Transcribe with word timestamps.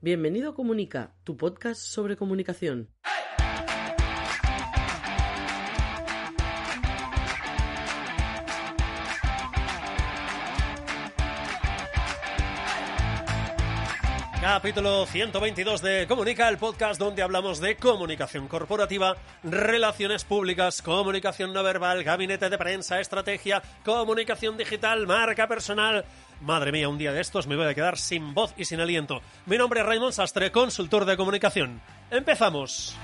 Bienvenido 0.00 0.50
a 0.50 0.54
Comunica, 0.54 1.16
tu 1.24 1.36
podcast 1.36 1.80
sobre 1.80 2.16
comunicación. 2.16 2.88
Capítulo 14.40 15.04
122 15.04 15.82
de 15.82 16.06
Comunica, 16.06 16.48
el 16.48 16.58
podcast 16.58 17.00
donde 17.00 17.22
hablamos 17.22 17.58
de 17.58 17.74
comunicación 17.74 18.46
corporativa, 18.46 19.16
relaciones 19.42 20.24
públicas, 20.24 20.80
comunicación 20.80 21.52
no 21.52 21.64
verbal, 21.64 22.04
gabinete 22.04 22.48
de 22.48 22.56
prensa, 22.56 23.00
estrategia, 23.00 23.60
comunicación 23.84 24.56
digital, 24.56 25.08
marca 25.08 25.48
personal. 25.48 26.04
Madre 26.40 26.72
mía, 26.72 26.88
un 26.88 26.98
día 26.98 27.12
de 27.12 27.20
estos 27.20 27.46
me 27.46 27.56
voy 27.56 27.66
a 27.66 27.74
quedar 27.74 27.98
sin 27.98 28.34
voz 28.34 28.54
y 28.56 28.64
sin 28.64 28.80
aliento. 28.80 29.20
Mi 29.46 29.58
nombre 29.58 29.80
es 29.80 29.86
Raymond 29.86 30.12
Sastre, 30.12 30.52
consultor 30.52 31.04
de 31.04 31.16
comunicación. 31.16 31.80
¡Empezamos! 32.10 32.96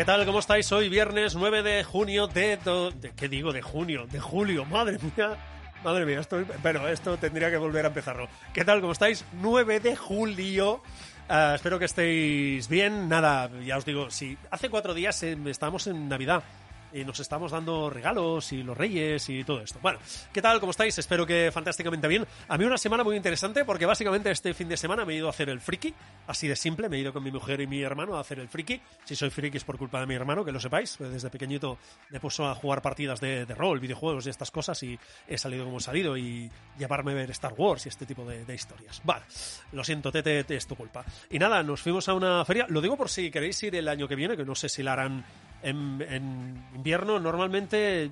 ¿Qué 0.00 0.06
tal? 0.06 0.24
¿Cómo 0.24 0.38
estáis? 0.38 0.72
Hoy 0.72 0.88
viernes 0.88 1.34
9 1.34 1.62
de 1.62 1.84
junio 1.84 2.26
de, 2.26 2.56
de... 2.56 3.12
¿Qué 3.14 3.28
digo? 3.28 3.52
De 3.52 3.60
junio, 3.60 4.06
de 4.06 4.18
julio. 4.18 4.64
Madre 4.64 4.96
mía. 4.98 5.36
Madre 5.84 6.06
mía, 6.06 6.20
esto, 6.20 6.42
pero 6.62 6.88
esto 6.88 7.18
tendría 7.18 7.50
que 7.50 7.58
volver 7.58 7.84
a 7.84 7.88
empezarlo. 7.88 8.26
¿Qué 8.54 8.64
tal? 8.64 8.80
¿Cómo 8.80 8.92
estáis? 8.92 9.26
9 9.34 9.78
de 9.80 9.96
julio. 9.96 10.80
Uh, 11.28 11.54
espero 11.54 11.78
que 11.78 11.84
estéis 11.84 12.66
bien. 12.66 13.10
Nada, 13.10 13.50
ya 13.62 13.76
os 13.76 13.84
digo, 13.84 14.10
si 14.10 14.38
hace 14.50 14.70
cuatro 14.70 14.94
días 14.94 15.22
eh, 15.22 15.36
estamos 15.44 15.86
en 15.86 16.08
Navidad 16.08 16.44
y 16.92 17.04
nos 17.04 17.20
estamos 17.20 17.52
dando 17.52 17.90
regalos 17.90 18.52
y 18.52 18.62
los 18.62 18.76
reyes 18.76 19.28
y 19.28 19.44
todo 19.44 19.60
esto. 19.60 19.78
Bueno, 19.82 19.98
¿qué 20.32 20.42
tal? 20.42 20.60
¿Cómo 20.60 20.70
estáis? 20.70 20.98
Espero 20.98 21.26
que 21.26 21.50
fantásticamente 21.52 22.08
bien. 22.08 22.26
A 22.48 22.58
mí 22.58 22.64
una 22.64 22.78
semana 22.78 23.04
muy 23.04 23.16
interesante 23.16 23.64
porque 23.64 23.86
básicamente 23.86 24.30
este 24.30 24.54
fin 24.54 24.68
de 24.68 24.76
semana 24.76 25.04
me 25.04 25.12
he 25.12 25.16
ido 25.16 25.26
a 25.26 25.30
hacer 25.30 25.48
el 25.48 25.60
friki, 25.60 25.94
así 26.26 26.48
de 26.48 26.56
simple, 26.56 26.88
me 26.88 26.96
he 26.96 27.00
ido 27.00 27.12
con 27.12 27.22
mi 27.22 27.30
mujer 27.30 27.60
y 27.60 27.66
mi 27.66 27.82
hermano 27.82 28.16
a 28.16 28.20
hacer 28.20 28.38
el 28.38 28.48
friki. 28.48 28.80
Si 29.04 29.16
soy 29.16 29.30
friki 29.30 29.56
es 29.56 29.64
por 29.64 29.78
culpa 29.78 30.00
de 30.00 30.06
mi 30.06 30.14
hermano, 30.14 30.44
que 30.44 30.52
lo 30.52 30.60
sepáis. 30.60 30.96
Desde 30.98 31.30
pequeñito 31.30 31.78
me 32.10 32.20
puso 32.20 32.46
a 32.46 32.54
jugar 32.54 32.82
partidas 32.82 33.20
de, 33.20 33.46
de 33.46 33.54
rol, 33.54 33.80
videojuegos 33.80 34.26
y 34.26 34.30
estas 34.30 34.50
cosas 34.50 34.82
y 34.82 34.98
he 35.28 35.38
salido 35.38 35.64
como 35.64 35.78
he 35.78 35.80
salido 35.80 36.16
y 36.16 36.50
llevarme 36.78 37.12
a 37.12 37.14
ver 37.14 37.30
Star 37.30 37.54
Wars 37.56 37.86
y 37.86 37.88
este 37.88 38.06
tipo 38.06 38.24
de, 38.24 38.44
de 38.44 38.54
historias. 38.54 39.00
Vale, 39.04 39.24
lo 39.72 39.84
siento, 39.84 40.10
Tete, 40.10 40.44
es 40.48 40.66
tu 40.66 40.76
culpa. 40.76 41.04
Y 41.30 41.38
nada, 41.38 41.62
nos 41.62 41.80
fuimos 41.80 42.08
a 42.08 42.14
una 42.14 42.44
feria. 42.44 42.66
Lo 42.68 42.80
digo 42.80 42.96
por 42.96 43.08
si 43.08 43.30
queréis 43.30 43.62
ir 43.62 43.74
el 43.76 43.88
año 43.88 44.08
que 44.08 44.16
viene, 44.16 44.36
que 44.36 44.44
no 44.44 44.54
sé 44.54 44.68
si 44.68 44.82
la 44.82 44.92
harán 44.92 45.24
en, 45.62 46.04
en, 46.08 46.64
invierno 46.74 47.18
normalmente, 47.18 48.10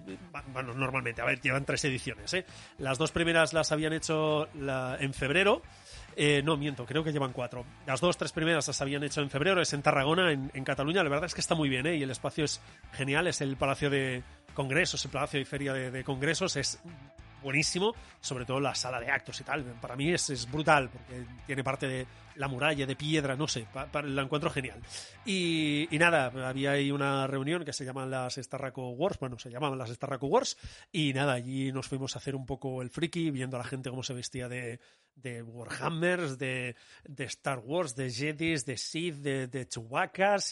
bueno, 0.53 0.75
normalmente, 0.75 1.23
a 1.23 1.25
ver, 1.25 1.41
llevan 1.41 1.65
tres 1.65 1.85
ediciones, 1.85 2.33
¿eh? 2.35 2.45
Las 2.79 2.99
dos 2.99 3.13
primeras 3.13 3.53
las 3.53 3.73
habían 3.73 3.93
hecho 3.93 4.49
en 4.55 5.15
febrero. 5.15 5.63
Eh, 6.17 6.43
no, 6.43 6.57
miento, 6.57 6.85
creo 6.85 7.05
que 7.05 7.13
llevan 7.13 7.33
cuatro. 7.33 7.65
Las 7.87 8.01
dos, 8.01 8.17
tres 8.17 8.33
primeras 8.33 8.67
las 8.67 8.81
habían 8.81 9.05
hecho 9.05 9.21
en 9.21 9.31
febrero, 9.31 9.63
es 9.63 9.73
en 9.73 9.83
Tarragona, 9.83 10.33
en, 10.33 10.65
Cataluña. 10.65 11.03
La 11.03 11.11
verdad 11.11 11.27
es 11.27 11.35
que 11.35 11.41
está 11.41 11.55
muy 11.55 11.69
bien, 11.69 11.87
¿eh? 11.87 11.97
Y 11.97 12.03
el 12.03 12.11
espacio 12.11 12.45
es 12.45 12.61
genial, 12.93 13.29
es 13.29 13.41
el 13.41 13.57
Palacio 13.57 13.89
de 13.89 14.23
Congresos, 14.55 15.05
el 15.05 15.11
Palacio 15.13 15.41
y 15.41 15.45
Feria 15.45 15.73
de 15.73 16.03
Congresos, 16.05 16.57
es 16.57 16.81
buenísimo, 17.43 17.95
sobre 18.21 18.45
todo 18.45 18.61
la 18.61 18.75
sala 18.75 19.01
de 19.01 19.11
actos 19.11 19.41
y 19.41 19.45
tal. 19.45 19.65
Para 19.81 19.97
mí 19.97 20.13
es, 20.13 20.31
es 20.31 20.51
brutal, 20.51 20.89
porque 20.91 21.25
tiene 21.47 21.65
parte 21.65 21.87
de 21.87 22.07
la 22.39 22.49
muralla 22.49 22.87
de 22.87 22.97
piedra, 22.97 23.37
no 23.37 23.49
sé, 23.49 23.67
pa, 23.73 23.89
la 24.03 24.23
encuentro 24.23 24.51
genial. 24.51 24.81
Y, 25.25 25.89
nada, 25.93 26.27
había 26.49 26.73
ahí 26.73 26.91
una 26.91 27.27
reunión 27.27 27.65
que 27.65 27.73
se 27.73 27.85
llaman 27.85 28.11
las 28.11 28.37
Starraco 28.37 28.91
Wars, 28.91 29.19
bueno, 29.19 29.39
se 29.39 29.51
llamaban 29.51 29.79
las 29.79 29.91
Starraco 29.91 30.27
Wars, 30.27 30.57
y 30.93 31.13
nada, 31.13 31.35
allí 31.35 31.73
nos 31.73 31.89
fuimos 31.89 32.15
a 32.15 32.21
hacer 32.21 32.37
un 32.37 32.47
poco 32.47 32.81
el 32.81 32.91
friki, 32.91 33.31
viendo 33.31 33.57
a 33.57 33.61
la 33.61 33.67
gente 33.67 33.91
cómo 33.91 34.03
se 34.03 34.15
vestía 34.15 34.49
de, 34.49 34.81
de 35.17 35.43
Warhammers, 35.43 36.39
de, 36.39 36.77
de 37.05 37.25
Star 37.25 37.59
Wars, 37.59 37.97
de 37.97 38.11
Jedis, 38.11 38.65
de 38.65 38.77
Sith, 38.77 39.17
de, 39.17 39.49
de 39.49 39.69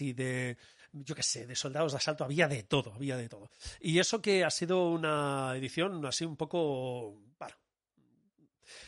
y 0.00 0.12
de 0.12 0.56
yo 1.04 1.14
qué 1.14 1.22
sé, 1.22 1.46
de 1.46 1.54
soldados 1.54 1.92
de 1.92 1.98
asalto, 1.98 2.24
había 2.24 2.48
de 2.48 2.62
todo, 2.62 2.92
había 2.94 3.16
de 3.16 3.28
todo. 3.28 3.50
Y 3.80 3.98
eso 3.98 4.22
que 4.22 4.44
ha 4.44 4.50
sido 4.50 4.90
una 4.90 5.54
edición 5.56 6.04
así 6.06 6.24
un 6.24 6.36
poco, 6.36 7.14
bueno, 7.38 7.54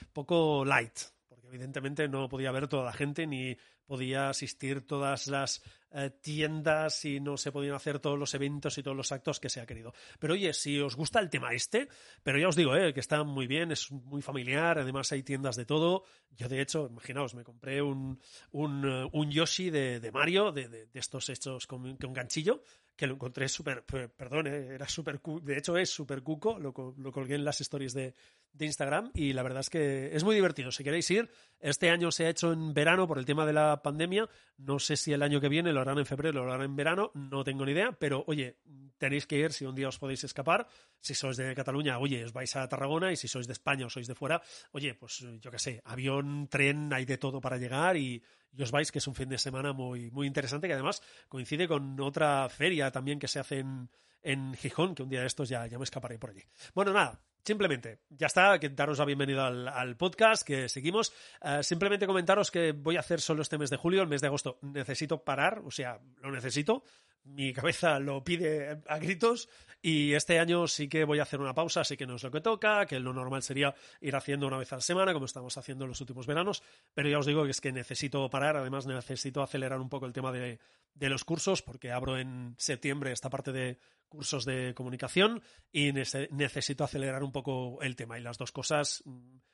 un 0.03 0.13
poco 0.13 0.65
light, 0.65 0.99
porque 1.29 1.49
evidentemente 1.49 2.09
no 2.09 2.29
podía 2.29 2.53
ver 2.53 2.69
toda 2.69 2.85
la 2.85 2.93
gente 2.93 3.27
ni 3.27 3.57
podía 3.89 4.29
asistir 4.29 4.87
todas 4.87 5.27
las 5.27 5.63
eh, 5.91 6.11
tiendas 6.21 7.05
y 7.07 7.19
no 7.19 7.39
se 7.39 7.51
podían 7.51 7.75
hacer 7.75 7.99
todos 7.99 8.19
los 8.19 8.35
eventos 8.35 8.77
y 8.77 8.83
todos 8.83 8.97
los 8.97 9.11
actos 9.11 9.41
que 9.41 9.49
se 9.49 9.61
ha 9.61 9.67
querido. 9.67 9.95
Pero 10.19 10.35
oye, 10.35 10.53
si 10.53 10.79
os 10.79 10.95
gusta 10.95 11.19
el 11.19 11.31
tema 11.31 11.55
este, 11.55 11.89
pero 12.23 12.39
ya 12.39 12.49
os 12.49 12.57
digo, 12.57 12.77
eh, 12.77 12.93
que 12.93 13.01
está 13.01 13.25
muy 13.25 13.47
bien, 13.47 13.73
es 13.73 13.91
muy 13.91 14.21
familiar, 14.21 14.79
además 14.79 15.11
hay 15.13 15.23
tiendas 15.23 15.57
de 15.57 15.65
todo. 15.65 16.05
Yo 16.37 16.47
de 16.49 16.61
hecho, 16.61 16.89
imaginaos, 16.91 17.35
me 17.35 17.43
compré 17.43 17.81
un, 17.81 18.21
un, 18.53 18.85
uh, 18.85 19.09
un 19.13 19.31
Yoshi 19.31 19.71
de, 19.71 19.99
de 19.99 20.13
Mario, 20.13 20.53
de, 20.53 20.69
de, 20.69 20.87
de, 20.87 21.01
estos 21.01 21.31
hechos 21.31 21.67
con, 21.67 21.97
con 21.97 22.13
ganchillo, 22.13 22.63
que 22.99 23.07
lo 23.07 23.15
encontré 23.15 23.49
súper, 23.49 23.85
perdón, 23.85 24.49
eh, 24.49 24.75
era 24.75 24.89
súper, 24.89 25.21
de 25.23 25.57
hecho 25.57 25.77
es 25.79 25.89
súper 25.89 26.21
cuco, 26.21 26.59
lo, 26.59 26.75
lo, 26.99 27.13
colgué 27.13 27.37
en 27.37 27.45
las 27.45 27.61
stories 27.61 27.95
de, 27.95 28.13
de, 28.53 28.67
Instagram 28.67 29.13
y 29.15 29.33
la 29.35 29.45
verdad 29.45 29.61
es 29.61 29.71
que 29.71 30.17
es 30.17 30.25
muy 30.25 30.35
divertido. 30.35 30.73
Si 30.73 30.83
queréis 30.83 31.09
ir, 31.13 31.31
este 31.61 31.91
año 31.91 32.11
se 32.11 32.27
ha 32.27 32.29
hecho 32.29 32.53
en 32.53 32.75
verano 32.75 33.07
por 33.07 33.21
el 33.21 33.25
tema 33.25 33.47
de 33.47 33.53
la 33.53 33.83
pandemia, 33.83 34.29
no 34.57 34.81
sé 34.81 34.97
si 34.97 35.13
el 35.13 35.23
año 35.23 35.41
que 35.41 35.49
viene 35.49 35.73
lo 35.73 35.81
harán 35.81 35.99
en 35.99 36.07
febrero, 36.07 36.45
lo 36.45 36.53
harán 36.53 36.65
en 36.65 36.75
verano, 36.75 37.13
no 37.15 37.45
tengo 37.45 37.65
ni 37.65 37.71
idea, 37.71 37.93
pero 37.93 38.25
oye, 38.27 38.57
tenéis 38.99 39.29
que 39.29 39.39
ir 39.39 39.53
si 39.53 39.65
un 39.65 39.77
día 39.77 39.87
os 39.87 39.99
podéis 40.01 40.25
escapar, 40.25 40.67
si 40.99 41.15
sois 41.15 41.37
de 41.37 41.55
Cataluña, 41.55 42.01
oye, 42.01 42.25
os 42.25 42.33
vais 42.33 42.57
a 42.57 42.69
Tarragona 42.69 43.13
y 43.13 43.17
si 43.17 43.29
sois 43.29 43.47
de 43.47 43.53
España 43.53 43.87
o 43.87 43.91
sois 43.91 44.09
de 44.09 44.17
fuera, 44.17 44.43
oye, 44.73 44.95
pues 44.95 45.25
yo 45.41 45.53
qué 45.53 45.59
sé, 45.61 45.81
avión, 45.85 46.49
tren, 46.49 46.93
hay 46.93 47.05
de 47.05 47.17
todo 47.17 47.41
para 47.41 47.59
llegar 47.59 47.97
y, 47.97 48.21
y 48.53 48.63
os 48.63 48.71
vais, 48.71 48.91
que 48.91 48.99
es 48.99 49.07
un 49.07 49.15
fin 49.15 49.29
de 49.29 49.39
semana 49.39 49.73
muy, 49.73 50.11
muy 50.11 50.27
interesante, 50.27 50.67
que 50.67 50.75
además 50.75 51.03
coincide 51.29 51.69
con 51.69 52.01
otra 52.01 52.49
feria 52.49 52.91
también 52.91 53.19
que 53.19 53.29
se 53.29 53.39
hace 53.39 53.59
en, 53.61 53.91
en 54.23 54.55
Gijón, 54.55 54.95
que 54.95 55.03
un 55.03 55.09
día 55.09 55.21
de 55.21 55.27
estos 55.27 55.49
ya, 55.49 55.67
ya 55.67 55.79
me 55.79 55.85
escaparé 55.85 56.19
por 56.19 56.31
allí. 56.31 56.43
Bueno, 56.75 56.93
nada, 56.93 57.21
Simplemente, 57.49 58.01
ya 58.11 58.27
está, 58.27 58.59
que 58.59 58.69
daros 58.69 58.99
la 58.99 59.07
bienvenida 59.07 59.47
al, 59.47 59.97
podcast, 59.97 60.47
que 60.47 60.69
seguimos. 60.69 61.15
Uh, 61.41 61.63
simplemente 61.63 62.07
comentaros 62.07 62.51
que 62.51 62.73
voy 62.73 62.99
a 62.99 63.01
hacer 63.01 63.23
solo 63.23 63.41
este 63.41 63.57
mes 63.57 63.71
de 63.71 63.79
julio, 63.79 64.03
el 64.03 64.09
mes 64.09 64.21
de 64.21 64.27
agosto 64.27 64.59
necesito 64.61 65.25
parar, 65.25 65.63
o 65.65 65.71
sea, 65.71 65.99
lo 66.21 66.31
necesito, 66.31 66.85
mi 67.25 67.53
cabeza 67.53 67.99
lo 67.99 68.25
pide 68.25 68.81
a 68.87 68.99
gritos 68.99 69.49
y 69.81 70.15
este 70.15 70.39
año 70.39 70.67
sí 70.67 70.89
que 70.89 71.05
voy 71.05 71.21
a 71.21 71.23
hacer 71.23 71.41
una 71.41 71.55
pausa, 71.55 71.83
así 71.83 71.97
que 71.97 72.07
no 72.07 72.17
es 72.17 72.23
lo 72.23 72.31
que 72.31 72.41
toca, 72.41 72.87
que 72.87 72.99
lo 72.99 73.13
normal 73.13 73.43
sería 73.43 73.75
ir 74.01 74.17
haciendo 74.17 74.47
una 74.47 74.59
vez 74.59 74.73
a 74.73 74.77
la 74.77 74.83
semana, 74.83 75.13
como 75.13 75.27
estamos 75.27 75.57
haciendo 75.57 75.85
en 75.85 75.91
los 75.91 76.01
últimos 76.01 76.27
veranos, 76.27 76.63
pero 76.95 77.09
ya 77.09 77.19
os 77.19 77.27
digo 77.27 77.45
que 77.45 77.51
es 77.51 77.61
que 77.61 77.71
necesito 77.71 78.29
parar, 78.29 78.57
además 78.57 78.87
necesito 78.87 79.43
acelerar 79.43 79.81
un 79.81 79.89
poco 79.89 80.07
el 80.07 80.13
tema 80.13 80.33
de, 80.33 80.59
de 80.95 81.09
los 81.09 81.25
cursos, 81.25 81.63
porque 81.63 81.93
abro 81.93 82.19
en 82.19 82.55
septiembre 82.59 83.13
esta 83.13 83.31
parte 83.31 83.53
de 83.53 83.79
cursos 84.09 84.45
de 84.45 84.75
comunicación 84.75 85.43
y 85.71 85.93
necesito 85.93 86.83
acelerar 86.83 87.23
un 87.23 87.31
poco 87.31 87.79
el 87.83 87.95
tema. 87.95 88.19
Y 88.19 88.23
las 88.23 88.39
dos 88.39 88.51
cosas 88.51 89.05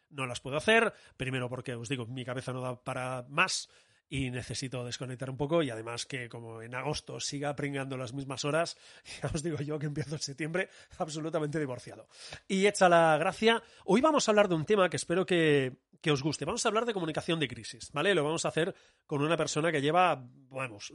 no 0.09 0.27
las 0.27 0.41
puedo 0.41 0.57
hacer, 0.57 0.95
primero 1.17 1.49
porque 1.49 1.75
os 1.75 1.89
digo, 1.89 2.07
mi 2.07 2.25
cabeza 2.25 2.53
no 2.53 2.61
da 2.61 2.83
para 2.83 3.27
más 3.29 3.69
y 4.09 4.31
necesito 4.31 4.85
desconectar 4.85 5.31
un 5.31 5.37
poco 5.37 5.63
y 5.63 5.71
además 5.71 6.07
que 6.07 6.29
como 6.29 6.63
en 6.63 6.75
agosto 6.75 7.21
siga 7.21 7.57
pringando 7.57 7.97
las 7.97 8.13
mismas 8.13 8.45
horas, 8.45 8.77
ya 9.23 9.31
os 9.33 9.43
digo 9.43 9.59
yo 9.59 9.79
que 9.79 9.87
empiezo 9.87 10.15
en 10.15 10.21
septiembre 10.21 10.69
absolutamente 10.99 11.59
divorciado. 11.59 12.09
Y 12.47 12.67
hecha 12.67 12.89
la 12.89 13.17
gracia, 13.19 13.63
hoy 13.85 14.01
vamos 14.01 14.29
a 14.29 14.33
hablar 14.33 14.49
de 14.49 14.55
un 14.55 14.65
tema 14.65 14.89
que 14.89 14.97
espero 14.97 15.27
que, 15.27 15.79
que 16.01 16.11
os 16.11 16.23
guste. 16.23 16.45
Vamos 16.45 16.65
a 16.65 16.69
hablar 16.69 16.85
de 16.85 16.93
comunicación 16.93 17.41
de 17.41 17.49
crisis, 17.49 17.91
¿vale? 17.93 18.15
Lo 18.15 18.25
vamos 18.25 18.45
a 18.45 18.49
hacer 18.49 18.75
con 19.07 19.23
una 19.23 19.37
persona 19.37 19.73
que 19.73 19.81
lleva, 19.81 20.23
vamos, 20.51 20.93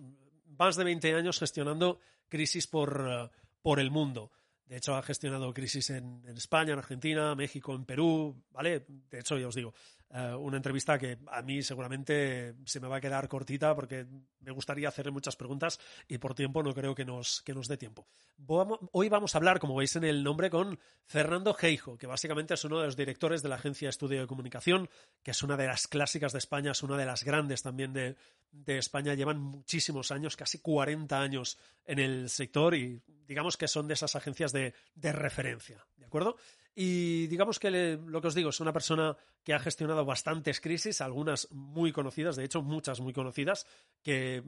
más 0.58 0.76
de 0.76 0.84
20 0.84 1.16
años 1.16 1.40
gestionando 1.40 2.00
crisis 2.28 2.68
por, 2.68 3.32
por 3.62 3.80
el 3.80 3.92
mundo 3.92 4.32
De 4.68 4.78
hecho, 4.78 4.96
ha 4.96 5.02
gestionado 5.02 5.52
crisis 5.54 5.90
en, 5.90 6.22
en 6.26 6.38
España, 6.38 6.74
en 6.74 6.80
Argentina, 6.80 7.34
México, 7.34 7.74
en 7.74 7.86
Perú, 7.86 8.44
¿vale? 8.52 8.86
De 8.88 9.20
hecho, 9.20 9.38
ya 9.38 9.48
os 9.48 9.56
digo, 9.56 9.74
eh, 10.12 10.34
una 10.34 10.58
entrevista 10.58 10.98
que 10.98 11.20
a 11.28 11.44
mí 11.44 11.62
seguramente 11.62 12.56
se 12.66 12.80
me 12.80 12.88
va 12.88 12.98
a 12.98 13.02
quedar 13.02 13.28
cortita 13.28 13.76
porque 13.76 14.08
me 14.40 14.52
gustaría 14.52 14.88
hacerle 14.88 15.12
muchas 15.12 15.36
preguntas 15.36 15.80
y 16.08 16.18
por 16.18 16.34
tiempo 16.34 16.64
no 16.64 16.74
creo 16.74 16.96
que 16.96 17.06
nos, 17.06 17.44
que 17.44 17.54
nos 17.54 17.68
dé 17.68 17.78
tiempo. 17.78 18.08
Hoy 18.92 19.08
vamos 19.08 19.36
a 19.36 19.38
hablar, 19.38 19.60
como 19.60 19.76
veis 19.76 19.96
en 19.96 20.04
el 20.06 20.24
nombre, 20.24 20.50
con 20.50 20.80
Fernando 21.06 21.54
Geijo, 21.54 21.98
que 21.98 22.08
básicamente 22.08 22.56
es 22.56 22.64
uno 22.64 22.80
de 22.80 22.88
los 22.88 22.98
directores 22.98 23.44
de 23.44 23.50
la 23.50 23.56
Agencia 23.56 23.90
Estudio 23.90 24.22
de 24.22 24.28
Comunicación, 24.28 24.90
que 25.22 25.32
es 25.32 25.44
una 25.44 25.58
de 25.58 25.68
las 25.68 25.88
clásicas 25.88 26.32
de 26.34 26.40
España, 26.40 26.72
es 26.72 26.82
una 26.82 26.98
de 26.98 27.06
las 27.06 27.24
grandes 27.24 27.62
también 27.62 27.94
de, 27.94 28.16
de 28.52 28.80
España. 28.80 29.14
Llevan 29.14 29.40
muchísimos 29.40 30.10
años, 30.10 30.36
casi 30.36 30.58
40 30.58 31.22
años 31.22 31.60
en 31.86 32.00
el 32.00 32.30
sector 32.30 32.74
y 32.74 33.00
digamos 33.28 33.58
que 33.58 33.68
son 33.68 33.88
de 33.88 33.94
esas 33.94 34.16
agencias 34.16 34.52
de, 34.54 34.74
de 34.96 35.12
referencia, 35.12 35.86
¿de 35.98 36.06
acuerdo? 36.06 36.36
Y 36.82 37.28
digamos 37.28 37.60
que 37.60 38.00
lo 38.06 38.22
que 38.22 38.28
os 38.30 38.36
digo, 38.36 38.52
es 38.52 38.62
una 38.62 38.72
persona 38.72 39.18
que 39.44 39.54
ha 39.54 39.60
gestionado 39.60 40.06
bastantes 40.06 40.62
crisis, 40.62 41.02
algunas 41.02 41.52
muy 41.52 41.92
conocidas, 41.92 42.38
de 42.38 42.46
hecho 42.46 42.62
muchas 42.62 43.02
muy 43.02 43.12
conocidas, 43.12 43.68
que, 44.02 44.42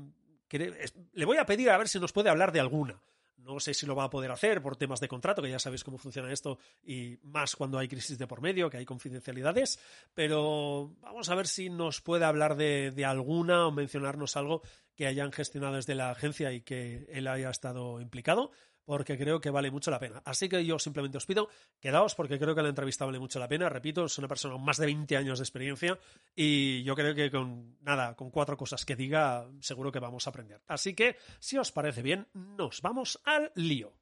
le 1.12 1.26
voy 1.26 1.36
a 1.36 1.46
pedir 1.46 1.70
a 1.72 1.78
ver 1.78 1.90
si 1.90 2.00
nos 2.00 2.14
puede 2.14 2.30
hablar 2.30 2.54
de 2.54 2.62
alguna. 2.62 3.02
No 3.36 3.60
sé 3.60 3.74
si 3.74 3.86
lo 3.86 3.98
va 3.98 4.06
a 4.06 4.10
poder 4.10 4.32
hacer 4.32 4.62
por 4.62 4.78
temas 4.78 5.02
de 5.02 5.10
contrato, 5.10 5.42
que 5.42 5.50
ya 5.50 5.60
sabéis 5.60 5.84
cómo 5.84 5.98
funciona 5.98 6.32
esto, 6.32 6.58
y 6.82 7.18
más 7.24 7.58
cuando 7.58 7.78
hay 7.78 7.90
crisis 7.90 8.18
de 8.18 8.28
por 8.28 8.40
medio, 8.40 8.70
que 8.70 8.78
hay 8.78 8.86
confidencialidades, 8.86 9.78
pero 10.14 10.96
vamos 11.02 11.28
a 11.28 11.36
ver 11.36 11.48
si 11.48 11.70
nos 11.70 12.00
puede 12.00 12.24
hablar 12.24 12.56
de, 12.56 12.92
de 12.92 13.04
alguna 13.04 13.68
o 13.68 13.72
mencionarnos 13.74 14.38
algo 14.38 14.62
que 14.96 15.06
hayan 15.06 15.34
gestionado 15.34 15.76
desde 15.76 15.96
la 15.96 16.12
agencia 16.12 16.54
y 16.54 16.62
que 16.62 17.08
él 17.10 17.28
haya 17.28 17.50
estado 17.50 18.00
implicado 18.00 18.52
porque 18.92 19.18
creo 19.18 19.40
que 19.40 19.50
vale 19.50 19.72
mucho 19.72 19.90
la 19.90 20.00
pena. 20.00 20.22
Así 20.26 20.50
que 20.50 20.66
yo 20.66 20.78
simplemente 20.78 21.18
os 21.18 21.26
pido, 21.26 21.48
quedaos 21.80 22.14
porque 22.14 22.38
creo 22.38 22.54
que 22.54 22.62
la 22.62 22.68
entrevista 22.68 23.06
vale 23.06 23.20
mucho 23.20 23.40
la 23.40 23.48
pena. 23.48 23.70
Repito, 23.70 24.04
es 24.04 24.18
una 24.18 24.28
persona 24.28 24.56
con 24.56 24.66
más 24.66 24.76
de 24.76 24.86
20 24.88 25.16
años 25.16 25.40
de 25.40 25.44
experiencia 25.44 25.98
y 26.36 26.84
yo 26.84 26.94
creo 26.94 27.16
que 27.16 27.32
con 27.32 27.78
nada, 27.80 28.18
con 28.18 28.30
cuatro 28.32 28.58
cosas 28.58 28.84
que 28.84 28.98
diga, 28.98 29.48
seguro 29.62 29.94
que 29.94 30.00
vamos 30.00 30.28
a 30.28 30.32
aprender. 30.32 30.62
Así 30.68 30.94
que, 30.94 31.16
si 31.40 31.58
os 31.58 31.72
parece 31.72 32.02
bien, 32.02 32.28
nos 32.34 32.82
vamos 32.82 33.22
al 33.24 33.54
lío. 33.56 33.94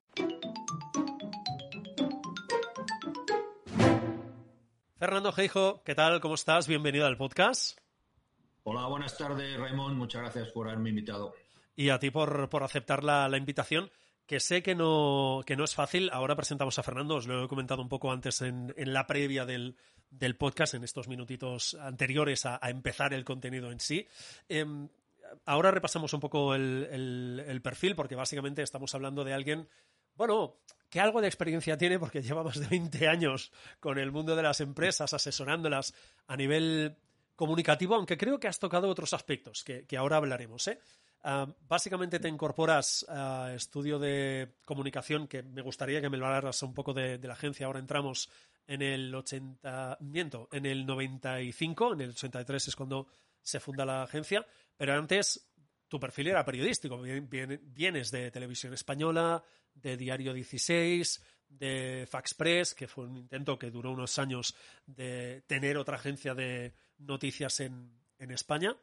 Fernando 4.98 5.32
Geijo, 5.32 5.84
¿qué 5.84 5.94
tal? 5.94 6.20
¿Cómo 6.20 6.34
estás? 6.34 6.68
Bienvenido 6.68 7.06
al 7.06 7.16
podcast. 7.16 7.78
Hola, 8.64 8.88
buenas 8.88 9.16
tardes, 9.16 9.56
Raymond. 9.56 9.96
Muchas 9.96 10.24
gracias 10.24 10.50
por 10.50 10.68
haberme 10.68 10.90
invitado. 10.90 11.36
Y 11.76 11.90
a 11.90 12.00
ti 12.00 12.10
por, 12.10 12.50
por 12.50 12.64
aceptar 12.64 13.04
la, 13.04 13.30
la 13.30 13.38
invitación 13.38 13.92
que 14.30 14.40
sé 14.40 14.62
que 14.62 14.76
no, 14.76 15.42
que 15.44 15.56
no 15.56 15.64
es 15.64 15.74
fácil. 15.74 16.12
Ahora 16.14 16.36
presentamos 16.36 16.78
a 16.78 16.84
Fernando, 16.84 17.16
os 17.16 17.26
lo 17.26 17.44
he 17.44 17.48
comentado 17.48 17.82
un 17.82 17.90
poco 17.90 18.12
antes 18.12 18.44
en, 18.44 18.72
en 18.78 18.94
la 18.94 19.08
previa 19.08 19.44
del, 19.44 19.76
del, 20.12 20.36
podcast, 20.36 20.76
en 20.76 20.84
estos 20.84 21.08
minutitos 21.08 21.74
anteriores 21.74 22.46
a, 22.46 22.60
empezar 22.70 23.12
el 23.16 23.26
contenido 23.26 23.72
en 23.72 23.80
sí. 23.80 24.08
Eh, 24.48 24.68
ahora 25.46 25.72
repasamos 25.72 26.14
un 26.14 26.20
poco 26.20 26.54
el, 26.54 26.88
el, 26.92 27.44
el, 27.48 27.62
perfil, 27.64 27.96
porque 27.96 28.14
básicamente 28.14 28.62
estamos 28.62 28.94
hablando 28.94 29.24
de 29.24 29.34
alguien, 29.34 29.68
bueno, 30.14 30.58
que 30.92 31.00
algo 31.00 31.22
de 31.22 31.28
experiencia 31.28 31.76
tiene, 31.76 31.98
porque 31.98 32.22
lleva 32.22 32.44
más 32.44 32.60
de 32.60 32.68
20 32.68 33.08
años 33.08 33.52
con 33.80 33.98
el 33.98 34.12
mundo 34.12 34.36
de 34.36 34.44
las 34.44 34.62
empresas, 34.62 35.12
asesorándolas 35.12 35.96
a 36.28 36.38
nivel 36.38 36.98
comunicativo, 37.36 37.96
aunque 37.96 38.16
creo 38.16 38.40
que 38.40 38.48
has 38.48 38.60
tocado 38.60 38.90
otros 38.90 39.12
aspectos 39.14 39.64
que, 39.64 39.88
que 39.88 39.98
ahora 39.98 40.18
hablaremos. 40.18 40.68
¿eh? 40.68 40.80
Básicamente 41.22 42.20
te 42.20 42.30
incorporas 42.30 43.06
a 43.10 43.54
estudio 43.54 44.00
de 44.00 44.56
comunicación, 44.64 45.28
que 45.28 45.44
me 45.44 45.62
gustaría 45.62 46.02
que 46.02 46.10
me 46.10 46.18
lo 46.18 46.26
hablaras 46.26 46.64
un 46.64 46.74
poco 46.74 46.94
de, 46.94 47.18
de, 47.18 47.28
la 47.28 47.34
agencia. 47.34 47.66
Ahora 47.66 47.80
entramos 47.80 48.30
en 48.68 48.82
el 48.82 49.14
80, 49.14 49.98
miento, 50.02 50.48
en 50.52 50.66
el 50.66 50.86
95, 50.86 51.94
en 51.94 52.02
el 52.02 52.10
83 52.12 52.68
es 52.68 52.76
cuando 52.76 53.08
se 53.42 53.60
funda 53.60 53.86
la 53.86 54.04
agencia, 54.04 54.46
pero 54.78 54.94
antes 54.94 55.50
tu 55.90 56.00
perfil 56.00 56.28
era 56.28 56.46
periodístico. 56.46 57.02
Vienes 57.02 58.12
de 58.12 58.32
Televisión 58.32 58.74
Española, 58.74 59.44
de 59.74 59.98
Diario 59.98 60.34
16, 60.34 61.24
de 61.50 62.08
Faxpress, 62.10 62.76
que 62.76 62.88
fue 62.88 63.06
un 63.06 63.18
intento 63.18 63.58
que 63.58 63.72
duró 63.72 63.92
unos 63.92 64.20
años 64.20 64.56
de 64.86 65.42
tener 65.48 65.78
otra 65.78 65.96
agencia 65.96 66.36
de 66.36 66.76
noticias 67.00 67.60
en, 67.60 67.92
en 68.20 68.32
España. 68.32 68.78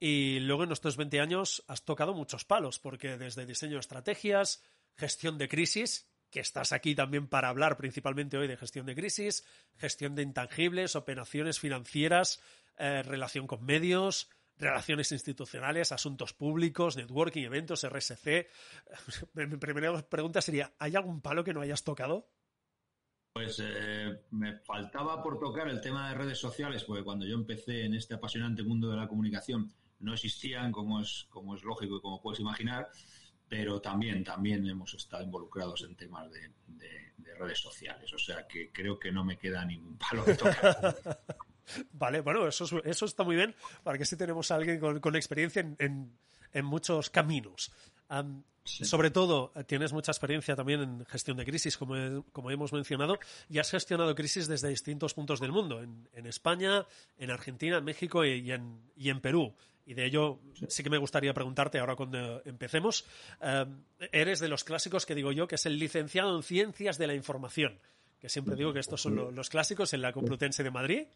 Y 0.00 0.40
luego 0.40 0.64
en 0.64 0.72
estos 0.72 0.96
20 0.96 1.20
años 1.20 1.62
has 1.68 1.84
tocado 1.84 2.14
muchos 2.14 2.46
palos, 2.46 2.78
porque 2.78 3.18
desde 3.18 3.44
diseño 3.44 3.74
de 3.74 3.80
estrategias, 3.80 4.64
gestión 4.96 5.36
de 5.36 5.48
crisis, 5.48 6.08
que 6.30 6.40
estás 6.40 6.72
aquí 6.72 6.94
también 6.94 7.26
para 7.26 7.50
hablar 7.50 7.76
principalmente 7.76 8.38
hoy 8.38 8.48
de 8.48 8.56
gestión 8.56 8.86
de 8.86 8.94
crisis, 8.94 9.44
gestión 9.76 10.14
de 10.14 10.22
intangibles, 10.22 10.96
operaciones 10.96 11.60
financieras, 11.60 12.40
eh, 12.78 13.02
relación 13.02 13.46
con 13.46 13.64
medios, 13.64 14.30
relaciones 14.56 15.12
institucionales, 15.12 15.92
asuntos 15.92 16.32
públicos, 16.32 16.96
networking, 16.96 17.42
eventos, 17.42 17.86
RSC. 17.86 18.48
Mi 19.34 19.56
primera 19.58 20.00
pregunta 20.08 20.40
sería, 20.40 20.72
¿hay 20.78 20.96
algún 20.96 21.20
palo 21.20 21.44
que 21.44 21.52
no 21.52 21.60
hayas 21.60 21.84
tocado? 21.84 22.26
Pues 23.32 23.62
eh, 23.62 24.22
me 24.30 24.56
faltaba 24.56 25.22
por 25.22 25.38
tocar 25.38 25.68
el 25.68 25.80
tema 25.80 26.08
de 26.08 26.14
redes 26.16 26.38
sociales, 26.38 26.84
porque 26.84 27.04
cuando 27.04 27.26
yo 27.26 27.34
empecé 27.34 27.84
en 27.84 27.94
este 27.94 28.14
apasionante 28.14 28.62
mundo 28.62 28.90
de 28.90 28.96
la 28.96 29.06
comunicación, 29.06 29.72
no 30.00 30.14
existían, 30.14 30.72
como 30.72 31.00
es, 31.00 31.26
como 31.30 31.54
es 31.54 31.62
lógico 31.62 31.96
y 31.96 32.00
como 32.00 32.20
puedes 32.20 32.40
imaginar, 32.40 32.88
pero 33.48 33.80
también, 33.80 34.22
también 34.24 34.66
hemos 34.66 34.94
estado 34.94 35.24
involucrados 35.24 35.82
en 35.82 35.96
temas 35.96 36.30
de, 36.30 36.52
de, 36.68 37.12
de 37.18 37.34
redes 37.34 37.58
sociales. 37.58 38.12
O 38.12 38.18
sea 38.18 38.46
que 38.46 38.70
creo 38.72 38.98
que 38.98 39.12
no 39.12 39.24
me 39.24 39.36
queda 39.36 39.64
ningún 39.64 39.98
palo 39.98 40.24
que 40.24 40.34
tocar. 40.34 40.96
vale, 41.92 42.20
bueno, 42.20 42.46
eso, 42.46 42.82
eso 42.84 43.04
está 43.04 43.24
muy 43.24 43.36
bien, 43.36 43.54
para 43.82 43.98
que 43.98 44.04
sí 44.04 44.16
tenemos 44.16 44.50
a 44.50 44.56
alguien 44.56 44.78
con, 44.78 45.00
con 45.00 45.16
experiencia 45.16 45.60
en, 45.60 45.76
en, 45.78 46.18
en, 46.52 46.64
muchos 46.64 47.10
caminos. 47.10 47.72
Um, 48.08 48.42
sí. 48.64 48.84
Sobre 48.84 49.10
todo, 49.10 49.52
tienes 49.66 49.92
mucha 49.92 50.12
experiencia 50.12 50.56
también 50.56 50.80
en 50.82 51.06
gestión 51.06 51.36
de 51.36 51.44
crisis, 51.44 51.76
como, 51.76 52.24
como 52.32 52.50
hemos 52.50 52.72
mencionado, 52.72 53.18
y 53.48 53.58
has 53.58 53.70
gestionado 53.70 54.14
crisis 54.14 54.46
desde 54.46 54.68
distintos 54.68 55.14
puntos 55.14 55.40
del 55.40 55.52
mundo, 55.52 55.82
en, 55.82 56.08
en 56.12 56.26
España, 56.26 56.86
en 57.18 57.30
Argentina, 57.30 57.78
en 57.78 57.84
México 57.84 58.24
y, 58.24 58.40
y, 58.40 58.52
en, 58.52 58.80
y 58.96 59.10
en 59.10 59.20
Perú. 59.20 59.54
Y 59.90 59.94
de 59.94 60.06
ello 60.06 60.38
sí. 60.54 60.66
sí. 60.68 60.82
que 60.84 60.90
me 60.90 60.98
gustaría 60.98 61.34
preguntarte 61.34 61.80
ahora 61.80 61.96
cuando 61.96 62.42
empecemos. 62.44 63.04
Uh, 63.40 63.66
eres 64.12 64.38
de 64.38 64.46
los 64.46 64.62
clásicos 64.62 65.04
que 65.04 65.16
digo 65.16 65.32
yo, 65.32 65.48
que 65.48 65.56
es 65.56 65.66
el 65.66 65.80
licenciado 65.80 66.36
en 66.36 66.44
Ciencias 66.44 66.96
de 66.96 67.08
la 67.08 67.14
Información, 67.14 67.80
que 68.20 68.28
siempre 68.28 68.54
digo 68.54 68.72
que 68.72 68.78
estos 68.78 69.02
son 69.02 69.16
lo, 69.16 69.32
los 69.32 69.50
clásicos 69.50 69.92
en 69.92 70.02
la 70.02 70.12
Complutense 70.12 70.62
de 70.62 70.70
Madrid. 70.70 71.06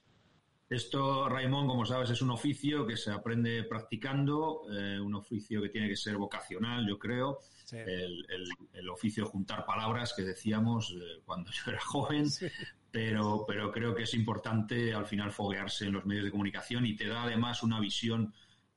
Esto, 0.69 1.29
Raimón, 1.29 1.69
como 1.69 1.87
sabes, 1.87 2.11
es 2.11 2.21
un 2.21 2.31
oficio 2.31 2.85
que 2.85 2.97
se 2.97 3.13
aprende 3.13 3.63
practicando, 3.63 4.63
eh, 4.69 4.99
un 4.99 5.15
oficio 5.15 5.63
que 5.63 5.69
tiene 5.69 5.89
que 5.89 5.97
ser 5.97 6.17
vocacional, 6.17 6.85
yo 6.89 6.99
creo. 6.99 7.39
Sí. 7.65 7.77
El, 7.77 8.27
el, 8.29 8.49
el, 8.73 8.89
oficio 8.89 9.23
de 9.25 9.31
juntar 9.31 9.65
palabras 9.65 10.15
que 10.17 10.23
decíamos 10.23 10.93
eh, 10.97 11.21
cuando 11.25 11.49
yo 11.53 11.71
era 11.71 11.81
joven, 11.81 12.29
sí. 12.29 12.49
pero, 12.91 13.45
pero 13.47 13.71
creo 13.71 13.95
que 13.95 14.03
es 14.03 14.15
importante 14.15 14.93
al 14.93 15.07
final 15.07 15.31
foguearse 15.31 15.87
en 15.87 15.93
los 15.93 16.07
medios 16.07 16.25
de 16.25 16.33
comunicación 16.33 16.85
y 16.87 16.97
te 16.97 17.07
da 17.07 17.23
además 17.23 17.63
una 17.63 17.79
visión 17.79 18.35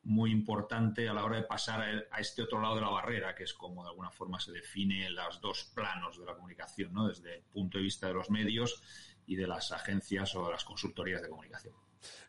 muy 0.08 0.32
importante 0.32 1.10
a 1.10 1.14
la 1.14 1.26
hora 1.26 1.36
de 1.36 1.44
pasar 1.44 1.82
a, 1.82 2.20
este 2.20 2.42
otro 2.42 2.62
lado 2.62 2.76
de 2.76 2.82
la 2.82 2.90
barrera, 2.90 3.36
que 3.36 3.44
es 3.44 3.54
como 3.54 3.84
de 3.84 3.90
alguna 3.90 4.10
forma 4.10 4.40
se 4.40 4.54
define 4.54 5.10
los 5.10 5.42
dos 5.42 5.66
planos 5.76 6.18
de 6.18 6.26
la 6.26 6.34
comunicación, 6.34 6.94
¿no? 6.94 7.10
desde 7.10 7.36
el 7.36 7.44
punto 7.44 7.78
de 7.78 7.84
vista 7.84 8.08
de 8.08 8.14
los 8.14 8.30
medios 8.30 8.82
y 9.26 9.36
de 9.36 9.46
las 9.46 9.74
agencias 9.74 10.34
o 10.36 10.46
de 10.46 10.52
las 10.52 10.64
consultorías 10.64 11.22
de 11.22 11.28
comunicación. 11.28 11.74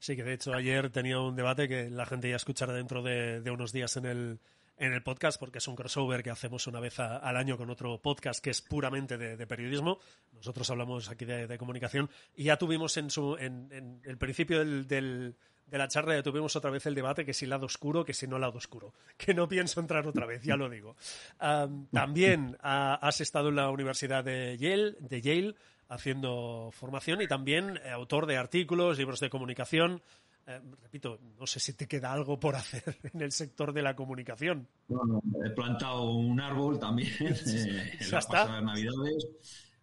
Sí, 0.01 0.17
que 0.17 0.25
de 0.25 0.33
hecho 0.33 0.53
ayer 0.55 0.91
tenía 0.91 1.21
un 1.21 1.37
debate 1.37 1.69
que 1.69 1.89
la 1.89 2.05
gente 2.05 2.29
ya 2.29 2.37
escuchará 2.37 2.73
dentro 2.73 3.01
de, 3.01 3.49
unos 3.49 3.73
días 3.73 3.97
en 3.97 4.07
el, 4.07 4.41
en 4.77 4.93
el 4.93 5.05
podcast, 5.05 5.39
porque 5.39 5.59
es 5.59 5.69
un 5.69 5.77
crossover 5.77 6.25
que 6.25 6.31
hacemos 6.31 6.67
una 6.67 6.81
vez 6.81 6.99
al 6.99 7.37
año 7.37 7.57
con 7.57 7.71
otro 7.71 8.03
podcast 8.03 8.43
que 8.43 8.51
es 8.51 8.61
puramente 8.61 9.17
de, 9.17 9.47
periodismo. 9.47 10.01
Nosotros 10.33 10.69
hablamos 10.71 11.09
aquí 11.11 11.27
de, 11.27 11.57
comunicación 11.59 12.11
y 12.35 12.45
ya 12.45 12.57
tuvimos 12.57 12.97
en, 12.97 13.09
su, 13.09 13.37
en, 13.37 14.01
el 14.05 14.19
principio 14.19 14.59
del, 14.59 15.37
de 15.71 15.79
la 15.79 15.89
charla, 15.89 16.15
ya 16.15 16.23
tuvimos 16.23 16.55
otra 16.57 16.71
vez 16.71 16.87
el 16.87 16.95
debate 16.95 17.25
que 17.25 17.35
si 17.35 17.47
lado 17.47 17.67
oscuro, 17.67 18.05
que 18.05 18.15
si 18.15 18.27
no 18.27 18.39
lado 18.39 18.59
oscuro. 18.59 18.93
Que 19.17 19.35
no 19.35 19.49
pienso 19.49 19.81
entrar 19.81 20.07
otra 20.07 20.27
vez, 20.27 20.43
ya 20.43 20.57
lo 20.57 20.69
digo. 20.69 20.97
Um, 21.41 21.87
también 21.93 22.57
uh, 22.63 22.99
has 23.01 23.21
estado 23.21 23.49
en 23.49 23.57
la 23.57 23.71
Universidad 23.71 24.25
de 24.25 24.57
Yale, 24.59 24.97
de 25.01 25.21
Yale 25.21 25.55
haciendo 25.89 26.71
formación 26.73 27.23
y 27.23 27.27
también 27.27 27.79
eh, 27.79 27.91
autor 27.91 28.27
de 28.27 28.37
artículos, 28.37 28.99
libros 28.99 29.21
de 29.21 29.31
comunicación. 29.31 30.03
Eh, 30.47 30.61
repito, 30.83 31.19
no 31.39 31.47
sé 31.47 31.61
si 31.61 31.75
te 31.75 31.87
queda 31.87 32.13
algo 32.13 32.39
por 32.39 32.57
hacer 32.57 32.99
en 33.13 33.23
el 33.23 33.33
sector 33.33 33.73
de 33.73 33.83
la 33.83 33.97
comunicación. 33.97 34.69
No, 34.89 35.05
no, 35.05 35.23
he 35.45 35.51
plantado 35.51 36.11
un 36.11 36.41
árbol 36.41 36.79
también 36.79 37.13
eh, 37.21 37.97
en 38.01 38.11
las 38.11 38.27
pasadas 38.27 38.63
navidades 38.63 39.27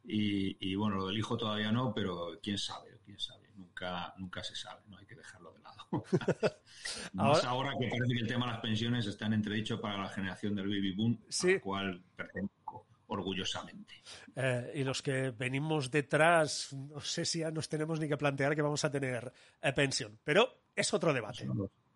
y, 0.04 0.72
y, 0.72 0.75
bueno, 0.75 0.98
lo 0.98 1.08
del 1.08 1.18
hijo 1.18 1.36
todavía 1.36 1.72
no, 1.72 1.94
pero 1.94 2.39
quién 2.42 2.58
sabe, 2.58 3.00
quién 3.04 3.20
sabe. 3.20 3.46
Nunca, 3.56 4.13
nunca 4.18 4.44
se 4.44 4.56
sabe, 4.56 4.82
no 4.88 4.98
hay 4.98 5.06
que 5.06 5.15
dejarlo 5.15 5.54
de 5.54 5.60
lado. 5.60 5.85
Más 7.14 7.44
ahora, 7.44 7.50
ahora, 7.50 7.72
que 7.80 7.88
parece 7.88 8.14
que 8.14 8.22
el 8.22 8.28
tema 8.28 8.46
de 8.46 8.52
las 8.54 8.62
pensiones 8.62 9.06
está 9.08 9.25
en 9.25 9.34
entredicho 9.34 9.80
para 9.80 9.98
la 9.98 10.10
generación 10.10 10.56
del 10.56 10.68
baby 10.68 10.94
boom, 10.94 11.20
sí. 11.30 11.54
al 11.54 11.62
cual 11.62 12.04
pertenezco 12.16 12.86
orgullosamente. 13.08 14.02
Eh, 14.36 14.72
y 14.75 14.84
los 14.84 15.02
que 15.02 15.32
venimos 15.32 15.92
detrás, 15.92 16.74
no 16.74 17.00
sé 17.00 17.25
si 17.25 17.40
ya 17.40 17.52
nos 17.52 17.70
tenemos 17.70 18.00
ni 18.00 18.08
que 18.08 18.18
plantear 18.18 18.56
que 18.56 18.62
vamos 18.62 18.84
a 18.84 18.92
tener 18.92 19.32
eh, 19.62 19.74
pensión, 19.74 20.20
pero 20.24 20.64
es 20.75 20.94
otro 20.94 21.14
debate. 21.14 21.48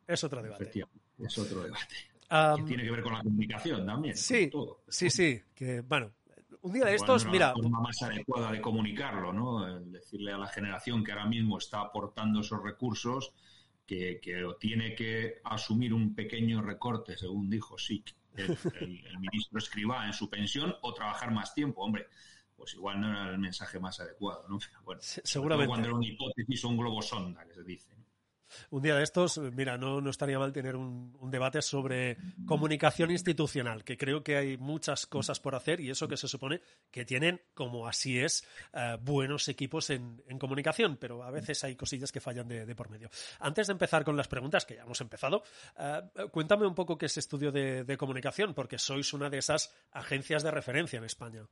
Es 0.08 0.24
otro 0.24 0.42
debate. 0.42 0.72
Es 1.18 1.38
otro 1.38 1.64
debate. 1.64 1.96
que 2.58 2.64
tiene 2.64 2.84
que 2.84 2.92
ver 2.92 3.04
con 3.04 3.14
la 3.14 3.24
comunicación 3.24 3.86
también. 3.86 4.16
Sí, 4.16 4.50
sí, 4.88 5.10
sí. 5.10 5.42
Que 5.54 5.82
bueno, 5.82 6.12
un 6.62 6.74
día 6.74 6.86
de 6.86 6.96
estos, 6.96 7.26
mira. 7.26 7.48
La 7.48 7.54
forma 7.54 7.82
más 7.82 8.02
adecuada 8.02 8.52
de 8.52 8.62
comunicarlo, 8.62 9.34
¿no? 9.34 9.80
decirle 9.82 10.34
a 10.34 10.38
la 10.38 10.48
generación 10.48 11.04
que 11.04 11.12
ahora 11.12 11.26
mismo 11.26 11.58
está 11.58 11.82
aportando 11.82 12.42
esos 12.42 12.62
recursos 12.62 13.34
que, 13.90 14.20
que 14.22 14.46
tiene 14.60 14.94
que 14.94 15.42
asumir 15.44 15.96
un 15.96 16.14
pequeño 16.14 16.62
recorte, 16.62 17.18
según 17.18 17.50
dijo 17.50 17.76
SIC, 17.76 18.16
el, 18.36 18.56
ministro 19.20 19.58
escriba 19.58 20.06
en 20.06 20.14
su 20.14 20.30
pensión 20.30 20.76
o 20.84 20.94
trabajar 20.94 21.32
más 21.32 21.56
tiempo. 21.56 21.82
Hombre, 21.82 22.06
pues 22.56 22.76
igual 22.76 23.02
no 23.02 23.10
era 23.10 23.32
el 23.32 23.40
mensaje 23.40 23.80
más 23.80 24.00
adecuado, 24.00 24.48
¿no? 24.48 24.60
bueno, 24.86 25.02
seguramente. 25.02 25.68
Cuando 25.68 25.88
era 25.88 25.98
una 25.98 26.06
hipótesis 26.06 26.64
o 26.66 26.70
un 26.70 26.78
globo 26.78 27.02
sonda, 27.02 27.44
que 27.48 27.56
se 27.56 27.64
dice 27.64 27.99
un 28.70 28.82
día 28.82 28.96
de 28.96 29.04
estos, 29.04 29.38
mira, 29.38 29.78
no, 29.78 30.02
no 30.02 30.10
estaría 30.10 30.40
mal 30.40 30.54
tener 30.54 30.76
un, 30.76 31.10
debate 31.30 31.62
sobre 31.62 32.18
comunicación 32.48 33.12
institucional, 33.12 33.84
que 33.84 33.98
creo 33.98 34.24
que 34.24 34.36
hay 34.36 34.58
muchas 34.58 35.06
cosas 35.06 35.40
por 35.40 35.54
hacer 35.54 35.80
y 35.80 35.92
eso 35.92 36.08
que 36.08 36.18
se 36.18 36.28
supone 36.28 36.62
que 36.90 37.06
tienen, 37.06 37.40
como 37.54 37.88
así 37.88 38.20
es, 38.20 38.44
eh, 38.74 38.98
buenos 39.00 39.48
equipos 39.48 39.92
en, 39.92 40.24
comunicación, 40.40 40.98
pero 40.98 41.22
a 41.24 41.32
veces 41.32 41.64
hay 41.64 41.76
cosillas 41.76 42.12
que 42.12 42.20
fallan 42.20 42.48
de, 42.48 42.76
por 42.76 42.90
medio. 42.90 43.10
Antes 43.40 43.68
de 43.68 43.74
empezar 43.74 44.04
con 44.04 44.18
las 44.18 44.28
preguntas, 44.28 44.66
que 44.66 44.76
ya 44.76 44.84
hemos 44.84 45.02
empezado, 45.02 45.44
eh, 45.78 46.02
cuéntame 46.32 46.66
un 46.66 46.74
poco 46.74 46.98
qué 46.98 47.06
es 47.06 47.18
estudio 47.18 47.52
de 47.52 47.98
comunicación, 47.98 48.54
porque 48.54 48.80
sois 48.80 49.14
una 49.14 49.30
de 49.30 49.38
esas 49.38 49.72
agencias 49.92 50.44
de 50.44 50.52
referencia 50.52 50.98
en 50.98 51.04
España. 51.04 51.46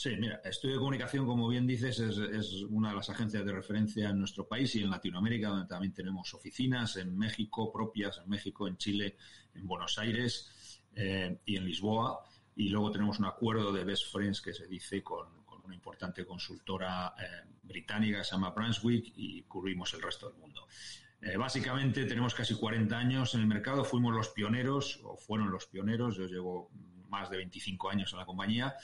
Sí, 0.00 0.16
mira, 0.16 0.40
Estudio 0.42 0.76
de 0.76 0.78
Comunicación, 0.78 1.26
como 1.26 1.46
bien 1.46 1.66
dices, 1.66 1.98
es, 1.98 2.62
una 2.70 2.88
de 2.88 2.96
las 2.96 3.10
agencias 3.10 3.44
de 3.44 3.52
referencia 3.52 4.08
en 4.08 4.18
nuestro 4.18 4.48
país 4.48 4.74
y 4.74 4.82
en 4.82 4.88
Latinoamérica, 4.88 5.50
donde 5.50 5.68
también 5.68 5.92
tenemos 5.92 6.32
oficinas, 6.32 6.96
en 6.96 7.18
México 7.18 7.70
propias, 7.70 8.16
en 8.16 8.30
México, 8.30 8.66
en 8.66 8.78
Chile, 8.78 9.18
en 9.52 9.66
Buenos 9.66 9.98
Aires 9.98 10.80
eh, 10.94 11.36
y 11.44 11.54
en 11.54 11.66
Lisboa. 11.66 12.18
Y 12.56 12.70
luego 12.70 12.90
tenemos 12.90 13.18
un 13.18 13.26
acuerdo 13.26 13.72
de 13.72 13.84
Best 13.84 14.10
Friends 14.10 14.40
que 14.40 14.54
se 14.54 14.66
dice 14.66 15.02
con, 15.02 15.28
una 15.64 15.74
importante 15.74 16.24
consultora 16.24 17.12
eh, 17.18 17.50
británica 17.62 18.20
que 18.20 18.24
se 18.24 18.30
llama 18.30 18.52
Brunswick 18.52 19.12
y 19.16 19.42
cubrimos 19.42 19.92
el 19.92 20.00
resto 20.00 20.30
del 20.30 20.38
mundo. 20.38 20.66
Eh, 21.20 21.36
básicamente 21.36 22.06
tenemos 22.06 22.34
casi 22.34 22.54
40 22.54 22.96
años 22.96 23.34
en 23.34 23.42
el 23.42 23.46
mercado, 23.46 23.84
fuimos 23.84 24.14
los 24.14 24.30
pioneros, 24.30 24.98
o 25.04 25.18
fueron 25.18 25.50
los 25.50 25.66
pioneros, 25.66 26.16
yo 26.16 26.24
llevo 26.24 26.70
más 27.10 27.28
de 27.28 27.36
25 27.36 27.90
años 27.90 28.12
en 28.12 28.18
la 28.18 28.24
compañía 28.24 28.74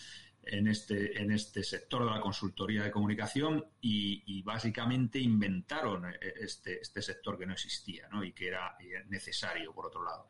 en 0.46 0.68
este, 0.68 1.20
en 1.20 1.32
este 1.32 1.62
sector 1.62 2.04
de 2.04 2.10
la 2.10 2.20
consultoría 2.20 2.84
de 2.84 2.90
comunicación 2.90 3.64
y, 3.80 4.42
básicamente 4.42 5.18
inventaron 5.18 6.06
eh, 6.06 6.18
este, 6.40 6.80
este 6.80 7.02
sector 7.02 7.36
que 7.36 7.46
no 7.46 7.52
existía 7.52 8.08
y 8.22 8.32
que 8.32 8.48
era 8.48 8.76
eh, 8.78 9.04
necesario, 9.08 9.72
por 9.72 9.86
otro 9.86 10.04
lado. 10.04 10.28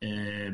Eh, 0.00 0.52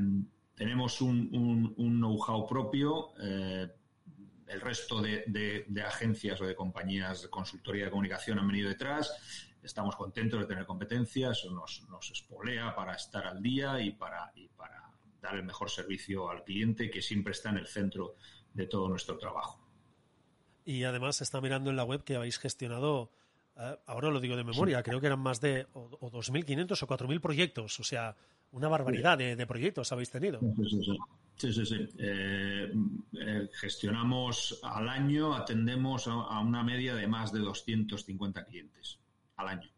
tenemos 0.55 1.03
un, 1.03 1.75
un, 1.77 1.97
know-how 1.99 2.47
propio. 2.47 3.15
el 3.19 4.61
resto 4.61 5.03
de, 5.03 5.67
agencias 5.87 6.41
o 6.41 6.47
de 6.47 6.55
compañías 6.55 7.23
de 7.23 7.29
consultoría 7.29 7.85
de 7.85 7.91
comunicación 7.91 8.39
han 8.39 8.49
venido 8.49 8.71
detrás. 8.71 9.15
Estamos 9.63 9.95
contentos 9.97 10.41
de 10.41 10.47
tener 10.47 10.65
competencia. 10.65 11.33
Eso 11.33 11.51
nos, 11.51 11.87
nos 11.91 12.11
espolea 12.11 12.75
para 12.75 12.95
estar 12.95 13.27
al 13.27 13.43
día 13.43 13.79
y 13.81 13.91
para 13.91 14.33
dar 15.27 15.37
el 15.37 15.45
mejor 15.45 15.71
servicio 15.71 16.31
al 16.31 16.45
cliente, 16.45 16.91
que 16.91 17.03
siempre 17.03 17.33
está 17.33 17.51
en 17.51 17.59
el 17.59 17.67
centro 17.67 18.17
de 18.55 18.67
todo 18.67 18.89
nuestro 18.89 19.19
trabajo. 19.19 19.61
Y 20.65 20.85
además 20.85 21.21
está 21.21 21.41
mirando 21.41 21.71
en 21.71 21.77
la 21.77 21.85
web 21.85 22.03
que 22.03 22.17
habéis 22.17 22.39
gestionado, 22.39 23.13
eh, 23.57 23.77
ahora 23.87 24.11
lo 24.11 24.21
digo 24.21 24.37
de 24.37 24.45
memoria, 24.45 24.83
creo 24.83 25.01
que 25.01 25.07
eran 25.07 25.21
más 25.21 25.41
de 25.41 25.67
o, 25.75 26.11
2.500 26.11 26.83
o 26.83 26.87
4.000 26.87 27.21
proyectos, 27.21 27.79
o 27.79 27.85
sea, 27.85 28.17
una 28.51 28.69
barbaridad 28.69 29.19
de, 29.19 29.47
proyectos 29.47 29.93
habéis 29.93 30.11
tenido. 30.11 30.41
Sí, 31.37 31.53
sí, 31.53 31.67
sí. 31.67 31.89
Eh, 31.99 32.73
eh, 33.13 33.49
gestionamos 33.53 34.59
al 34.63 34.89
año, 34.89 35.35
atendemos 35.35 36.09
a, 36.09 36.41
una 36.41 36.63
media 36.63 36.95
de 36.95 37.07
más 37.07 37.33
de 37.33 37.41
250 37.41 38.45
clientes 38.47 38.99
al 39.37 39.49
año. 39.49 39.71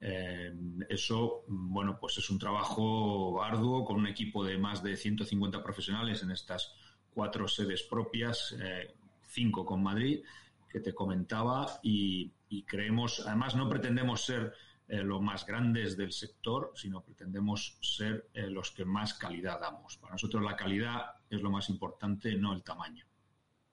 Eso, 0.00 1.44
bueno, 1.48 1.98
pues 1.98 2.18
es 2.18 2.30
un 2.30 2.38
trabajo 2.38 3.42
arduo 3.42 3.84
con 3.84 3.96
un 3.96 4.06
equipo 4.06 4.44
de 4.44 4.56
más 4.56 4.82
de 4.82 4.96
150 4.96 5.62
profesionales 5.62 6.22
en 6.22 6.30
estas 6.30 6.74
cuatro 7.18 7.48
sedes 7.48 7.82
propias, 7.82 8.54
eh, 8.60 8.94
cinco 9.26 9.64
con 9.66 9.82
Madrid, 9.82 10.22
que 10.68 10.78
te 10.78 10.94
comentaba, 10.94 11.80
y, 11.82 12.32
creemos, 12.66 13.26
además 13.26 13.56
no 13.56 13.68
pretendemos 13.68 14.24
ser 14.24 14.54
eh, 14.86 15.02
los 15.02 15.20
más 15.20 15.44
grandes 15.44 15.96
del 15.96 16.12
sector, 16.12 16.72
sino 16.76 17.02
pretendemos 17.02 17.76
ser 17.80 18.28
eh, 18.32 18.46
los 18.48 18.70
que 18.70 18.84
más 18.84 19.14
calidad 19.14 19.60
damos. 19.60 19.96
Para 19.96 20.12
nosotros 20.12 20.44
la 20.44 20.54
calidad 20.54 21.16
es 21.28 21.42
lo 21.42 21.50
más 21.50 21.68
importante, 21.70 22.36
no 22.36 22.52
el 22.52 22.62
tamaño. 22.62 23.04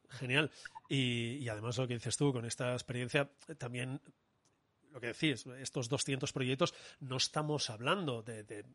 Genial. 0.09 0.49
Y, 0.89 1.47
además 1.47 1.77
lo 1.77 1.87
que 1.87 1.93
dices 1.93 2.17
tú, 2.17 2.33
con 2.33 2.45
esta 2.45 2.73
experiencia, 2.73 3.29
también 3.59 4.01
lo 4.95 5.01
que 5.01 5.07
decís, 5.07 5.45
estos 5.59 5.89
200 5.89 6.33
proyectos, 6.33 6.73
no 6.99 7.17
estamos 7.17 7.69
hablando 7.69 8.23
de 8.23 8.65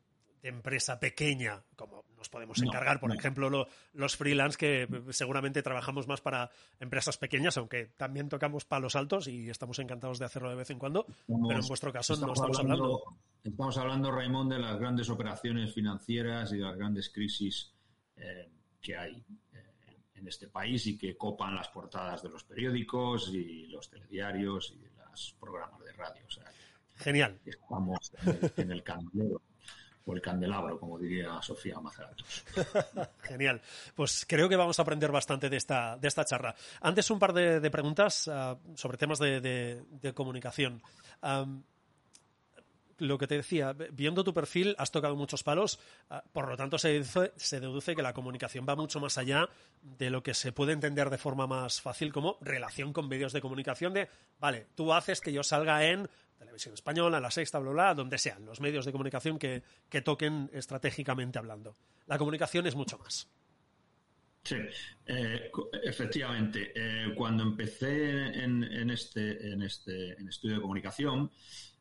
de 0.42 0.48
empresa 0.48 0.98
pequeña, 0.98 1.62
como 1.76 2.04
nos 2.16 2.28
podemos 2.28 2.60
encargar, 2.62 2.98
por 2.98 3.14
ejemplo, 3.14 3.66
los 3.92 4.16
freelance, 4.16 4.56
que 4.56 4.88
seguramente 5.10 5.62
trabajamos 5.62 6.06
más 6.06 6.20
para 6.20 6.50
empresas 6.78 7.18
pequeñas, 7.18 7.56
aunque 7.58 7.86
también 7.96 8.28
tocamos 8.28 8.64
palos 8.64 8.96
altos 8.96 9.28
y 9.28 9.50
estamos 9.50 9.78
encantados 9.78 10.18
de 10.18 10.24
hacerlo 10.24 10.50
de 10.50 10.56
vez 10.56 10.70
en 10.70 10.78
cuando, 10.78 11.06
pero 11.26 11.60
en 11.60 11.66
vuestro 11.66 11.92
caso 11.92 12.16
no 12.16 12.32
estamos 12.32 12.58
hablando, 12.58 13.02
Estamos 13.42 13.78
hablando, 13.78 14.10
Raymond, 14.10 14.52
de 14.52 14.58
las 14.58 14.78
grandes 14.78 15.08
operaciones 15.08 15.72
financieras 15.74 16.52
y 16.52 16.58
de 16.58 16.64
las 16.64 16.76
grandes 16.76 17.10
crisis 17.10 17.72
eh, 18.16 18.50
que 18.80 18.96
hay 18.96 19.24
eh, 19.52 20.02
en 20.14 20.28
este 20.28 20.48
país 20.48 20.86
y 20.86 20.98
que 20.98 21.16
copan 21.16 21.54
las 21.54 21.68
portadas 21.68 22.22
de 22.22 22.28
los 22.28 22.44
periódicos 22.44 23.30
y 23.32 23.66
los 23.66 23.88
telediarios 23.88 24.74
y 24.76 24.99
programas 25.40 25.80
de 25.80 25.92
radio. 25.92 26.22
Genial. 26.96 27.40
Estamos 27.44 28.12
en 28.56 28.70
el 28.70 28.82
candelero 28.82 29.40
o 30.04 30.14
el 30.14 30.20
candelabro, 30.20 30.78
como 30.78 30.98
diría 30.98 31.40
Sofía 31.42 31.78
Mazaratos. 31.80 32.44
Genial. 33.22 33.60
Pues 33.94 34.24
creo 34.26 34.48
que 34.48 34.56
vamos 34.56 34.78
a 34.78 34.82
aprender 34.82 35.10
bastante 35.10 35.48
de 35.48 35.56
esta, 35.56 35.96
de 35.96 36.08
esta 36.08 36.24
charla. 36.24 36.54
Antes 36.80 37.10
un 37.10 37.18
par 37.18 37.32
de, 37.32 37.70
preguntas 37.70 38.28
ah, 38.28 38.58
sobre 38.74 38.98
temas 38.98 39.18
de, 39.18 40.12
comunicación. 40.14 40.82
Lo 43.00 43.18
que 43.18 43.26
te 43.26 43.36
decía, 43.36 43.74
viendo 43.92 44.22
tu 44.24 44.32
perfil, 44.32 44.74
has 44.78 44.90
tocado 44.90 45.16
muchos 45.16 45.42
palos, 45.42 45.80
ah, 46.10 46.22
por 46.32 46.48
lo 46.48 46.56
tanto 46.56 46.78
se 46.78 47.02
se 47.04 47.60
deduce, 47.60 47.96
que 47.96 48.02
la 48.02 48.12
comunicación 48.12 48.66
va 48.68 48.76
mucho 48.76 49.00
más 49.00 49.18
allá 49.18 49.48
de 49.82 50.10
lo 50.10 50.22
que 50.22 50.34
se 50.34 50.52
puede 50.52 50.72
entender 50.72 51.10
de 51.10 51.18
forma 51.18 51.46
más 51.46 51.80
fácil 51.80 52.12
como 52.12 52.38
relación 52.40 52.92
con 52.92 53.08
medios 53.08 53.32
de 53.32 53.40
comunicación 53.40 53.92
de, 53.92 54.08
vale, 54.38 54.66
tú 54.74 54.92
haces 54.92 55.20
que 55.20 55.32
yo 55.32 55.42
salga 55.42 55.84
en 55.86 56.08
televisión 56.40 56.74
española, 56.74 57.20
la 57.20 57.30
sexta, 57.30 57.58
bla, 57.58 57.70
bla, 57.70 57.94
donde 57.94 58.18
sean, 58.18 58.44
los 58.46 58.60
medios 58.60 58.84
de 58.84 58.92
comunicación 58.92 59.38
que, 59.38 59.62
toquen 60.02 60.50
estratégicamente 60.52 61.38
hablando. 61.38 61.76
La 62.06 62.18
comunicación 62.18 62.66
es 62.66 62.74
mucho 62.74 62.98
más. 62.98 63.28
Sí, 64.42 64.56
eh, 65.06 65.50
efectivamente. 65.84 66.72
Eh, 66.74 67.12
cuando 67.14 67.42
empecé 67.42 68.42
en, 68.42 68.90
este, 68.90 69.52
en, 69.52 69.62
este, 69.62 70.18
en 70.18 70.28
estudio 70.28 70.56
de 70.56 70.62
comunicación, 70.62 71.30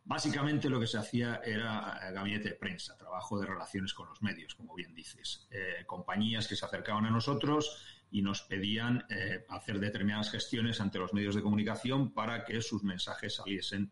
básicamente 0.04 0.70
lo 0.70 0.80
que 0.80 0.88
se 0.88 0.98
hacía 0.98 1.42
era 1.44 2.00
gabinete 2.12 2.50
de 2.50 2.56
prensa, 2.56 2.98
trabajo 2.98 3.40
de 3.40 3.48
relaciones 3.48 3.94
con 3.94 4.08
los 4.08 4.22
medios, 4.22 4.56
como 4.56 4.76
bien 4.76 4.94
dices. 4.94 5.48
Eh, 5.52 5.86
compañías 5.86 6.48
que 6.48 6.56
se 6.56 6.66
acercaban 6.66 7.06
a 7.06 7.12
nosotros 7.12 7.84
y 8.12 8.22
nos 8.22 8.42
pedían 8.42 9.06
hacer 9.50 9.80
determinadas 9.80 10.32
gestiones 10.32 10.82
ante 10.82 10.98
los 10.98 11.14
medios 11.14 11.36
de 11.36 11.44
comunicación 11.44 12.12
para 12.12 12.44
que 12.44 12.60
sus 12.60 12.84
mensajes 12.84 13.36
saliesen 13.36 13.92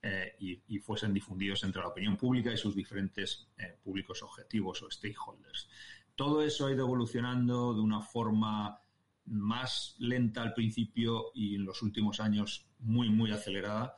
eh, 0.00 0.36
y, 0.38 0.78
fuesen 0.78 1.12
difundidos 1.12 1.64
entre 1.64 1.82
la 1.82 1.88
opinión 1.88 2.16
pública 2.16 2.52
y 2.52 2.56
sus 2.56 2.76
diferentes 2.76 3.48
eh, 3.58 3.76
públicos 3.82 4.22
objetivos 4.22 4.80
o 4.82 4.90
stakeholders. 4.90 5.68
Todo 6.14 6.40
eso 6.42 6.66
ha 6.66 6.72
ido 6.72 6.84
evolucionando 6.84 7.74
de 7.74 7.80
una 7.80 8.00
forma 8.00 8.80
más 9.24 9.96
lenta 9.98 10.42
al 10.42 10.54
principio 10.54 11.32
y 11.34 11.56
en 11.56 11.64
los 11.64 11.82
últimos 11.82 12.20
años 12.20 12.68
muy, 12.78 13.10
muy 13.10 13.32
acelerada. 13.32 13.96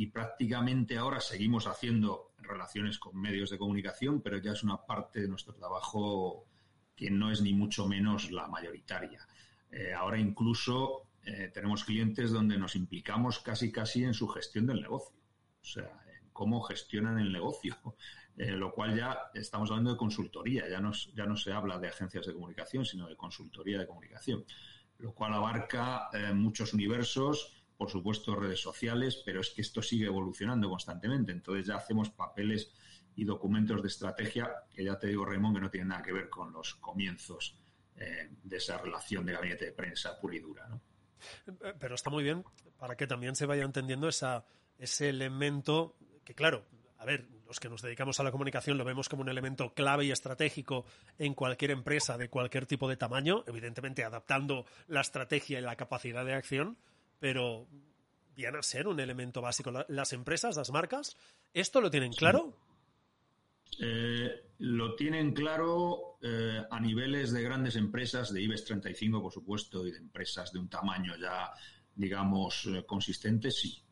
Y 0.00 0.06
prácticamente 0.06 0.96
ahora 0.96 1.20
seguimos 1.20 1.66
haciendo 1.66 2.32
relaciones 2.38 2.98
con 2.98 3.20
medios 3.20 3.50
de 3.50 3.58
comunicación, 3.58 4.22
pero 4.22 4.38
ya 4.38 4.52
es 4.52 4.62
una 4.62 4.86
parte 4.86 5.20
de 5.20 5.28
nuestro 5.28 5.54
trabajo 5.54 6.46
que 6.96 7.10
no 7.10 7.30
es 7.30 7.42
ni 7.42 7.52
mucho 7.52 7.86
menos 7.86 8.30
la 8.30 8.48
mayoritaria. 8.48 9.26
Eh, 9.70 9.92
ahora 9.92 10.18
incluso 10.18 11.06
tenemos 11.52 11.84
clientes 11.84 12.32
donde 12.32 12.56
nos 12.58 12.74
implicamos 12.74 13.40
casi 13.40 13.70
casi 13.70 14.02
en 14.02 14.14
su 14.14 14.26
gestión 14.26 14.66
del 14.66 14.80
negocio. 14.80 15.14
O 15.60 15.64
sea, 15.64 16.00
cómo 16.40 16.62
gestionan 16.62 17.18
el 17.18 17.32
negocio, 17.32 17.76
eh, 18.38 18.52
lo 18.52 18.72
cual 18.72 18.96
ya 18.96 19.30
estamos 19.34 19.70
hablando 19.70 19.90
de 19.90 19.98
consultoría, 19.98 20.66
ya 20.70 20.80
no, 20.80 20.92
ya 21.14 21.26
no 21.26 21.36
se 21.36 21.52
habla 21.52 21.78
de 21.78 21.88
agencias 21.88 22.26
de 22.26 22.32
comunicación, 22.32 22.86
sino 22.86 23.06
de 23.06 23.14
consultoría 23.14 23.78
de 23.78 23.86
comunicación, 23.86 24.46
lo 24.98 25.12
cual 25.12 25.34
abarca 25.34 26.08
eh, 26.14 26.32
muchos 26.32 26.72
universos, 26.72 27.59
por 27.80 27.90
supuesto 27.90 28.36
redes 28.36 28.60
sociales, 28.60 29.22
pero 29.24 29.40
es 29.40 29.48
que 29.48 29.62
esto 29.62 29.80
sigue 29.80 30.04
evolucionando 30.04 30.68
constantemente, 30.68 31.32
entonces 31.32 31.66
ya 31.66 31.76
hacemos 31.76 32.10
papeles 32.10 32.70
y 33.16 33.24
documentos 33.24 33.80
de 33.80 33.88
estrategia 33.88 34.50
que 34.70 34.84
ya 34.84 34.98
te 34.98 35.06
digo, 35.06 35.24
Raymond, 35.24 35.56
que 35.56 35.62
no 35.62 35.70
tienen 35.70 35.88
nada 35.88 36.02
que 36.02 36.12
ver 36.12 36.28
con 36.28 36.52
los 36.52 36.74
comienzos 36.74 37.58
eh, 37.96 38.28
de 38.42 38.56
esa 38.58 38.76
relación 38.76 39.24
de 39.24 39.32
gabinete 39.32 39.64
de 39.64 39.72
prensa 39.72 40.20
pura 40.20 40.36
y 40.36 40.40
dura, 40.40 40.68
¿no? 40.68 40.82
Pero 41.78 41.94
está 41.94 42.10
muy 42.10 42.22
bien 42.22 42.44
para 42.76 42.98
que 42.98 43.06
también 43.06 43.34
se 43.34 43.46
vaya 43.46 43.64
entendiendo 43.64 44.08
esa, 44.08 44.44
ese 44.76 45.08
elemento 45.08 45.96
que, 46.22 46.34
claro, 46.34 46.66
a 46.98 47.06
ver, 47.06 47.28
los 47.46 47.60
que 47.60 47.70
nos 47.70 47.80
dedicamos 47.80 48.20
a 48.20 48.24
la 48.24 48.30
comunicación 48.30 48.76
lo 48.76 48.84
vemos 48.84 49.08
como 49.08 49.22
un 49.22 49.30
elemento 49.30 49.72
clave 49.72 50.04
y 50.04 50.10
estratégico 50.10 50.84
en 51.16 51.32
cualquier 51.32 51.70
empresa 51.70 52.18
de 52.18 52.28
cualquier 52.28 52.66
tipo 52.66 52.90
de 52.90 52.98
tamaño, 52.98 53.42
evidentemente 53.46 54.04
adaptando 54.04 54.66
la 54.86 55.00
estrategia 55.00 55.58
y 55.58 55.62
la 55.62 55.76
capacidad 55.76 56.26
de 56.26 56.34
acción, 56.34 56.76
pero 57.20 57.68
viene 58.34 58.58
a 58.58 58.62
ser 58.62 58.88
un 58.88 58.98
elemento 58.98 59.40
básico. 59.40 59.70
Las 59.88 60.12
empresas, 60.12 60.56
las 60.56 60.70
marcas, 60.70 61.16
¿esto 61.52 61.80
lo 61.80 61.90
tienen 61.90 62.12
claro? 62.12 62.56
Eh, 63.78 64.52
lo 64.58 64.94
tienen 64.94 65.32
claro 65.32 66.18
eh, 66.22 66.62
a 66.70 66.80
niveles 66.80 67.32
de 67.32 67.42
grandes 67.42 67.76
empresas, 67.76 68.32
de 68.32 68.42
IBEX 68.42 68.64
35, 68.64 69.22
por 69.22 69.32
supuesto, 69.32 69.86
y 69.86 69.92
de 69.92 69.98
empresas 69.98 70.52
de 70.52 70.58
un 70.58 70.68
tamaño 70.68 71.14
ya, 71.16 71.52
digamos, 71.94 72.66
eh, 72.66 72.84
consistente, 72.84 73.50
sí. 73.50 73.82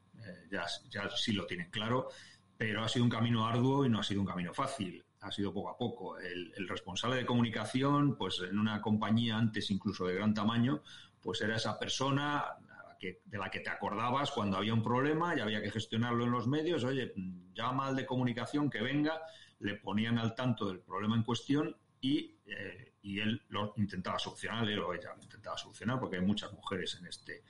ya, 0.51 0.67
ya 0.91 1.09
sí 1.11 1.33
lo 1.33 1.47
tienen 1.47 1.71
claro, 1.71 2.09
pero 2.57 2.83
ha 2.83 2.89
sido 2.89 3.05
un 3.05 3.11
camino 3.11 3.47
arduo 3.47 3.85
y 3.85 3.89
no 3.89 4.01
ha 4.01 4.03
sido 4.03 4.21
un 4.21 4.27
camino 4.27 4.53
fácil. 4.53 5.05
Ha 5.21 5.33
sido 5.33 5.53
poco 5.53 5.71
a 5.71 5.77
poco. 5.77 6.17
El 6.19 6.69
responsable 6.69 7.17
de 7.17 7.27
comunicación, 7.27 8.17
pues 8.17 8.41
en 8.41 8.57
una 8.57 8.81
compañía 8.81 9.37
antes 9.37 9.69
incluso 9.71 10.07
de 10.07 10.15
gran 10.15 10.33
tamaño, 10.33 10.83
pues 11.21 11.41
era 11.41 11.57
esa 11.57 11.77
persona 11.77 12.57
de 12.99 13.39
la 13.39 13.51
que 13.51 13.61
te 13.61 13.71
acordabas 13.71 14.31
cuando 14.31 14.57
había 14.57 14.75
un 14.75 14.83
problema 14.83 15.37
y 15.37 15.41
había 15.41 15.63
que 15.63 15.71
gestionarlo 15.71 16.25
en 16.25 16.31
los 16.31 16.47
medios. 16.47 16.85
Oye, 16.85 17.13
llama 17.53 17.87
al 17.87 17.97
de 17.97 18.07
comunicación 18.07 18.69
que 18.71 18.81
venga 18.81 19.21
le 19.61 19.75
ponían 19.75 20.19
al 20.19 20.35
tanto 20.35 20.69
del 20.69 20.81
problema 20.81 21.17
en 21.17 21.23
cuestión 21.23 21.77
y, 22.01 22.37
eh, 22.47 22.95
y 23.03 23.21
él 23.21 23.43
lo 23.49 23.75
intentaba 23.77 24.19
solucionar, 24.19 24.69
él 24.69 24.79
o 24.79 24.95
ella 24.95 25.15
lo 25.17 25.23
intentaba 25.23 25.57
solucionar, 25.57 25.99
porque 25.99 26.17
hay 26.17 26.23
muchas 26.23 26.53
mujeres 26.53 26.97
en 27.01 27.07
este, 27.07 27.43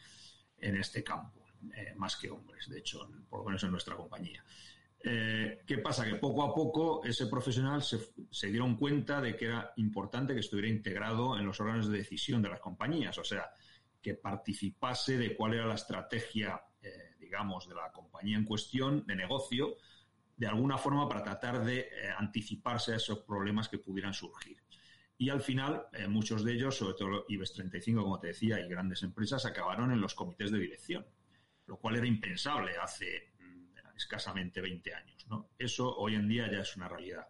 en 0.58 0.76
este 0.76 1.04
campo, 1.04 1.44
eh, 1.74 1.92
más 1.96 2.16
que 2.16 2.30
hombres, 2.30 2.68
de 2.68 2.78
hecho, 2.78 3.08
por 3.28 3.40
lo 3.40 3.46
menos 3.46 3.62
en 3.64 3.70
nuestra 3.70 3.96
compañía. 3.96 4.42
Eh, 5.00 5.62
¿Qué 5.66 5.78
pasa? 5.78 6.04
Que 6.04 6.16
poco 6.16 6.42
a 6.42 6.52
poco 6.54 7.04
ese 7.04 7.26
profesional 7.26 7.82
se, 7.82 8.00
se, 8.30 8.48
dieron 8.48 8.76
cuenta 8.76 9.20
de 9.20 9.36
que 9.36 9.44
era 9.44 9.72
importante 9.76 10.34
que 10.34 10.40
estuviera 10.40 10.68
integrado 10.68 11.38
en 11.38 11.46
los 11.46 11.60
órganos 11.60 11.88
de 11.88 11.98
decisión 11.98 12.42
de 12.42 12.48
las 12.48 12.58
compañías, 12.58 13.16
o 13.18 13.24
sea, 13.24 13.50
que 14.00 14.14
participase 14.14 15.18
de 15.18 15.36
cuál 15.36 15.54
era 15.54 15.66
la 15.66 15.74
estrategia, 15.74 16.60
digamos, 17.18 17.68
de 17.68 17.74
la 17.74 17.92
compañía 17.92 18.38
en 18.38 18.44
cuestión, 18.44 19.04
de 19.06 19.16
negocio, 19.16 19.76
de 20.38 20.46
alguna 20.46 20.78
forma 20.78 21.08
para 21.08 21.22
tratar 21.22 21.64
de 21.64 21.80
eh, 21.80 21.88
anticiparse 22.16 22.92
a 22.92 22.96
esos 22.96 23.18
problemas 23.18 23.68
que 23.68 23.78
pudieran 23.78 24.14
surgir. 24.14 24.62
Y 25.18 25.30
al 25.30 25.42
final, 25.42 25.86
eh, 25.92 26.06
muchos 26.06 26.44
de 26.44 26.52
ellos, 26.52 26.76
sobre 26.76 26.94
todo 26.94 27.24
IBEX 27.28 27.54
35, 27.54 28.02
como 28.02 28.20
te 28.20 28.28
decía, 28.28 28.60
y 28.60 28.68
grandes 28.68 29.02
empresas, 29.02 29.44
acabaron 29.44 29.90
en 29.90 30.00
los 30.00 30.14
comités 30.14 30.52
de 30.52 30.58
dirección, 30.60 31.04
lo 31.66 31.76
cual 31.78 31.96
era 31.96 32.06
impensable 32.06 32.76
hace 32.80 33.32
mm, 33.40 33.96
escasamente 33.96 34.60
20 34.60 34.94
años. 34.94 35.26
¿no? 35.28 35.50
Eso 35.58 35.96
hoy 35.96 36.14
en 36.14 36.28
día 36.28 36.50
ya 36.50 36.60
es 36.60 36.76
una 36.76 36.88
realidad. 36.88 37.26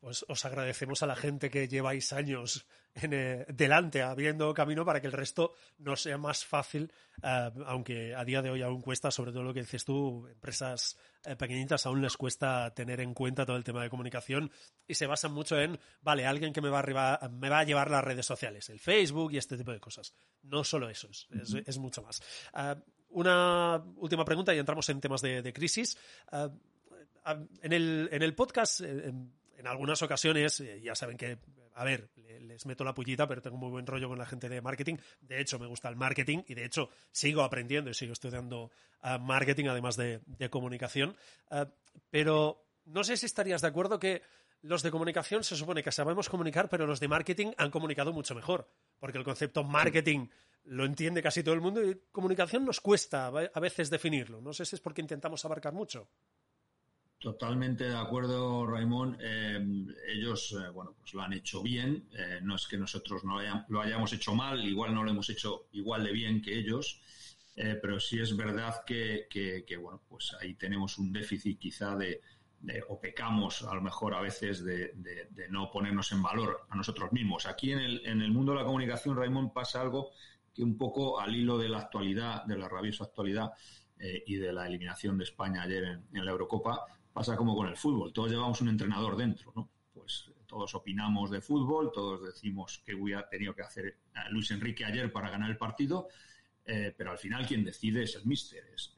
Pues 0.00 0.24
os 0.28 0.44
agradecemos 0.44 1.02
a 1.02 1.06
la 1.06 1.16
gente 1.16 1.50
que 1.50 1.68
lleváis 1.68 2.12
años 2.12 2.66
en, 2.94 3.12
eh, 3.12 3.46
delante, 3.48 4.02
abriendo 4.02 4.52
camino 4.54 4.84
para 4.84 5.00
que 5.00 5.06
el 5.06 5.12
resto 5.12 5.54
no 5.78 5.96
sea 5.96 6.18
más 6.18 6.44
fácil, 6.44 6.92
eh, 7.22 7.50
aunque 7.66 8.14
a 8.14 8.24
día 8.24 8.42
de 8.42 8.50
hoy 8.50 8.62
aún 8.62 8.80
cuesta, 8.80 9.10
sobre 9.10 9.32
todo 9.32 9.42
lo 9.42 9.54
que 9.54 9.60
dices 9.60 9.84
tú, 9.84 10.26
empresas 10.28 10.98
eh, 11.24 11.36
pequeñitas 11.36 11.86
aún 11.86 12.02
les 12.02 12.16
cuesta 12.16 12.72
tener 12.74 13.00
en 13.00 13.14
cuenta 13.14 13.46
todo 13.46 13.56
el 13.56 13.64
tema 13.64 13.82
de 13.82 13.90
comunicación 13.90 14.50
y 14.86 14.94
se 14.94 15.06
basan 15.06 15.32
mucho 15.32 15.58
en, 15.58 15.78
vale, 16.00 16.26
alguien 16.26 16.52
que 16.52 16.60
me 16.60 16.68
va, 16.68 16.80
a 16.80 17.28
me 17.28 17.48
va 17.48 17.60
a 17.60 17.64
llevar 17.64 17.90
las 17.90 18.04
redes 18.04 18.26
sociales, 18.26 18.68
el 18.70 18.80
Facebook 18.80 19.32
y 19.32 19.38
este 19.38 19.56
tipo 19.56 19.72
de 19.72 19.80
cosas. 19.80 20.14
No 20.42 20.64
solo 20.64 20.88
eso, 20.88 21.08
es, 21.08 21.78
mucho 21.78 22.02
más. 22.02 22.22
una 23.08 23.82
última 23.96 24.24
pregunta 24.24 24.54
y 24.54 24.58
entramos 24.58 24.88
en 24.88 25.00
temas 25.00 25.20
de, 25.20 25.52
crisis. 25.52 25.98
en, 26.32 27.72
el, 27.72 28.08
en 28.12 28.22
el 28.22 28.34
podcast 28.34 28.80
en 28.80 29.35
algunas 29.66 30.02
ocasiones, 30.02 30.60
eh, 30.60 30.80
ya 30.82 30.94
saben 30.94 31.16
que, 31.16 31.38
a 31.74 31.84
ver, 31.84 32.10
les 32.40 32.66
meto 32.66 32.84
la 32.84 32.94
pullita, 32.94 33.26
pero 33.26 33.42
tengo 33.42 33.56
muy 33.56 33.70
buen 33.70 33.86
rollo 33.86 34.08
con 34.08 34.18
la 34.18 34.26
gente 34.26 34.48
de 34.48 34.60
marketing. 34.60 34.96
De 35.20 35.40
hecho, 35.40 35.58
me 35.58 35.66
gusta 35.66 35.88
el 35.88 35.96
marketing 35.96 36.42
y 36.46 36.54
de 36.54 36.64
hecho 36.64 36.90
sigo 37.12 37.42
aprendiendo 37.42 37.90
y 37.90 37.94
sigo 37.94 38.12
estudiando 38.12 38.70
ah, 39.00 39.18
marketing 39.18 39.66
además 39.66 39.96
de, 39.96 40.20
comunicación. 40.50 41.16
Ah, 41.50 41.68
pero 42.10 42.66
no 42.84 43.04
sé 43.04 43.16
si 43.16 43.26
estarías 43.26 43.62
de 43.62 43.68
acuerdo 43.68 43.98
que 43.98 44.22
los 44.62 44.82
de 44.82 44.90
comunicación 44.90 45.44
se 45.44 45.56
supone 45.56 45.82
que 45.82 45.92
sabemos 45.92 46.28
comunicar, 46.28 46.68
pero 46.68 46.86
los 46.86 47.00
de 47.00 47.08
marketing 47.08 47.52
han 47.56 47.70
comunicado 47.70 48.12
mucho 48.12 48.34
mejor. 48.34 48.68
Porque 48.98 49.18
el 49.18 49.24
concepto 49.24 49.62
marketing 49.64 50.28
lo 50.64 50.84
entiende 50.84 51.22
casi 51.22 51.42
todo 51.42 51.54
el 51.54 51.60
mundo 51.60 51.84
y 51.84 52.00
comunicación 52.10 52.64
nos 52.64 52.80
cuesta 52.80 53.26
a 53.26 53.60
veces 53.60 53.90
definirlo. 53.90 54.40
No 54.40 54.52
sé 54.52 54.64
si 54.64 54.76
es 54.76 54.80
porque 54.80 55.02
intentamos 55.02 55.44
abarcar 55.44 55.72
mucho. 55.72 56.08
Totalmente 57.18 57.84
de 57.84 57.96
acuerdo, 57.96 58.66
Raimón. 58.66 59.16
Eh, 59.20 59.58
ellos, 60.08 60.52
eh, 60.52 60.68
bueno, 60.68 60.94
pues 60.98 61.14
lo 61.14 61.22
han 61.22 61.32
hecho 61.32 61.62
bien. 61.62 62.08
Eh, 62.12 62.40
no 62.42 62.56
es 62.56 62.66
que 62.66 62.76
nosotros 62.76 63.24
no 63.24 63.38
lo 63.68 63.80
hayamos 63.80 64.12
hecho 64.12 64.34
mal, 64.34 64.62
igual 64.64 64.94
no 64.94 65.02
lo 65.02 65.10
hemos 65.10 65.30
hecho 65.30 65.66
igual 65.72 66.04
de 66.04 66.12
bien 66.12 66.42
que 66.42 66.58
ellos, 66.58 67.00
pero 67.54 67.98
sí 67.98 68.20
es 68.20 68.36
verdad 68.36 68.84
que, 68.86 69.26
bueno, 69.80 70.02
pues 70.06 70.36
ahí 70.38 70.54
tenemos 70.54 70.98
un 70.98 71.10
déficit 71.10 71.58
quizá 71.58 71.96
de, 71.96 72.20
o 72.88 73.00
pecamos 73.00 73.62
a 73.62 73.74
lo 73.74 73.80
mejor 73.80 74.14
a 74.14 74.20
veces 74.20 74.62
de, 74.62 74.92
no 75.48 75.70
ponernos 75.70 76.12
en 76.12 76.22
valor 76.22 76.66
a 76.68 76.76
nosotros 76.76 77.12
mismos. 77.12 77.46
Aquí 77.46 77.72
en 77.72 77.78
el, 77.78 78.06
en 78.06 78.20
el 78.20 78.30
mundo 78.30 78.52
de 78.52 78.58
la 78.58 78.64
comunicación, 78.66 79.16
Raimón, 79.16 79.54
pasa 79.54 79.80
algo 79.80 80.10
que 80.54 80.62
un 80.62 80.76
poco 80.76 81.18
al 81.18 81.34
hilo 81.34 81.56
de 81.56 81.70
la 81.70 81.78
actualidad, 81.78 82.44
de 82.44 82.58
la 82.58 82.68
rabiosa 82.68 83.04
actualidad, 83.04 83.52
y 83.98 84.36
de 84.36 84.52
la 84.52 84.66
eliminación 84.66 85.16
de 85.16 85.24
España 85.24 85.62
ayer 85.62 86.02
en, 86.12 86.24
la 86.24 86.30
Eurocopa, 86.30 86.84
pasa 87.16 87.34
como 87.34 87.56
con 87.56 87.66
el 87.66 87.78
fútbol, 87.78 88.12
todos 88.12 88.30
llevamos 88.30 88.60
un 88.60 88.68
entrenador 88.68 89.16
dentro, 89.16 89.50
¿no? 89.56 89.70
Pues 89.94 90.30
todos 90.46 90.74
opinamos 90.74 91.30
de 91.30 91.40
fútbol, 91.40 91.90
todos 91.90 92.22
decimos 92.22 92.82
que 92.84 92.94
hubiera 92.94 93.26
tenido 93.26 93.54
que 93.54 93.62
hacer 93.62 93.86
eh, 93.86 94.18
Luis 94.28 94.50
Enrique 94.50 94.84
ayer 94.84 95.10
para 95.10 95.30
ganar 95.30 95.48
el 95.48 95.56
partido, 95.56 96.08
eh, 96.66 96.94
pero 96.94 97.12
al 97.12 97.16
final 97.16 97.46
quien 97.46 97.64
decide 97.64 98.02
es 98.02 98.16
el 98.16 98.26
míster, 98.26 98.64
es, 98.74 98.92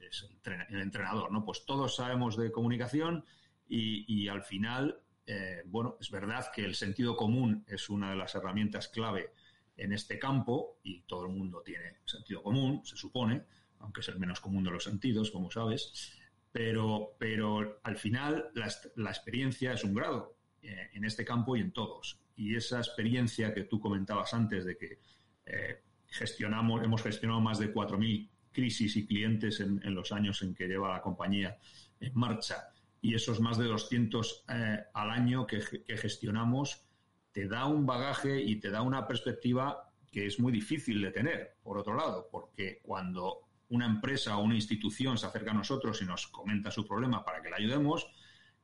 el, 0.69 0.81
entrenador, 0.81 1.31
¿no? 1.31 1.45
Pues 1.45 1.63
todos 1.65 1.95
sabemos 1.95 2.35
de 2.35 2.51
comunicación 2.51 3.23
y, 3.69 4.27
al 4.27 4.43
final, 4.43 4.99
eh, 5.25 5.61
bueno, 5.67 5.95
es 6.01 6.11
verdad 6.11 6.51
que 6.53 6.65
el 6.65 6.75
sentido 6.75 7.15
común 7.15 7.63
es 7.69 7.89
una 7.89 8.09
de 8.09 8.17
las 8.17 8.35
herramientas 8.35 8.89
clave 8.89 9.31
en 9.77 9.93
este 9.93 10.19
campo 10.19 10.79
y 10.83 11.03
todo 11.03 11.23
el 11.23 11.31
mundo 11.31 11.61
tiene 11.61 11.99
sentido 12.03 12.43
común, 12.43 12.81
se 12.83 12.97
supone, 12.97 13.43
aunque 13.79 14.01
es 14.01 14.09
el 14.09 14.19
menos 14.19 14.41
común 14.41 14.65
de 14.65 14.71
los 14.71 14.83
sentidos, 14.83 15.31
como 15.31 15.49
sabes, 15.49 16.18
pero, 16.51 17.15
pero 17.17 17.79
al 17.83 17.97
final 17.97 18.49
la, 18.53 19.09
experiencia 19.09 19.73
es 19.73 19.83
un 19.83 19.93
grado 19.93 20.35
eh, 20.61 20.89
en 20.93 21.05
este 21.05 21.23
campo 21.25 21.55
y 21.55 21.61
en 21.61 21.71
todos. 21.71 22.19
Y 22.35 22.55
esa 22.55 22.79
experiencia 22.79 23.53
que 23.53 23.63
tú 23.63 23.79
comentabas 23.79 24.33
antes 24.33 24.65
de 24.65 24.77
que 24.77 24.99
eh, 25.45 25.83
gestionamos, 26.07 26.83
hemos 26.83 27.03
gestionado 27.03 27.41
más 27.41 27.59
de 27.59 27.73
4.000 27.73 28.29
crisis 28.51 28.95
y 28.95 29.05
clientes 29.05 29.59
en, 29.59 29.79
los 29.93 30.11
años 30.11 30.41
en 30.41 30.55
que 30.55 30.67
lleva 30.67 30.89
la 30.89 31.01
compañía 31.01 31.57
en 31.99 32.11
marcha 32.15 32.69
y 33.01 33.13
esos 33.13 33.39
más 33.39 33.57
de 33.57 33.65
200 33.65 34.45
eh, 34.49 34.79
al 34.93 35.09
año 35.11 35.45
que 35.45 35.61
gestionamos, 35.97 36.83
te 37.31 37.47
da 37.47 37.65
un 37.65 37.85
bagaje 37.85 38.41
y 38.41 38.59
te 38.59 38.69
da 38.69 38.81
una 38.81 39.07
perspectiva 39.07 39.89
que 40.11 40.25
es 40.25 40.39
muy 40.39 40.51
difícil 40.51 41.01
de 41.01 41.11
tener, 41.11 41.57
por 41.61 41.77
otro 41.77 41.95
lado, 41.95 42.27
porque 42.31 42.79
cuando 42.81 43.48
una 43.69 43.85
empresa 43.85 44.37
o 44.37 44.43
una 44.43 44.55
institución 44.55 45.17
se 45.17 45.25
acerca 45.25 45.51
a 45.51 45.55
nosotros 45.55 46.01
y 46.01 46.05
nos 46.05 46.27
comenta 46.27 46.71
su 46.71 46.87
problema 46.87 47.23
para 47.23 47.41
que 47.41 47.49
le 47.49 47.55
ayudemos, 47.55 48.07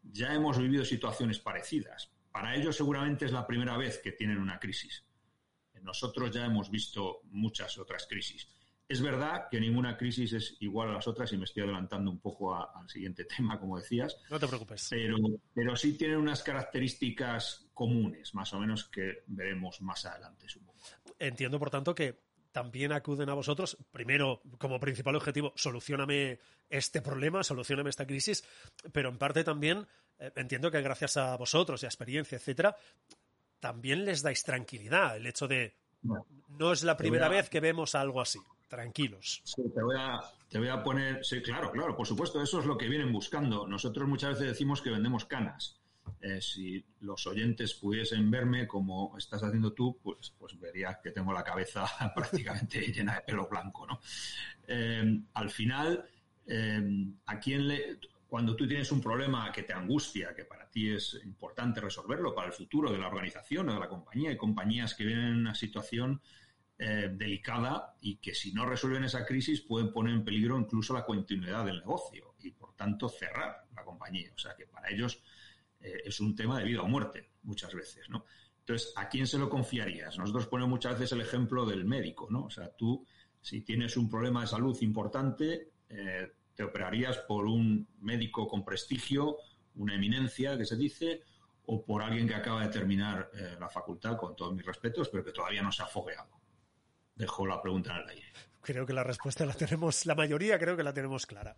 ya 0.03 0.33
hemos 0.33 0.57
vivido 0.57 0.83
situaciones 0.83 1.39
parecidas. 1.39 2.11
Para 2.31 2.55
ellos 2.55 2.75
seguramente 2.75 3.25
es 3.25 3.31
la 3.31 3.47
primera 3.47 3.77
vez 3.77 3.99
que 4.03 4.11
tienen 4.11 4.37
una 4.37 4.59
crisis. 4.59 5.05
Nosotros 5.81 6.31
ya 6.31 6.45
hemos 6.45 6.71
visto 6.71 7.21
muchas 7.25 7.77
otras 7.77 8.07
crisis. 8.07 8.49
Es 8.87 9.01
verdad 9.01 9.47
que 9.49 9.59
ninguna 9.59 9.97
crisis 9.97 10.33
es 10.33 10.57
igual 10.59 10.89
a 10.89 10.93
las 10.93 11.07
otras 11.07 11.31
y 11.33 11.37
me 11.37 11.45
estoy 11.45 11.63
adelantando 11.63 12.11
un 12.11 12.19
poco 12.19 12.55
al 12.55 12.89
siguiente 12.89 13.25
tema, 13.37 13.59
como 13.59 13.77
decías. 13.77 14.17
No 14.29 14.39
te 14.39 14.47
preocupes. 14.47 14.87
Pero, 14.89 15.17
pero 15.53 15.75
sí 15.75 15.97
tienen 15.97 16.17
unas 16.17 16.43
características 16.43 17.67
comunes, 17.73 18.33
más 18.33 18.53
o 18.53 18.59
menos, 18.59 18.85
que 18.85 19.23
veremos 19.27 19.81
más 19.81 20.05
adelante, 20.05 20.49
supongo. 20.49 20.79
Entiendo, 21.19 21.59
por 21.59 21.69
tanto, 21.69 21.95
que 21.95 22.24
también 22.55 22.93
acuden 22.93 23.27
a 23.27 23.33
vosotros, 23.33 23.77
primero, 23.91 24.41
como 24.57 24.79
principal 24.79 25.17
objetivo, 25.17 25.51
solucioname 25.57 26.39
este 26.69 27.01
problema, 27.01 27.43
solucioname 27.43 27.89
esta 27.89 28.07
crisis, 28.07 28.45
pero 28.93 29.09
en 29.09 29.17
parte 29.17 29.43
también 29.43 29.85
eh, 30.17 30.31
entiendo 30.37 30.71
que 30.71 30.81
gracias 30.81 31.17
a 31.17 31.35
vosotros 31.35 31.83
y 31.83 31.85
a 31.85 31.89
experiencia, 31.89 32.37
etcétera, 32.37 32.73
también 33.59 34.05
les 34.05 34.21
dais 34.21 34.41
tranquilidad. 34.45 35.17
El 35.17 35.27
hecho 35.27 35.49
de 35.49 35.75
no, 36.47 36.71
es 36.71 36.83
la 36.83 36.95
primera 36.95 37.27
vez 37.27 37.49
que 37.49 37.59
vemos 37.59 37.93
algo 37.93 38.21
así. 38.21 38.39
Tranquilos. 38.69 39.41
Sí, 39.43 39.61
te 39.73 39.83
voy, 39.83 39.97
a, 39.99 40.21
te 40.47 40.57
voy 40.57 40.69
a 40.69 40.81
poner. 40.81 41.25
Sí, 41.25 41.41
claro, 41.41 41.73
claro, 41.73 41.93
por 41.93 42.07
supuesto, 42.07 42.41
eso 42.41 42.61
es 42.61 42.65
lo 42.65 42.77
que 42.77 42.87
vienen 42.87 43.11
buscando. 43.11 43.67
Nosotros 43.67 44.07
muchas 44.07 44.35
veces 44.35 44.47
decimos 44.47 44.81
que 44.81 44.91
vendemos 44.91 45.25
canas. 45.25 45.81
Eh, 46.21 46.41
si 46.41 46.83
los 47.01 47.25
oyentes 47.27 47.73
pudiesen 47.73 48.29
verme 48.31 48.67
como 48.67 49.15
estás 49.17 49.43
haciendo 49.43 49.73
tú, 49.73 49.99
pues, 50.01 50.33
pues 50.37 50.59
verías 50.59 50.97
que 51.03 51.11
tengo 51.11 51.31
la 51.33 51.43
cabeza 51.43 51.85
prácticamente 52.15 52.81
llena 52.91 53.15
de 53.15 53.21
pelo 53.21 53.47
blanco, 53.47 53.85
¿no? 53.85 53.99
Eh, 54.67 55.21
al 55.33 55.49
final, 55.49 56.05
eh, 56.47 57.07
¿a 57.25 57.39
quién 57.39 57.67
le, 57.67 57.99
cuando 58.27 58.55
tú 58.55 58.67
tienes 58.67 58.91
un 58.91 59.01
problema 59.01 59.51
que 59.51 59.63
te 59.63 59.73
angustia, 59.73 60.33
que 60.35 60.45
para 60.45 60.69
ti 60.69 60.91
es 60.91 61.19
importante 61.23 61.79
resolverlo 61.79 62.33
para 62.33 62.47
el 62.47 62.53
futuro 62.53 62.91
de 62.91 62.97
la 62.97 63.07
organización 63.07 63.69
o 63.69 63.73
de 63.73 63.79
la 63.79 63.87
compañía, 63.87 64.29
hay 64.29 64.37
compañías 64.37 64.93
que 64.93 65.05
vienen 65.05 65.27
en 65.27 65.37
una 65.37 65.55
situación 65.55 66.21
eh, 66.77 67.09
delicada 67.13 67.95
y 68.01 68.17
que 68.17 68.35
si 68.35 68.51
no 68.51 68.65
resuelven 68.65 69.05
esa 69.05 69.25
crisis 69.25 69.61
pueden 69.61 69.93
poner 69.93 70.13
en 70.13 70.25
peligro 70.25 70.59
incluso 70.59 70.93
la 70.93 71.05
continuidad 71.05 71.65
del 71.65 71.79
negocio 71.79 72.35
y 72.41 72.51
por 72.51 72.75
tanto 72.75 73.07
cerrar 73.07 73.67
la 73.73 73.85
compañía. 73.85 74.31
O 74.35 74.37
sea 74.37 74.55
que 74.57 74.65
para 74.65 74.89
ellos 74.91 75.23
eh, 75.85 76.01
es 76.05 76.19
un 76.19 76.35
tema 76.35 76.57
de 76.57 76.65
vida 76.65 76.81
o 76.81 76.87
muerte 76.87 77.29
muchas 77.43 77.73
veces, 77.75 78.09
¿no? 78.09 78.25
Entonces, 78.59 78.91
¿a 78.95 79.07
quién 79.07 79.27
se 79.27 79.37
lo 79.37 79.47
confiarías? 79.47 80.17
Nosotros 80.17 80.47
ponemos 80.47 80.71
muchas 80.71 80.93
veces 80.93 81.11
el 81.11 81.21
ejemplo 81.21 81.65
del 81.65 81.85
médico, 81.85 82.27
¿no? 82.31 82.45
O 82.45 82.49
sea, 82.49 82.75
tú, 82.75 83.05
si 83.39 83.61
tienes 83.61 83.95
un 83.95 84.09
problema 84.09 84.41
de 84.41 84.47
salud 84.47 84.75
importante, 84.81 85.73
eh, 85.87 86.31
te 86.55 86.63
operarías 86.63 87.19
por 87.19 87.45
un 87.45 87.87
médico 87.99 88.47
con 88.47 88.65
prestigio, 88.65 89.37
una 89.75 89.93
eminencia 89.93 90.57
que 90.57 90.65
se 90.65 90.75
dice, 90.75 91.21
o 91.67 91.85
por 91.85 92.01
alguien 92.01 92.27
que 92.27 92.33
acaba 92.33 92.63
de 92.63 92.69
terminar 92.69 93.29
eh, 93.35 93.55
la 93.59 93.69
facultad, 93.69 94.17
con 94.17 94.35
todos 94.35 94.55
mis 94.55 94.65
respetos, 94.65 95.09
pero 95.09 95.23
que 95.23 95.31
todavía 95.31 95.61
no 95.61 95.71
se 95.71 95.83
ha 95.83 95.87
fogueado. 95.87 96.39
Dejo 97.13 97.45
la 97.45 97.61
pregunta 97.61 97.95
en 97.95 98.01
el 98.01 98.09
aire. 98.09 98.27
Creo 98.61 98.87
que 98.87 98.93
la 98.93 99.03
respuesta 99.03 99.45
la 99.45 99.53
tenemos, 99.53 100.07
la 100.07 100.15
mayoría 100.15 100.57
creo 100.57 100.75
que 100.75 100.83
la 100.83 100.93
tenemos 100.93 101.27
clara. 101.27 101.55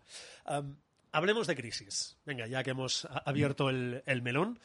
Hablemos 1.12 1.46
de 1.46 1.56
crisis. 1.56 2.16
Venga, 2.24 2.46
ya 2.46 2.62
que 2.62 2.70
hemos 2.70 3.06
abierto 3.24 3.70
el, 3.70 4.22
melón. 4.22 4.58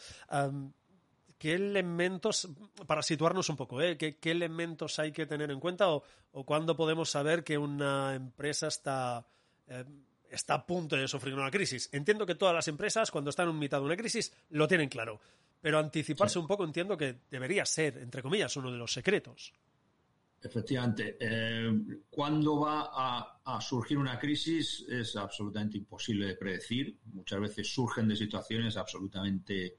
¿Qué 1.37 1.53
elementos, 1.53 2.47
para 2.87 3.01
situarnos 3.01 3.49
un 3.49 3.57
poco, 3.57 3.81
¿eh? 3.81 3.97
¿Qué, 3.97 4.17
elementos 4.31 4.99
hay 4.99 5.11
que 5.11 5.25
tener 5.25 5.51
en 5.51 5.59
cuenta 5.59 5.89
o, 5.89 6.03
cuándo 6.45 6.75
podemos 6.75 7.09
saber 7.09 7.43
que 7.43 7.57
una 7.57 8.15
empresa 8.15 8.67
está 8.67 9.27
eh, 9.67 9.83
está 10.33 10.55
a 10.55 10.65
punto 10.65 10.95
de 10.95 11.07
sufrir 11.07 11.33
una 11.35 11.51
crisis. 11.51 11.89
Entiendo 11.91 12.25
que 12.25 12.35
todas 12.35 12.55
las 12.55 12.67
empresas, 12.67 13.11
cuando 13.11 13.29
están 13.29 13.49
en 13.49 13.59
mitad 13.59 13.79
de 13.79 13.85
una 13.85 13.95
crisis, 13.95 14.33
lo 14.49 14.67
tienen 14.67 14.89
claro. 14.89 15.19
Pero 15.61 15.79
anticiparse 15.79 16.39
un 16.39 16.47
poco 16.47 16.65
entiendo 16.65 16.97
que 16.97 17.19
debería 17.29 17.65
ser, 17.65 17.97
entre 17.99 18.21
comillas, 18.21 18.55
uno 18.57 18.71
de 18.71 18.77
los 18.77 18.91
secretos. 18.91 19.53
Efectivamente. 20.43 21.17
Eh, 21.19 21.71
¿Cuándo 22.09 22.59
va 22.59 22.91
a, 22.93 23.61
surgir 23.61 23.97
una 23.97 24.19
crisis? 24.19 24.85
Es 24.89 25.15
absolutamente 25.15 25.77
imposible 25.77 26.27
de 26.27 26.35
predecir. 26.35 26.99
Muchas 27.13 27.39
veces 27.39 27.73
surgen 27.73 28.07
de 28.07 28.15
situaciones 28.15 28.75
absolutamente 28.77 29.77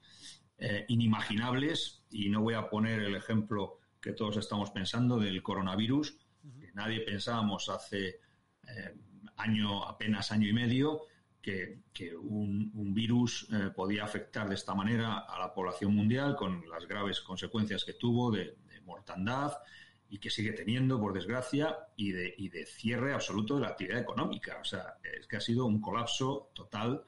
eh, 0.58 0.84
inimaginables. 0.88 2.02
Y 2.10 2.28
no 2.30 2.40
voy 2.40 2.54
a 2.54 2.68
poner 2.68 3.00
el 3.00 3.14
ejemplo 3.14 3.80
que 4.00 4.12
todos 4.12 4.36
estamos 4.38 4.70
pensando 4.70 5.18
del 5.18 5.42
coronavirus, 5.42 6.18
que 6.60 6.72
nadie 6.74 7.00
pensábamos 7.00 7.68
hace 7.68 8.20
eh, 8.68 8.94
año, 9.36 9.84
apenas 9.84 10.32
año 10.32 10.48
y 10.48 10.52
medio, 10.52 11.02
que, 11.40 11.82
un, 12.16 12.94
virus 12.94 13.48
eh, 13.52 13.70
podía 13.74 14.04
afectar 14.04 14.48
de 14.48 14.54
esta 14.54 14.74
manera 14.74 15.18
a 15.18 15.38
la 15.38 15.52
población 15.52 15.94
mundial 15.94 16.36
con 16.36 16.68
las 16.68 16.86
graves 16.86 17.20
consecuencias 17.20 17.84
que 17.84 17.94
tuvo 17.94 18.30
de, 18.30 18.56
mortandad 18.84 19.52
y 20.14 20.18
que 20.18 20.30
sigue 20.30 20.52
teniendo, 20.52 21.00
por 21.00 21.12
desgracia, 21.12 21.76
y 21.96 22.12
de, 22.12 22.36
y 22.38 22.48
de 22.48 22.66
cierre 22.66 23.12
absoluto 23.12 23.56
de 23.56 23.62
la 23.62 23.68
actividad 23.70 23.98
económica. 23.98 24.58
O 24.60 24.64
sea, 24.64 24.94
es 25.02 25.26
que 25.26 25.38
ha 25.38 25.40
sido 25.40 25.66
un 25.66 25.80
colapso 25.80 26.52
total 26.54 27.02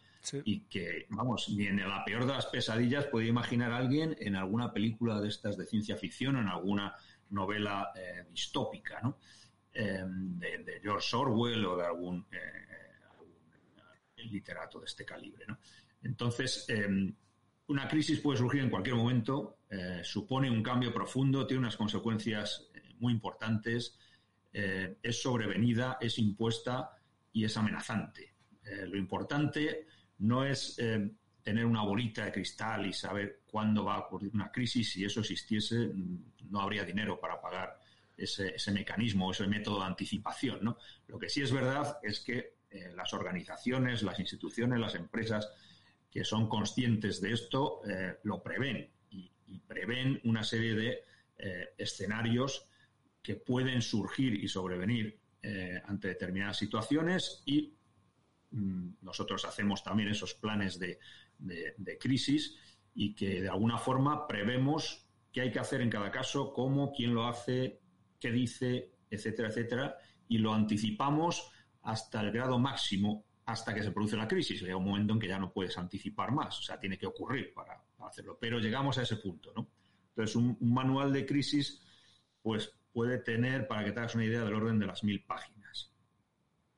y 0.45 0.62
que, 0.62 1.07
vamos, 1.11 1.49
ni 1.51 1.69
en 1.69 1.88
la 1.88 2.05
peor 2.05 2.27
de 2.27 2.33
las 2.33 2.47
pesadillas 2.47 3.07
podía 3.07 3.29
imaginar 3.29 3.71
a 3.71 3.77
alguien 3.77 4.16
en 4.19 4.35
alguna 4.35 4.73
película 4.73 5.21
de 5.21 5.29
estas 5.29 5.57
de 5.57 5.66
ciencia 5.66 5.97
ficción, 5.97 6.37
en 6.37 6.49
alguna 6.49 6.97
novela 7.31 7.92
eh, 7.95 8.25
distópica, 8.29 9.01
¿no? 9.01 9.19
Em, 9.73 10.37
de, 10.40 10.81
George 10.83 11.14
Orwell 11.14 11.64
o 11.64 11.77
de 11.77 11.87
algún, 11.87 12.27
eh, 12.33 14.16
literato 14.16 14.81
de 14.81 14.87
este 14.87 15.05
calibre. 15.05 15.47
Entonces, 16.03 16.64
em, 16.69 17.14
una 17.69 17.87
crisis 17.87 18.19
puede 18.19 18.38
surgir 18.38 18.62
en 18.62 18.71
cualquier 18.71 18.97
momento, 18.97 19.59
eh, 19.71 20.01
supone 20.03 20.51
un 20.51 20.62
cambio 20.62 20.92
profundo, 20.92 21.47
tiene 21.47 21.61
unas 21.61 21.77
consecuencias 21.77 22.69
muy 23.01 23.13
importantes, 23.13 23.99
es 24.53 25.21
sobrevenida, 25.21 25.99
es 26.01 26.19
impuesta 26.19 26.93
y 27.33 27.45
es 27.45 27.57
amenazante. 27.57 28.35
lo 28.87 28.97
importante 28.97 29.87
no 30.19 30.45
es 30.45 30.79
em, 30.79 31.15
tener 31.43 31.65
una 31.65 31.83
bolita 31.83 32.25
de 32.25 32.33
cristal 32.33 32.87
y 32.87 32.93
saber 32.93 33.43
cuándo 33.47 33.85
va 33.85 33.95
a 33.95 33.99
ocurrir 34.01 34.33
una 34.35 34.51
crisis. 34.51 34.93
Si 34.93 35.05
eso 35.05 35.21
existiese, 35.21 35.77
mm, 35.77 36.33
no 36.51 36.61
habría 36.61 36.85
dinero 36.85 37.21
para 37.21 37.41
pagar 37.41 37.79
ese, 38.17 38.73
mecanismo, 38.73 39.31
ese 39.31 39.47
método 39.47 39.81
de 39.81 39.87
anticipación. 39.87 40.59
¿no? 40.63 40.79
Lo 41.07 41.19
que 41.19 41.29
sí 41.29 41.43
es 41.43 41.53
verdad 41.53 41.99
es 42.03 42.21
que 42.21 42.57
eh, 42.71 42.93
las 42.97 43.13
organizaciones, 43.13 44.03
las 44.03 44.19
instituciones, 44.19 44.81
las 44.81 44.95
empresas 44.95 45.49
que 46.11 46.25
son 46.25 46.49
conscientes 46.49 47.21
de 47.21 47.33
esto 47.33 47.83
eh, 47.89 48.17
lo 48.25 48.43
prevén 48.43 48.91
y, 49.11 49.31
prevén 49.69 50.21
una 50.25 50.43
serie 50.43 50.75
de 50.75 51.05
eh, 51.39 51.69
escenarios 51.79 52.67
que 53.27 53.35
pueden 53.35 53.83
surgir 53.83 54.35
y 54.35 54.47
sobrevenir 54.47 55.19
ante 55.85 56.07
determinadas 56.07 56.59
situaciones 56.59 57.43
y 57.45 57.75
mm, 58.53 58.99
nosotros 59.03 59.45
hacemos 59.45 59.83
también 59.83 60.09
esos 60.11 60.35
planes 60.35 60.79
de, 60.79 61.01
crisis 61.99 62.57
y 62.95 63.17
que 63.17 63.43
de 63.43 63.49
alguna 63.49 63.79
forma 63.79 64.29
prevemos 64.29 65.09
qué 65.33 65.41
hay 65.41 65.51
que 65.51 65.59
hacer 65.59 65.81
en 65.81 65.91
cada 65.91 66.12
caso, 66.12 66.53
cómo, 66.53 66.93
quién 66.93 67.15
lo 67.15 67.27
hace, 67.27 67.81
qué 68.21 68.31
dice, 68.31 68.93
etcétera, 69.11 69.49
etcétera, 69.49 69.97
y 70.29 70.39
lo 70.39 70.55
anticipamos 70.55 71.51
hasta 71.83 72.21
el 72.21 72.31
grado 72.31 72.61
máximo 72.61 73.25
hasta 73.45 73.75
que 73.75 73.83
se 73.83 73.91
produce 73.91 74.17
la 74.17 74.29
crisis. 74.29 74.61
Llega 74.61 74.77
un 74.77 74.85
momento 74.85 75.15
en 75.15 75.19
que 75.19 75.29
ya 75.29 75.41
no 75.41 75.53
puedes 75.53 75.77
anticipar 75.79 76.31
más, 76.31 76.61
o 76.61 76.62
sea, 76.62 76.79
tiene 76.79 76.97
que 76.97 77.07
ocurrir 77.07 77.53
para, 77.53 77.83
hacerlo. 78.07 78.39
Pero 78.41 78.61
llegamos 78.61 78.99
a 78.99 79.03
ese 79.03 79.17
punto, 79.17 79.53
¿no? 79.53 79.69
Entonces, 80.11 80.37
un, 80.37 80.57
manual 80.61 81.12
de 81.12 81.27
crisis, 81.27 81.83
pues 82.41 82.73
puede 82.97 83.19
tener, 83.19 83.69
para 83.69 83.85
que 83.85 83.93
te 83.93 83.99
hagas 83.99 84.15
una 84.15 84.25
idea, 84.25 84.43
del 84.43 84.55
orden 84.55 84.79
de 84.79 84.87
las 84.87 85.05
mil 85.05 85.23
páginas. 85.23 85.93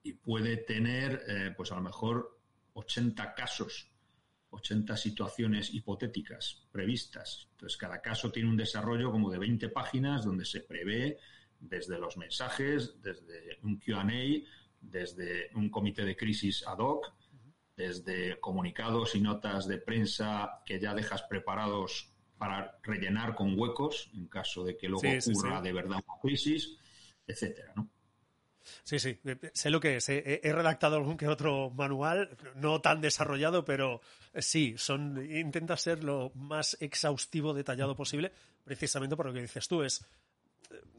Y 0.03 0.15
puede 0.15 0.57
tener, 0.57 1.23
eh, 1.29 1.55
pues 1.57 1.71
a 1.71 1.77
lo 1.77 1.81
mejor, 1.81 2.41
80 2.73 3.35
casos, 3.35 3.89
80 4.51 4.97
situaciones 4.97 5.73
hipotéticas 5.73 6.67
previstas. 6.73 7.47
Entonces, 7.53 7.79
cada 7.79 8.03
caso 8.03 8.33
tiene 8.33 8.49
un 8.49 8.57
desarrollo 8.57 9.13
como 9.13 9.31
de 9.31 9.39
20 9.39 9.69
páginas 9.69 10.25
donde 10.25 10.45
se 10.45 10.63
prevé 10.63 11.19
desde 11.61 12.01
los 12.01 12.17
mensajes, 12.17 13.01
desde 13.01 13.61
un 13.63 13.79
QA, 13.79 14.05
desde 14.81 15.51
un 15.55 15.71
comité 15.71 16.05
de 16.05 16.17
crisis 16.17 16.67
ad 16.67 16.79
hoc, 16.79 17.15
desde 17.77 18.41
comunicados 18.41 19.15
y 19.15 19.21
notas 19.21 19.69
de 19.69 19.79
prensa 19.79 20.65
que 20.67 20.81
ya 20.81 20.97
dejas 20.97 21.23
preparados 21.23 22.13
para 22.39 22.79
rellenar 22.83 23.35
con 23.35 23.59
huecos 23.59 24.11
en 24.15 24.29
caso 24.29 24.65
de 24.65 24.77
que 24.77 24.89
luego 24.89 25.07
ocurra 25.07 25.61
de 25.61 25.73
verdad 25.73 26.03
una 26.07 26.21
crisis, 26.21 26.77
etcétera, 27.27 27.73
¿no? 27.77 27.91
Sí, 28.85 28.99
sí, 28.99 29.19
sé 29.55 29.71
lo 29.71 29.81
que 29.81 29.97
es. 29.97 30.09
He, 30.11 30.41
redactado 30.45 30.97
algún 30.97 31.17
que 31.17 31.27
otro 31.27 31.71
manual, 31.71 32.37
no 32.55 32.81
tan 32.81 33.01
desarrollado, 33.01 33.65
pero 33.65 34.03
sí, 34.35 34.75
son 34.77 35.25
intenta 35.31 35.77
ser 35.77 36.05
lo 36.05 36.33
más 36.35 36.77
exhaustivo, 36.81 37.55
detallado 37.55 37.97
posible, 37.97 38.31
precisamente 38.65 39.17
por 39.17 39.27
lo 39.27 39.33
que 39.33 39.41
dices 39.41 39.69
tú. 39.69 39.83
Es 39.83 40.05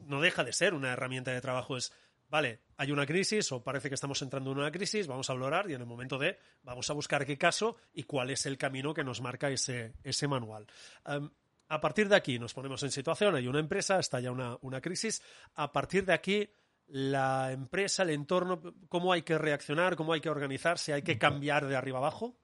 no 0.06 0.20
deja 0.20 0.44
de 0.44 0.52
ser 0.52 0.74
una 0.74 0.92
herramienta 0.92 1.30
de 1.30 1.40
trabajo. 1.40 1.76
Es 1.76 1.92
vale, 2.30 2.60
hay 2.76 2.92
una 2.92 3.04
crisis 3.04 3.52
o 3.52 3.62
parece 3.62 3.88
que 3.88 3.94
estamos 3.94 4.22
entrando 4.22 4.52
en 4.52 4.58
una 4.58 4.70
crisis, 4.70 5.06
vamos 5.06 5.28
a 5.28 5.32
hablar 5.32 5.68
y 5.68 5.74
en 5.74 5.80
el 5.80 5.86
momento 5.86 6.18
de 6.18 6.38
vamos 6.62 6.88
a 6.88 6.94
buscar 6.94 7.26
qué 7.26 7.36
caso 7.36 7.76
y 7.92 8.04
cuál 8.04 8.30
es 8.30 8.46
el 8.46 8.56
camino 8.56 8.94
que 8.94 9.04
nos 9.04 9.20
marca 9.20 9.50
ese, 9.50 9.94
ese 10.02 10.28
manual. 10.28 10.66
a 11.04 11.80
partir 11.80 12.08
de 12.08 12.16
aquí 12.16 12.38
nos 12.38 12.54
ponemos 12.54 12.82
en 12.82 12.90
situación, 12.90 13.34
hay 13.34 13.46
una 13.46 13.60
empresa, 13.60 13.98
está 13.98 14.20
ya 14.20 14.30
una, 14.30 14.56
una 14.62 14.80
crisis, 14.80 15.22
a 15.54 15.72
partir 15.72 16.06
de 16.06 16.12
aquí 16.14 16.48
la 16.90 17.52
empresa, 17.52 18.02
el 18.02 18.10
entorno, 18.10 18.60
cómo 18.88 19.12
hay 19.12 19.22
que 19.22 19.38
reaccionar, 19.38 19.96
cómo 19.96 20.12
hay 20.12 20.20
que 20.20 20.30
organizarse, 20.30 20.92
hay 20.92 21.02
que 21.02 21.18
cambiar 21.18 21.66
de 21.66 21.76
arriba 21.76 21.98
abajo? 21.98 22.36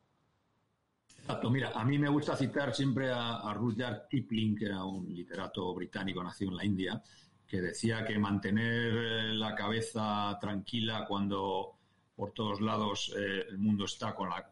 Exacto, 1.20 1.50
mira, 1.50 1.72
a 1.74 1.84
mí 1.84 1.98
me 1.98 2.08
gusta 2.08 2.36
citar 2.36 2.72
siempre 2.72 3.10
a, 3.12 3.52
Rudyard 3.52 4.06
Kipling, 4.08 4.54
que 4.54 4.66
era 4.66 4.84
un 4.84 5.12
literato 5.12 5.74
británico 5.74 6.22
nacido 6.22 6.52
en 6.52 6.56
la 6.56 6.64
India, 6.64 7.02
que 7.46 7.60
decía 7.60 8.04
que 8.04 8.18
mantener 8.18 8.92
eh, 8.94 9.34
la 9.34 9.54
cabeza 9.54 10.36
tranquila 10.40 11.04
cuando 11.06 11.78
por 12.14 12.32
todos 12.32 12.60
lados 12.60 13.14
eh, 13.16 13.44
el 13.48 13.58
mundo 13.58 13.84
está 13.84 14.14
con 14.14 14.30
la, 14.30 14.50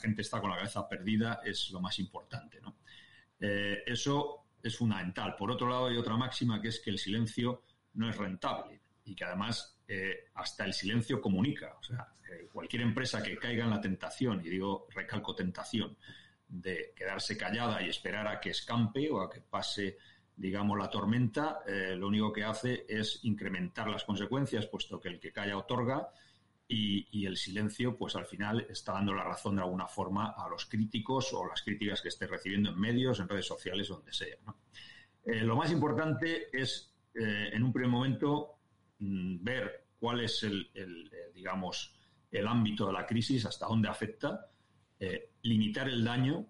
gente 0.00 0.22
está 0.22 0.40
con 0.40 0.50
la 0.50 0.56
cabeza 0.56 0.88
perdida 0.88 1.40
es 1.44 1.70
lo 1.70 1.80
más 1.80 1.98
importante. 1.98 2.60
¿no? 2.60 2.76
Eh, 3.40 3.82
eso 3.86 4.44
es 4.62 4.76
fundamental. 4.76 5.34
Por 5.36 5.50
otro 5.50 5.68
lado, 5.68 5.86
hay 5.86 5.96
otra 5.96 6.16
máxima 6.16 6.60
que 6.60 6.68
es 6.68 6.80
que 6.80 6.90
el 6.90 6.98
silencio 6.98 7.62
no 7.94 8.08
es 8.08 8.16
rentable 8.16 8.80
y 9.04 9.14
que 9.14 9.24
además 9.24 9.74
hasta 10.34 10.66
el 10.66 10.74
silencio 10.74 11.18
comunica. 11.18 11.74
O 11.80 11.82
sea, 11.82 12.12
cualquier 12.52 12.82
empresa 12.82 13.22
que 13.22 13.38
caiga 13.38 13.64
en 13.64 13.70
la 13.70 13.80
tentación, 13.80 14.44
y 14.44 14.50
digo 14.50 14.86
recalco 14.90 15.34
tentación, 15.34 15.96
de 16.46 16.92
quedarse 16.94 17.36
callada 17.38 17.80
y 17.80 17.88
esperar 17.88 18.28
a 18.28 18.38
que 18.38 18.50
escampe 18.50 19.08
o 19.10 19.22
a 19.22 19.30
que 19.30 19.40
pase 19.40 19.96
digamos, 20.38 20.78
la 20.78 20.88
tormenta, 20.88 21.60
eh, 21.66 21.96
lo 21.96 22.06
único 22.06 22.32
que 22.32 22.44
hace 22.44 22.86
es 22.88 23.18
incrementar 23.24 23.88
las 23.88 24.04
consecuencias, 24.04 24.66
puesto 24.66 25.00
que 25.00 25.08
el 25.08 25.18
que 25.18 25.32
calla 25.32 25.58
otorga 25.58 26.10
y, 26.68 27.26
el 27.26 27.36
silencio, 27.36 27.96
pues 27.96 28.14
al 28.14 28.26
final 28.26 28.66
está 28.70 28.92
dando 28.92 29.12
la 29.12 29.24
razón 29.24 29.56
de 29.56 29.62
alguna 29.62 29.88
forma 29.88 30.34
a 30.36 30.48
los 30.48 30.66
críticos 30.66 31.32
o 31.32 31.46
las 31.46 31.62
críticas 31.62 32.00
que 32.00 32.08
esté 32.08 32.26
recibiendo 32.26 32.70
en 32.70 32.78
medios, 32.78 33.18
en 33.20 33.28
redes 33.28 33.46
sociales, 33.46 33.88
donde 33.88 34.12
sea. 34.12 34.36
Eh, 35.24 35.42
lo 35.42 35.56
más 35.56 35.72
importante 35.72 36.48
es, 36.52 36.94
eh, 37.14 37.50
en 37.52 37.62
un 37.64 37.72
primer 37.72 37.90
momento, 37.90 38.60
mm, 39.00 39.42
ver 39.42 39.86
cuál 39.98 40.20
es 40.20 40.42
el, 40.44 40.70
digamos, 41.34 41.94
el 42.30 42.46
ámbito 42.46 42.86
de 42.86 42.92
la 42.92 43.04
crisis, 43.04 43.44
hasta 43.44 43.66
dónde 43.66 43.88
afecta, 43.88 44.46
limitar 45.42 45.88
el 45.88 46.04
daño 46.04 46.46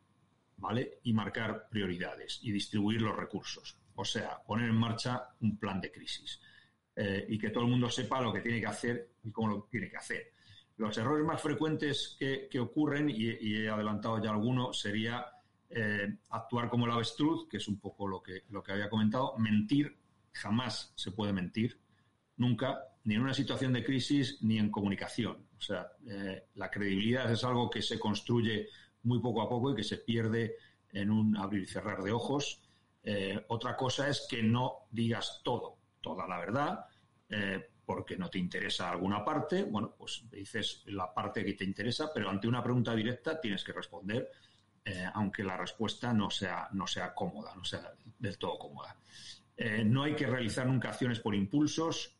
¿vale? 0.58 0.98
Y 1.04 1.12
marcar 1.12 1.68
prioridades 1.70 2.40
y 2.42 2.52
distribuir 2.52 3.00
los 3.00 3.16
recursos. 3.16 3.77
O 4.00 4.04
sea, 4.04 4.40
poner 4.46 4.68
en 4.68 4.76
marcha 4.76 5.28
un 5.40 5.58
plan 5.58 5.80
de 5.80 5.90
crisis 5.90 6.40
eh, 6.94 7.26
y 7.28 7.36
que 7.36 7.50
todo 7.50 7.64
el 7.64 7.70
mundo 7.70 7.90
sepa 7.90 8.20
lo 8.20 8.32
que 8.32 8.40
tiene 8.40 8.60
que 8.60 8.66
hacer 8.68 9.10
y 9.24 9.32
cómo 9.32 9.48
lo 9.48 9.62
tiene 9.68 9.90
que 9.90 9.96
hacer. 9.96 10.34
Los 10.76 10.96
errores 10.98 11.26
más 11.26 11.42
frecuentes 11.42 12.16
que, 12.16 12.60
ocurren, 12.60 13.10
y, 13.10 13.56
he 13.56 13.68
adelantado 13.68 14.22
ya 14.22 14.30
alguno, 14.30 14.72
sería 14.72 15.26
eh, 15.68 16.16
actuar 16.30 16.70
como 16.70 16.86
el 16.86 16.92
avestruz, 16.92 17.48
que 17.48 17.56
es 17.56 17.66
un 17.66 17.80
poco 17.80 18.06
lo 18.06 18.22
que, 18.22 18.44
lo 18.50 18.62
que 18.62 18.70
había 18.70 18.88
comentado, 18.88 19.36
mentir, 19.36 19.98
jamás 20.30 20.92
se 20.94 21.10
puede 21.10 21.32
mentir, 21.32 21.80
nunca, 22.36 22.78
ni 23.02 23.16
en 23.16 23.22
una 23.22 23.34
situación 23.34 23.72
de 23.72 23.82
crisis 23.82 24.38
ni 24.42 24.58
en 24.58 24.70
comunicación. 24.70 25.44
O 25.58 25.60
sea, 25.60 25.88
eh, 26.06 26.44
la 26.54 26.70
credibilidad 26.70 27.32
es 27.32 27.42
algo 27.42 27.68
que 27.68 27.82
se 27.82 27.98
construye 27.98 28.68
muy 29.02 29.18
poco 29.18 29.42
a 29.42 29.48
poco 29.48 29.72
y 29.72 29.74
que 29.74 29.82
se 29.82 29.96
pierde 29.96 30.54
en 30.92 31.10
un 31.10 31.36
abrir 31.36 31.64
y 31.64 31.66
cerrar 31.66 32.00
de 32.04 32.12
ojos. 32.12 32.62
Eh, 33.10 33.42
otra 33.48 33.74
cosa 33.74 34.06
es 34.06 34.26
que 34.28 34.42
no 34.42 34.86
digas 34.90 35.40
todo, 35.42 35.78
toda 35.98 36.28
la 36.28 36.38
verdad, 36.38 36.84
eh, 37.30 37.70
porque 37.86 38.18
no 38.18 38.28
te 38.28 38.38
interesa 38.38 38.90
alguna 38.90 39.24
parte. 39.24 39.64
Bueno, 39.64 39.94
pues 39.96 40.24
dices 40.30 40.82
la 40.88 41.14
parte 41.14 41.42
que 41.42 41.54
te 41.54 41.64
interesa, 41.64 42.10
pero 42.12 42.28
ante 42.28 42.46
una 42.46 42.62
pregunta 42.62 42.94
directa 42.94 43.40
tienes 43.40 43.64
que 43.64 43.72
responder, 43.72 44.30
eh, 44.84 45.06
aunque 45.14 45.42
la 45.42 45.56
respuesta 45.56 46.12
no 46.12 46.28
sea, 46.28 46.68
no 46.72 46.86
sea 46.86 47.14
cómoda, 47.14 47.54
no 47.54 47.64
sea 47.64 47.94
del 48.18 48.36
todo 48.36 48.58
cómoda. 48.58 48.94
no 49.86 50.02
hay 50.02 50.14
que 50.14 50.26
realizar 50.26 50.66
nunca 50.66 50.90
acciones 50.90 51.18
por 51.20 51.34
impulsos 51.34 52.14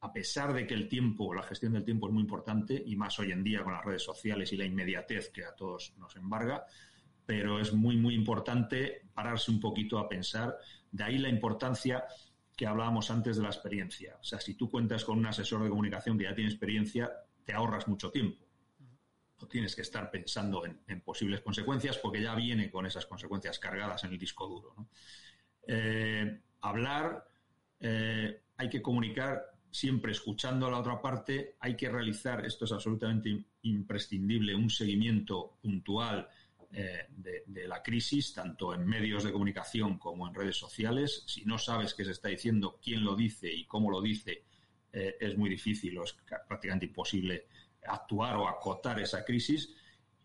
a 0.00 0.12
pesar 0.12 0.52
de 0.52 0.66
que 0.66 0.74
el 0.74 0.88
tiempo, 0.88 1.32
la 1.34 1.42
gestión 1.42 1.72
del 1.72 1.84
tiempo 1.84 2.06
es 2.06 2.12
muy 2.12 2.22
importante, 2.22 2.80
y 2.86 2.94
más 2.96 3.18
hoy 3.18 3.32
en 3.32 3.42
día 3.42 3.64
con 3.64 3.72
las 3.72 3.84
redes 3.84 4.04
sociales 4.04 4.52
y 4.52 4.56
la 4.58 4.66
inmediatez 4.66 5.30
que 5.30 5.44
a 5.44 5.54
todos 5.56 5.94
nos 5.96 6.14
embarga, 6.16 6.66
pero 7.26 7.60
es 7.60 7.72
muy, 7.72 7.96
muy 7.96 8.14
importante 8.14 9.02
pararse 9.12 9.50
un 9.50 9.60
poquito 9.60 9.98
a 9.98 10.08
pensar. 10.08 10.56
De 10.90 11.02
ahí 11.02 11.18
la 11.18 11.28
importancia 11.28 12.04
que 12.56 12.66
hablábamos 12.66 13.10
antes 13.10 13.36
de 13.36 13.42
la 13.42 13.48
experiencia. 13.48 14.16
O 14.20 14.24
sea, 14.24 14.40
si 14.40 14.54
tú 14.54 14.70
cuentas 14.70 15.04
con 15.04 15.18
un 15.18 15.26
asesor 15.26 15.62
de 15.62 15.68
comunicación 15.68 16.16
que 16.16 16.24
ya 16.24 16.34
tiene 16.34 16.48
experiencia, 16.48 17.12
te 17.44 17.52
ahorras 17.52 17.86
mucho 17.88 18.10
tiempo. 18.10 18.46
No 19.40 19.46
tienes 19.48 19.76
que 19.76 19.82
estar 19.82 20.10
pensando 20.10 20.64
en, 20.64 21.00
posibles 21.02 21.42
consecuencias 21.42 21.98
porque 21.98 22.22
ya 22.22 22.34
viene 22.34 22.70
con 22.70 22.86
esas 22.86 23.04
consecuencias 23.04 23.58
cargadas 23.58 24.04
en 24.04 24.12
el 24.12 24.18
disco 24.18 24.48
duro. 24.48 24.74
Eh, 25.66 26.40
hablar, 26.62 27.28
eh, 27.80 28.40
hay 28.56 28.68
que 28.70 28.80
comunicar 28.80 29.42
siempre 29.70 30.12
escuchando 30.12 30.66
a 30.66 30.70
la 30.70 30.78
otra 30.78 31.02
parte, 31.02 31.56
hay 31.60 31.76
que 31.76 31.90
realizar, 31.90 32.46
esto 32.46 32.64
es 32.64 32.72
absolutamente 32.72 33.44
imprescindible, 33.62 34.54
un 34.54 34.70
seguimiento 34.70 35.58
puntual 35.60 36.26
eh, 36.78 37.06
de, 37.08 37.66
la 37.66 37.82
crisis, 37.82 38.34
tanto 38.34 38.74
en 38.74 38.86
medios 38.86 39.24
de 39.24 39.32
comunicación 39.32 39.98
como 39.98 40.28
en 40.28 40.34
redes 40.34 40.58
sociales. 40.58 41.24
Si 41.26 41.42
no 41.46 41.56
sabes 41.56 41.94
qué 41.94 42.04
se 42.04 42.10
está 42.10 42.28
diciendo, 42.28 42.78
quién 42.82 43.02
lo 43.02 43.16
dice 43.16 43.50
y 43.50 43.64
cómo 43.64 43.90
lo 43.90 44.02
dice, 44.02 44.44
eh, 44.92 45.16
es 45.18 45.38
muy 45.38 45.48
difícil 45.48 45.96
o 45.96 46.04
es 46.04 46.14
prácticamente 46.46 46.84
imposible 46.84 47.46
actuar 47.88 48.36
o 48.36 48.46
acotar 48.46 49.00
esa 49.00 49.24
crisis. 49.24 49.74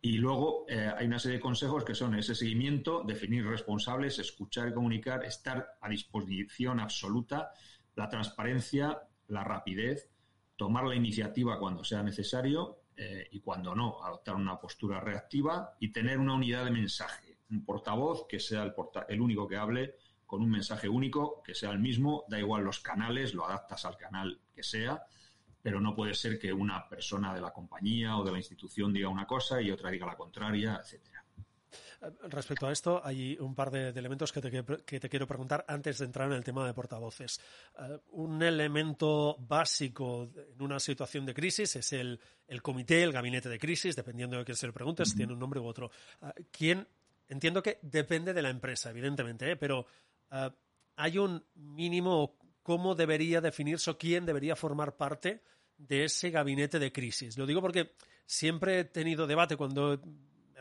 Y 0.01 0.17
luego 0.17 0.65
eh, 0.67 0.91
hay 0.93 1.07
una 1.07 1.19
serie 1.19 1.37
de 1.37 1.41
consejos 1.41 1.85
que 1.85 1.95
son 1.95 2.15
ese 2.15 2.35
seguimiento, 2.35 3.01
definir 3.07 3.45
responsables, 3.45 4.19
escuchar 4.19 4.67
y 4.67 4.73
comunicar, 4.73 5.23
estar 5.23 5.77
a 5.79 5.87
disposición 5.87 6.81
absoluta, 6.81 7.53
la 7.95 8.09
transparencia, 8.09 9.01
la 9.29 9.45
rapidez, 9.45 10.09
tomar 10.57 10.83
la 10.83 10.95
iniciativa 10.95 11.57
cuando 11.57 11.85
sea 11.85 12.03
necesario 12.03 12.80
eh, 13.03 13.27
y 13.31 13.39
cuando 13.39 13.73
no, 13.73 13.97
adoptar 14.03 14.35
una 14.35 14.59
postura 14.59 14.99
reactiva 14.99 15.75
y 15.79 15.91
tener 15.91 16.19
una 16.19 16.35
unidad 16.35 16.65
de 16.65 16.69
mensaje, 16.69 17.39
un 17.49 17.65
portavoz 17.65 18.27
que 18.27 18.39
sea 18.39 18.75
el, 19.09 19.21
único 19.21 19.47
que 19.47 19.57
hable 19.57 19.95
con 20.23 20.43
un 20.43 20.51
mensaje 20.51 20.87
único, 20.87 21.41
que 21.41 21.55
sea 21.55 21.71
el 21.71 21.79
mismo, 21.79 22.25
da 22.29 22.37
igual 22.37 22.63
los 22.63 22.79
canales, 22.79 23.33
lo 23.33 23.43
adaptas 23.47 23.85
al 23.85 23.97
canal 23.97 24.39
que 24.53 24.61
sea, 24.61 25.03
pero 25.63 25.81
no 25.81 25.95
puede 25.95 26.13
ser 26.13 26.37
que 26.37 26.53
una 26.53 26.87
persona 26.87 27.33
de 27.33 27.41
la 27.41 27.51
compañía 27.51 28.17
o 28.17 28.23
de 28.23 28.33
la 28.33 28.37
institución 28.37 28.93
diga 28.93 29.09
una 29.09 29.25
cosa 29.25 29.59
y 29.59 29.71
otra 29.71 29.89
diga 29.89 30.05
la 30.05 30.15
contraria, 30.15 30.79
etcétera. 30.79 31.10
Respecto 32.29 32.65
a 32.65 32.71
esto, 32.71 32.99
hay 33.03 33.37
un 33.39 33.53
par 33.53 33.69
de, 33.69 33.89
elementos 33.89 34.31
que 34.31 34.41
te, 34.41 35.09
quiero 35.09 35.27
preguntar 35.27 35.63
antes 35.67 35.99
de 35.99 36.05
entrar 36.05 36.27
en 36.29 36.33
el 36.33 36.43
tema 36.43 36.65
de 36.65 36.73
portavoces. 36.73 37.39
Eh, 37.77 37.99
un 38.13 38.41
elemento 38.41 39.37
básico 39.37 40.31
en 40.35 40.61
una 40.63 40.79
situación 40.79 41.27
de 41.27 41.35
crisis 41.35 41.75
es 41.75 41.93
el, 41.93 42.19
comité, 42.63 43.03
el 43.03 43.11
gabinete 43.11 43.49
de 43.49 43.59
crisis, 43.59 43.95
dependiendo 43.95 44.37
de 44.37 44.45
quién 44.45 44.57
se 44.57 44.65
le 44.65 44.73
pregunte, 44.73 45.05
si 45.05 45.15
tiene 45.15 45.33
un 45.33 45.39
nombre 45.39 45.59
u 45.59 45.65
otro. 45.65 45.91
Eh, 46.23 46.45
¿Quién? 46.51 46.87
Entiendo 47.29 47.61
que 47.61 47.77
depende 47.83 48.33
de 48.33 48.41
la 48.41 48.49
empresa, 48.49 48.89
evidentemente, 48.89 49.51
¿eh? 49.51 49.55
pero 49.55 49.85
hay 50.95 51.17
un 51.17 51.45
mínimo 51.55 52.35
cómo 52.63 52.95
debería 52.95 53.41
definirse 53.41 53.91
o 53.91 53.97
quién 53.97 54.25
debería 54.25 54.55
formar 54.55 54.97
parte 54.97 55.43
de 55.77 56.05
ese 56.05 56.29
gabinete 56.29 56.79
de 56.79 56.91
crisis. 56.91 57.37
Lo 57.37 57.45
digo 57.45 57.61
porque 57.61 57.93
siempre 58.25 58.79
he 58.79 58.85
tenido 58.85 59.27
debate 59.27 59.55
cuando 59.55 60.01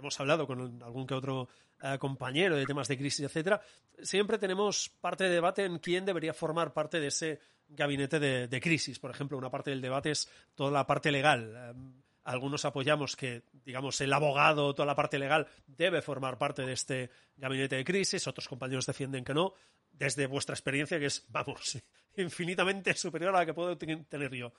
hemos 0.01 0.19
hablado 0.19 0.47
con 0.47 0.83
algún 0.83 1.07
que 1.07 1.15
otro 1.15 1.49
eh, 1.83 1.97
compañero 1.99 2.57
de 2.57 2.67
temas 2.67 2.89
de 2.89 2.99
crisis, 2.99 3.25
etcétera, 3.25 3.61
siempre 4.03 4.39
tenemos 4.39 4.91
parte 5.01 5.25
de 5.25 5.31
debate 5.31 5.65
en 5.65 5.79
quién 5.79 6.05
debería 6.05 6.35
formar 6.35 6.73
parte 6.73 7.01
de 7.01 7.07
ese 7.07 7.41
gabinete 7.69 8.19
de, 8.19 8.61
crisis. 8.61 8.99
Por 8.99 9.11
ejemplo, 9.11 9.39
una 9.39 9.51
parte 9.51 9.71
del 9.71 9.81
debate 9.81 10.11
es 10.11 10.29
toda 10.55 10.71
la 10.71 10.87
parte 10.87 11.13
legal. 11.13 11.55
Eh, 11.57 12.01
algunos 12.25 12.65
apoyamos 12.65 13.17
que, 13.17 13.45
digamos, 13.65 14.01
el 14.01 14.13
abogado, 14.13 14.75
toda 14.75 14.87
la 14.87 14.95
parte 14.95 15.19
legal, 15.19 15.47
debe 15.67 16.03
formar 16.03 16.39
parte 16.39 16.63
de 16.63 16.73
este 16.73 17.11
gabinete 17.37 17.77
de 17.77 17.85
crisis. 17.85 18.27
Otros 18.27 18.49
compañeros 18.49 18.87
defienden 18.87 19.25
que 19.25 19.35
no, 19.35 19.55
desde 19.93 20.27
vuestra 20.27 20.55
experiencia, 20.55 20.99
que 20.99 21.07
es, 21.07 21.25
vamos, 21.29 21.79
infinitamente 22.17 22.95
superior 22.95 23.35
a 23.35 23.39
la 23.39 23.47
que 23.47 23.55
puedo 23.55 23.77
tener 23.79 24.35
yo. 24.35 24.53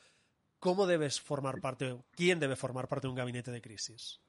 ¿Cómo 0.59 0.85
debes 0.85 1.19
formar 1.19 1.59
parte, 1.59 1.97
quién 2.11 2.39
debe 2.39 2.55
formar 2.55 2.87
parte 2.87 3.07
de 3.07 3.09
un 3.09 3.15
gabinete 3.15 3.51
de 3.51 3.61
crisis? 3.61 4.21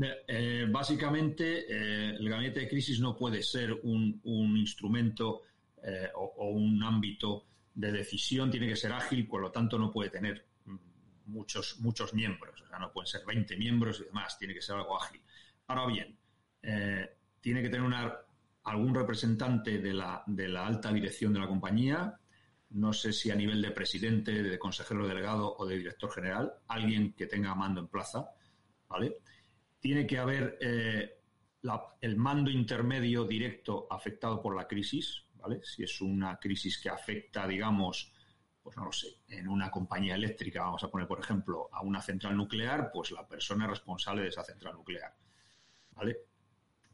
Eh, 0.00 0.66
básicamente, 0.70 1.66
eh, 1.68 2.16
el 2.18 2.28
gabinete 2.28 2.60
de 2.60 2.68
crisis 2.68 2.98
no 3.00 3.14
puede 3.16 3.42
ser 3.42 3.72
un, 3.82 4.20
instrumento 4.56 5.42
eh, 5.82 6.08
o, 6.14 6.48
un 6.50 6.82
ámbito 6.82 7.44
de 7.74 7.92
decisión, 7.92 8.50
tiene 8.50 8.68
que 8.68 8.76
ser 8.76 8.92
ágil, 8.92 9.26
por 9.26 9.42
lo 9.42 9.50
tanto 9.50 9.78
no 9.78 9.90
puede 9.90 10.10
tener 10.10 10.46
muchos, 11.26 11.78
muchos 11.80 12.14
miembros, 12.14 12.60
o 12.62 12.66
sea, 12.66 12.78
no 12.78 12.90
pueden 12.92 13.06
ser 13.06 13.22
20 13.26 13.56
miembros 13.56 14.00
y 14.00 14.04
demás, 14.04 14.38
tiene 14.38 14.54
que 14.54 14.62
ser 14.62 14.76
algo 14.76 15.00
ágil. 15.00 15.20
Ahora 15.66 15.86
bien, 15.86 16.16
tiene 17.40 17.62
que 17.62 17.68
tener 17.68 17.82
una, 17.82 18.14
algún 18.64 18.94
representante 18.94 19.78
de 19.78 19.94
la, 19.94 20.22
de 20.26 20.48
la 20.48 20.66
alta 20.66 20.92
dirección 20.92 21.32
de 21.32 21.40
la 21.40 21.48
compañía, 21.48 22.18
no 22.70 22.92
sé 22.92 23.12
si 23.12 23.30
a 23.30 23.34
nivel 23.34 23.60
de 23.60 23.70
presidente, 23.70 24.42
de 24.42 24.58
consejero 24.58 25.06
delegado 25.06 25.54
o 25.56 25.66
de 25.66 25.78
director 25.78 26.10
general, 26.10 26.52
alguien 26.68 27.12
que 27.12 27.26
tenga 27.26 27.54
mando 27.54 27.80
en 27.80 27.88
plaza, 27.88 28.30
¿vale? 28.88 29.18
Tiene 29.82 30.06
que 30.06 30.18
haber 30.18 30.58
eh, 30.60 31.18
el 32.00 32.16
mando 32.16 32.50
intermedio 32.50 33.24
directo 33.24 33.88
afectado 33.90 34.40
por 34.40 34.56
la 34.56 34.68
crisis, 34.68 35.24
¿vale? 35.34 35.60
Si 35.64 35.82
es 35.82 36.00
una 36.00 36.38
crisis 36.38 36.80
que 36.80 36.88
afecta, 36.88 37.48
digamos, 37.48 38.12
pues 38.62 38.76
no 38.76 38.84
lo 38.84 38.92
sé, 38.92 39.08
en 39.28 39.48
una 39.48 39.72
compañía 39.72 40.14
eléctrica, 40.14 40.62
vamos 40.62 40.84
a 40.84 40.88
poner, 40.88 41.08
por 41.08 41.18
ejemplo, 41.18 41.68
a 41.72 41.82
una 41.82 42.00
central 42.00 42.36
nuclear, 42.36 42.90
pues 42.92 43.10
la 43.10 43.26
persona 43.26 43.66
responsable 43.66 44.22
de 44.22 44.28
esa 44.28 44.44
central 44.44 44.74
nuclear, 44.74 45.12
¿vale? 45.90 46.16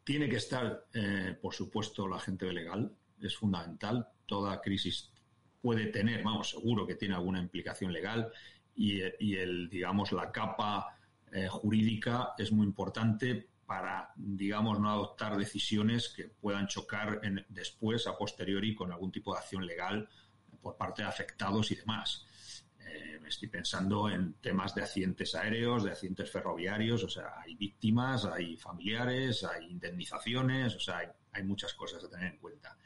Tiene 0.02 0.26
que 0.30 0.36
estar, 0.36 0.86
eh, 0.94 1.36
por 1.40 1.52
supuesto, 1.52 2.08
la 2.08 2.18
gente 2.18 2.50
legal, 2.50 2.90
es 3.20 3.36
fundamental. 3.36 4.08
Toda 4.24 4.62
crisis 4.62 5.12
puede 5.60 5.88
tener, 5.88 6.22
vamos, 6.22 6.48
seguro 6.48 6.86
que 6.86 6.94
tiene 6.94 7.14
alguna 7.14 7.38
implicación 7.38 7.92
legal 7.92 8.32
y, 8.74 9.02
el, 9.34 9.68
digamos, 9.68 10.12
la 10.12 10.32
capa 10.32 10.97
eh, 11.32 11.48
jurídica 11.48 12.34
es 12.38 12.52
muy 12.52 12.66
importante 12.66 13.48
para, 13.66 14.12
digamos, 14.16 14.80
no 14.80 14.90
adoptar 14.90 15.36
decisiones 15.36 16.08
que 16.08 16.24
puedan 16.24 16.66
chocar 16.68 17.20
después, 17.50 18.06
a 18.06 18.16
posteriori, 18.16 18.74
con 18.74 18.90
algún 18.92 19.12
tipo 19.12 19.32
de 19.32 19.40
acción 19.40 19.66
legal 19.66 20.08
por 20.62 20.76
parte 20.76 21.02
de 21.02 21.08
afectados 21.08 21.70
y 21.70 21.74
demás. 21.74 22.24
Eh, 22.80 23.20
estoy 23.26 23.48
pensando 23.48 24.08
en 24.08 24.34
temas 24.34 24.74
de 24.74 24.82
accidentes 24.82 25.34
aéreos, 25.34 25.84
de 25.84 25.90
accidentes 25.90 26.30
ferroviarios, 26.30 27.04
o 27.04 27.08
sea, 27.08 27.40
hay 27.40 27.56
víctimas, 27.56 28.24
hay 28.24 28.56
familiares, 28.56 29.44
hay 29.44 29.66
indemnizaciones, 29.66 30.74
o 30.74 30.80
sea, 30.80 31.14
hay 31.32 31.42
muchas 31.42 31.74
cosas 31.74 32.02
a 32.02 32.08
tener 32.08 32.32
en 32.32 32.38
cuenta. 32.38 32.78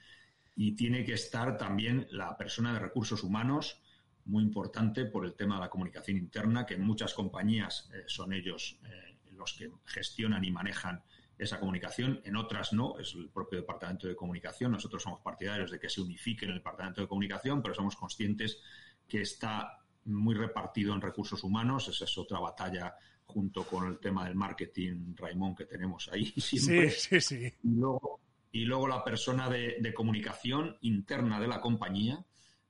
Y 0.56 0.72
tiene 0.72 1.04
que 1.04 1.14
estar 1.14 1.56
también 1.56 2.08
la 2.10 2.36
persona 2.36 2.72
de 2.72 2.80
recursos 2.80 3.22
humanos, 3.22 3.80
muy 4.24 4.42
importante 4.42 5.04
por 5.06 5.24
el 5.24 5.34
tema 5.34 5.56
de 5.56 5.62
la 5.62 5.70
comunicación 5.70 6.16
interna, 6.16 6.64
que 6.64 6.74
en 6.74 6.82
muchas 6.82 7.14
compañías 7.14 7.90
eh, 7.92 8.04
son 8.06 8.32
ellos 8.32 8.78
eh, 8.84 9.18
los 9.32 9.54
que 9.54 9.70
gestionan 9.84 10.44
y 10.44 10.50
manejan 10.50 11.02
esa 11.38 11.58
comunicación, 11.58 12.20
en 12.24 12.36
otras 12.36 12.72
no, 12.72 12.98
es 12.98 13.14
el 13.14 13.28
propio 13.30 13.60
departamento 13.60 14.06
de 14.06 14.14
comunicación. 14.14 14.72
Nosotros 14.72 15.02
somos 15.02 15.20
partidarios 15.20 15.70
de 15.70 15.80
que 15.80 15.88
se 15.88 16.00
unifique 16.00 16.44
en 16.44 16.52
el 16.52 16.58
departamento 16.58 17.00
de 17.00 17.08
comunicación, 17.08 17.62
pero 17.62 17.74
somos 17.74 17.96
conscientes 17.96 18.60
que 19.08 19.22
está 19.22 19.78
muy 20.04 20.34
repartido 20.34 20.94
en 20.94 21.00
recursos 21.00 21.42
humanos. 21.42 21.88
Esa 21.88 22.04
es 22.04 22.18
otra 22.18 22.38
batalla 22.38 22.94
junto 23.24 23.64
con 23.64 23.88
el 23.88 23.98
tema 23.98 24.24
del 24.24 24.34
marketing, 24.34 25.14
Raimón, 25.16 25.54
que 25.54 25.64
tenemos 25.64 26.08
ahí 26.12 26.26
siempre. 26.36 26.90
Sí, 26.90 27.20
sí, 27.20 27.20
sí. 27.20 27.54
Y 27.62 27.74
luego, 27.74 28.20
y 28.52 28.64
luego 28.64 28.86
la 28.86 29.02
persona 29.02 29.48
de, 29.48 29.92
comunicación 29.94 30.76
interna 30.82 31.40
de 31.40 31.48
la 31.48 31.60
compañía, 31.60 32.24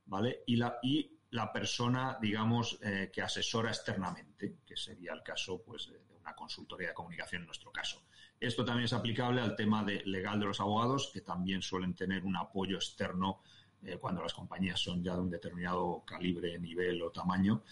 ¿vale? 0.07 0.43
Y 0.47 0.57
la, 0.57 0.79
y 0.83 1.19
la 1.33 1.51
persona, 1.51 2.19
digamos, 2.21 2.79
eh, 2.83 3.11
que 3.13 3.23
asesora 3.23 3.71
externamente, 3.71 4.59
que 4.67 4.77
sería 4.77 5.15
el 5.15 5.23
caso, 5.23 5.63
pues, 5.65 5.89
de 5.89 5.99
una 6.21 6.35
consultoría 6.35 6.89
de 6.89 6.95
comunicación 6.95 7.43
en 7.43 7.47
nuestro 7.47 7.73
caso. 7.73 8.05
Esto 8.39 8.65
también 8.67 8.85
es 8.85 8.93
aplicable 8.93 9.41
al 9.41 9.57
tema 9.57 9.83
de 9.83 10.03
legal 10.05 10.39
de 10.39 10.47
los 10.47 10.61
abogados, 10.61 11.11
que 11.13 11.23
también 11.23 11.63
suelen 11.63 11.95
tener 11.95 12.25
un 12.25 12.37
apoyo 12.37 12.77
externo 12.77 13.41
eh, 13.83 13.97
cuando 13.97 14.23
las 14.23 14.35
compañías 14.35 14.79
son 14.79 15.03
ya 15.03 15.15
de 15.15 15.21
un 15.21 15.31
determinado 15.31 16.05
calibre, 16.07 16.59
nivel 16.59 17.01
o 17.01 17.11
tamaño, 17.11 17.63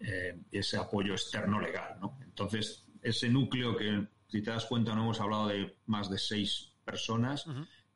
eh, 0.00 0.40
ese 0.50 0.78
apoyo 0.78 1.12
externo 1.12 1.60
legal. 1.60 1.98
¿no? 2.00 2.18
Entonces, 2.22 2.86
ese 3.02 3.28
núcleo 3.28 3.76
que, 3.76 4.08
si 4.28 4.40
te 4.40 4.50
das 4.50 4.64
cuenta, 4.64 4.94
no 4.94 5.02
hemos 5.02 5.20
hablado 5.20 5.48
de 5.48 5.76
más 5.84 6.08
de 6.08 6.16
seis 6.16 6.72
personas, 6.86 7.44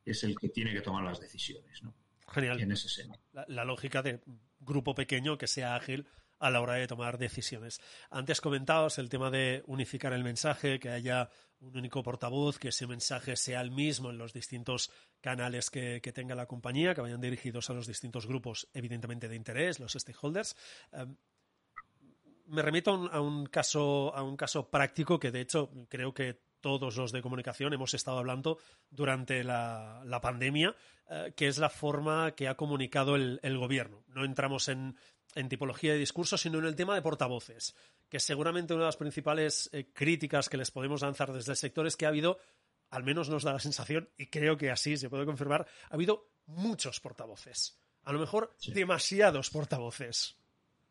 es 0.04 0.22
el 0.22 0.38
que 0.38 0.50
tiene 0.50 0.74
que 0.74 0.82
tomar 0.82 1.02
las 1.02 1.18
decisiones. 1.18 1.82
¿no? 1.82 1.94
Genial. 2.28 2.60
En 2.60 2.72
ese 2.72 2.90
seno. 2.90 3.14
la 3.32 3.64
lógica 3.64 4.02
de 4.02 4.20
grupo 4.64 4.94
pequeño 4.94 5.38
que 5.38 5.46
sea 5.46 5.74
ágil 5.74 6.06
a 6.38 6.50
la 6.50 6.60
hora 6.60 6.74
de 6.74 6.86
tomar 6.86 7.18
decisiones. 7.18 7.80
Antes 8.10 8.40
comentaos 8.40 8.98
el 8.98 9.08
tema 9.08 9.30
de 9.30 9.62
unificar 9.66 10.12
el 10.12 10.24
mensaje, 10.24 10.78
que 10.78 10.90
haya 10.90 11.30
un 11.60 11.76
único 11.76 12.02
portavoz, 12.02 12.58
que 12.58 12.68
ese 12.68 12.86
mensaje 12.86 13.36
sea 13.36 13.60
el 13.60 13.70
mismo 13.70 14.10
en 14.10 14.18
los 14.18 14.32
distintos 14.32 14.90
canales 15.20 15.70
que, 15.70 16.00
tenga 16.14 16.34
la 16.34 16.46
compañía, 16.46 16.94
que 16.94 17.00
vayan 17.00 17.20
dirigidos 17.20 17.70
a 17.70 17.72
los 17.72 17.86
distintos 17.86 18.26
grupos, 18.26 18.68
evidentemente 18.74 19.28
de 19.28 19.36
interés, 19.36 19.80
los 19.80 19.92
stakeholders. 19.92 20.56
Em, 20.92 21.16
me 22.46 22.60
remito 22.60 22.90
a 22.90 23.20
un, 23.20 23.46
caso, 23.46 24.14
a 24.14 24.22
un 24.22 24.36
caso 24.36 24.68
práctico 24.68 25.18
que, 25.18 25.30
de 25.30 25.40
hecho, 25.40 25.70
creo 25.88 26.12
que 26.12 26.42
todos 26.64 26.96
los 26.96 27.12
de 27.12 27.20
comunicación 27.20 27.74
hemos 27.74 27.92
estado 27.92 28.16
hablando 28.16 28.56
durante 28.88 29.44
la, 29.44 30.18
pandemia, 30.22 30.74
eh, 31.10 31.34
que 31.36 31.46
es 31.46 31.58
la 31.58 31.68
forma 31.68 32.34
que 32.34 32.48
ha 32.48 32.54
comunicado 32.54 33.16
el, 33.16 33.58
gobierno. 33.58 34.02
No 34.08 34.24
entramos 34.24 34.68
en, 34.68 34.96
en 35.34 35.50
tipología 35.50 35.92
de 35.92 35.98
discurso, 35.98 36.38
sino 36.38 36.60
en 36.60 36.64
el 36.64 36.74
tema 36.74 36.94
de 36.94 37.02
portavoces, 37.02 37.76
que 38.08 38.18
seguramente 38.18 38.72
una 38.72 38.84
de 38.84 38.88
las 38.88 38.96
principales 38.96 39.68
eh, 39.74 39.90
críticas 39.92 40.48
que 40.48 40.56
les 40.56 40.70
podemos 40.70 41.02
lanzar 41.02 41.34
desde 41.34 41.52
el 41.52 41.58
sector 41.58 41.86
es 41.86 41.98
que 41.98 42.06
ha 42.06 42.08
habido, 42.08 42.38
al 42.88 43.04
menos 43.04 43.28
nos 43.28 43.42
da 43.42 43.52
la 43.52 43.60
sensación, 43.60 44.08
y 44.16 44.28
creo 44.28 44.56
que 44.56 44.70
así 44.70 44.96
se 44.96 45.10
puede 45.10 45.26
confirmar, 45.26 45.66
ha 45.90 45.94
habido 45.94 46.30
muchos 46.46 46.98
portavoces. 46.98 47.78
A 48.04 48.12
lo 48.12 48.18
mejor 48.18 48.56
demasiados 48.68 49.50
portavoces. 49.50 50.38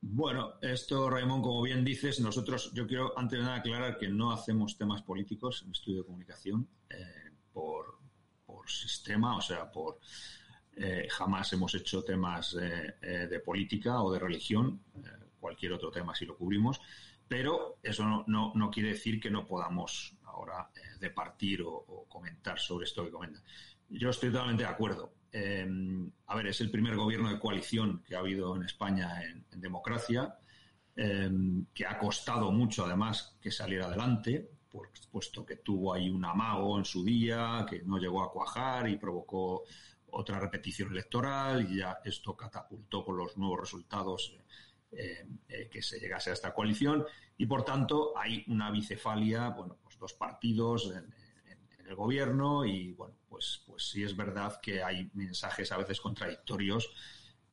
Bueno, 0.06 0.56
esto, 0.62 1.10
Raymond, 1.10 1.42
como 1.42 1.62
bien 1.62 1.86
dices, 1.86 2.20
nosotros, 2.20 2.74
yo 2.74 2.86
quiero 2.86 3.18
antes 3.18 3.40
de 3.40 3.46
nada 3.46 3.60
aclarar 3.60 3.98
que 3.98 4.10
no 4.10 4.34
hacemos 4.34 4.78
temas 4.78 5.02
políticos 5.02 5.64
en 5.66 5.72
estudio 5.72 6.00
de 6.00 6.06
comunicación 6.06 6.68
eh, 6.90 7.32
por, 7.54 8.00
por 8.46 8.70
sistema, 8.70 9.38
o 9.38 9.42
sea, 9.42 9.72
por 9.72 10.00
eh, 10.76 11.08
jamás 11.10 11.54
hemos 11.54 11.74
hecho 11.76 12.04
temas 12.04 12.54
eh, 12.62 13.28
de 13.30 13.40
política 13.40 14.04
o 14.04 14.12
de 14.12 14.20
religión, 14.20 14.84
cualquier 15.40 15.72
otro 15.72 15.90
tema 15.90 16.14
si 16.14 16.26
lo 16.26 16.36
cubrimos, 16.36 16.82
pero 17.26 17.78
eso 17.82 18.04
no, 18.04 18.52
no, 18.54 18.70
quiere 18.70 18.90
decir 18.90 19.22
que 19.22 19.32
no 19.32 19.48
podamos 19.48 20.18
ahora 20.26 20.70
departir 21.00 21.62
o, 21.62 22.06
comentar 22.10 22.60
sobre 22.60 22.86
esto 22.86 23.06
que 23.06 23.12
comenta. 23.12 23.42
Yo 23.88 24.10
estoy 24.10 24.32
totalmente 24.32 24.64
de 24.64 24.70
acuerdo. 24.70 25.14
A 25.34 26.36
ver, 26.36 26.48
es 26.48 26.62
el 26.62 26.70
primer 26.70 26.96
gobierno 26.96 27.30
de 27.30 27.40
coalición 27.40 28.04
que 28.06 28.16
ha 28.16 28.20
habido 28.20 28.56
en 28.56 28.64
España 28.64 29.22
en, 29.24 29.60
democracia, 29.60 30.38
que 30.96 31.86
ha 31.88 31.98
costado 31.98 32.52
mucho 32.52 32.86
además 32.86 33.36
que 33.42 33.50
saliera 33.50 33.86
adelante, 33.86 34.52
puesto 35.12 35.46
que 35.46 35.58
tuvo 35.58 35.94
ahí 35.94 36.10
un 36.10 36.26
amago 36.26 36.78
en 36.78 36.86
su 36.86 37.04
día, 37.04 37.66
que 37.70 37.82
no 37.84 37.98
llegó 37.98 38.24
a 38.24 38.32
cuajar 38.32 38.90
y 38.90 38.98
provocó 38.98 39.64
otra 40.14 40.40
repetición 40.40 40.92
electoral 40.92 41.72
y 41.72 41.78
ya 41.78 42.00
esto 42.04 42.36
catapultó 42.36 43.04
con 43.04 43.18
los 43.18 43.38
nuevos 43.38 43.60
resultados 43.62 44.36
eh, 44.92 45.26
eh, 45.48 45.70
que 45.72 45.82
se 45.82 46.00
llegase 46.00 46.30
a 46.30 46.34
esta 46.34 46.54
coalición. 46.54 47.06
Y 47.38 47.46
por 47.46 47.64
tanto 47.64 48.18
hay 48.18 48.44
una 48.48 48.72
bicefalia, 48.72 49.50
bueno, 49.50 49.78
pues 49.84 49.98
dos 49.98 50.14
partidos 50.14 50.92
en, 50.96 51.12
el 51.86 51.96
gobierno 51.96 52.64
y 52.64 52.94
bueno, 52.94 53.14
pues, 53.44 53.64
pues 53.66 53.84
sí 53.90 54.04
es 54.04 54.16
verdad 54.16 54.60
que 54.62 54.82
hay 54.82 55.10
mensajes 55.14 55.72
a 55.72 55.78
veces 55.78 56.00
contradictorios 56.00 56.90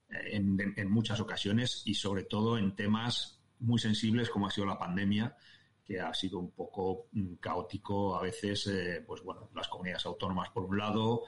eh, 0.08 0.36
en, 0.36 0.90
muchas 0.90 1.20
ocasiones 1.20 1.82
y 1.84 1.94
sobre 1.94 2.24
todo 2.24 2.58
en 2.58 2.76
temas 2.76 3.40
muy 3.58 3.78
sensibles 3.80 4.30
como 4.30 4.46
ha 4.46 4.50
sido 4.50 4.66
la 4.66 4.78
pandemia 4.78 5.36
que 5.84 6.00
ha 6.00 6.14
sido 6.14 6.38
un 6.38 6.52
poco 6.52 7.08
mm, 7.10 7.34
caótico 7.34 8.16
a 8.16 8.22
veces, 8.22 8.70
pues 9.04 9.22
bueno, 9.22 9.50
las 9.52 9.66
comunidades 9.66 10.06
autónomas 10.06 10.50
por 10.50 10.62
un 10.62 10.78
lado, 10.78 11.24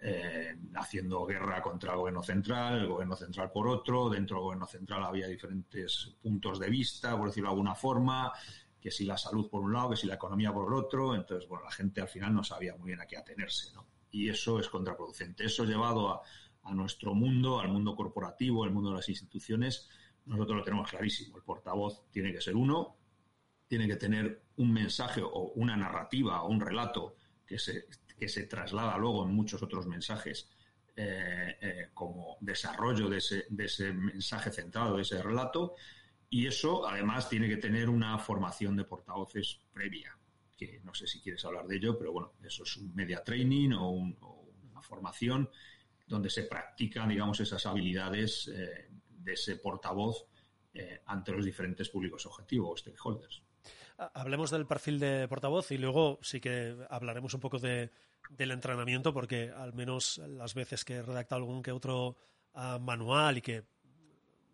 eh, 0.00 0.56
haciendo 0.76 1.26
guerra 1.26 1.60
contra 1.60 1.92
el 1.92 1.98
gobierno 1.98 2.22
central, 2.22 2.80
el 2.80 2.86
gobierno 2.86 3.16
central 3.16 3.52
por 3.52 3.68
otro, 3.68 4.08
dentro 4.08 4.36
del 4.36 4.44
gobierno 4.44 4.66
central 4.66 5.04
había 5.04 5.26
diferentes 5.26 6.16
puntos 6.22 6.58
de 6.58 6.70
vista, 6.70 7.18
por 7.18 7.26
decirlo 7.26 7.50
de 7.50 7.52
alguna 7.52 7.74
forma, 7.74 8.32
que 8.80 8.90
si 8.90 9.04
la 9.04 9.18
salud 9.18 9.50
por 9.50 9.62
un 9.62 9.74
lado, 9.74 9.90
que 9.90 9.96
si 9.96 10.06
la 10.06 10.14
economía 10.14 10.52
por 10.54 10.68
el 10.68 10.74
otro, 10.74 11.14
entonces, 11.14 11.46
bueno, 11.46 11.64
la 11.64 11.72
gente 11.72 12.00
al 12.00 12.08
final 12.08 12.32
no 12.32 12.42
sabía 12.42 12.74
muy 12.76 12.86
bien 12.86 13.00
a 13.00 13.06
qué 13.06 13.18
atenerse, 13.18 13.74
¿no? 13.74 13.97
Y 14.10 14.28
eso 14.28 14.58
es 14.58 14.68
contraproducente. 14.68 15.44
Eso 15.44 15.64
llevado 15.64 16.10
a, 16.10 16.22
nuestro 16.74 17.14
mundo, 17.14 17.60
al 17.60 17.68
mundo 17.68 17.96
corporativo, 17.96 18.62
al 18.62 18.70
mundo 18.70 18.90
de 18.90 18.96
las 18.96 19.08
instituciones, 19.08 19.88
nosotros 20.26 20.58
lo 20.58 20.64
tenemos 20.64 20.90
clarísimo. 20.90 21.38
El 21.38 21.42
portavoz 21.42 22.10
tiene 22.10 22.30
que 22.30 22.42
ser 22.42 22.56
uno, 22.56 22.98
tiene 23.66 23.88
que 23.88 23.96
tener 23.96 24.42
un 24.56 24.72
mensaje 24.72 25.22
o 25.22 25.52
una 25.54 25.78
narrativa 25.78 26.42
o 26.42 26.48
un 26.48 26.60
relato 26.60 27.16
que 27.46 27.58
se 27.58 27.86
que 28.18 28.28
se 28.28 28.44
traslada 28.44 28.98
luego 28.98 29.24
en 29.24 29.34
muchos 29.34 29.62
otros 29.62 29.86
mensajes 29.86 30.50
eh, 30.96 31.56
eh, 31.60 31.88
como 31.94 32.36
desarrollo 32.40 33.08
de 33.08 33.18
ese, 33.18 33.46
de 33.48 33.66
ese 33.66 33.92
mensaje 33.92 34.50
centrado, 34.50 34.96
de 34.96 35.02
ese 35.02 35.22
relato, 35.22 35.76
y 36.28 36.46
eso 36.46 36.86
además 36.86 37.28
tiene 37.28 37.48
que 37.48 37.56
tener 37.56 37.88
una 37.88 38.18
formación 38.18 38.76
de 38.76 38.84
portavoces 38.84 39.60
previa, 39.72 40.17
que 40.58 40.80
no 40.84 40.92
sé 40.92 41.06
si 41.06 41.20
quieres 41.20 41.42
hablar 41.46 41.66
de 41.66 41.76
ello, 41.76 41.96
pero 41.96 42.12
bueno, 42.12 42.32
eso 42.42 42.64
es 42.64 42.76
un 42.76 42.94
media 42.94 43.24
training 43.24 43.70
o, 43.72 43.90
una 43.90 44.82
formación 44.82 45.48
donde 46.06 46.28
se 46.28 46.42
practican, 46.42 47.08
digamos, 47.08 47.40
esas 47.40 47.64
habilidades 47.64 48.48
eh, 48.48 48.88
de 49.08 49.32
ese 49.32 49.56
portavoz 49.56 50.26
ante 51.06 51.32
los 51.32 51.44
diferentes 51.44 51.88
públicos 51.88 52.24
objetivos, 52.26 52.78
stakeholders. 52.78 53.42
Hablemos 53.96 54.52
del 54.52 54.64
perfil 54.64 55.00
de 55.00 55.26
portavoz 55.26 55.72
y 55.72 55.78
luego 55.78 56.20
sí 56.22 56.40
que 56.40 56.76
hablaremos 56.88 57.34
un 57.34 57.40
poco 57.40 57.58
de, 57.58 57.90
del 58.30 58.52
entrenamiento, 58.52 59.12
porque 59.12 59.50
al 59.50 59.74
menos 59.74 60.18
las 60.18 60.54
veces 60.54 60.84
que 60.84 60.94
he 60.94 61.02
redactado 61.02 61.40
algún 61.40 61.62
que 61.62 61.72
otro 61.72 62.16
ah, 62.54 62.78
manual 62.80 63.38
y 63.38 63.42
que 63.42 63.64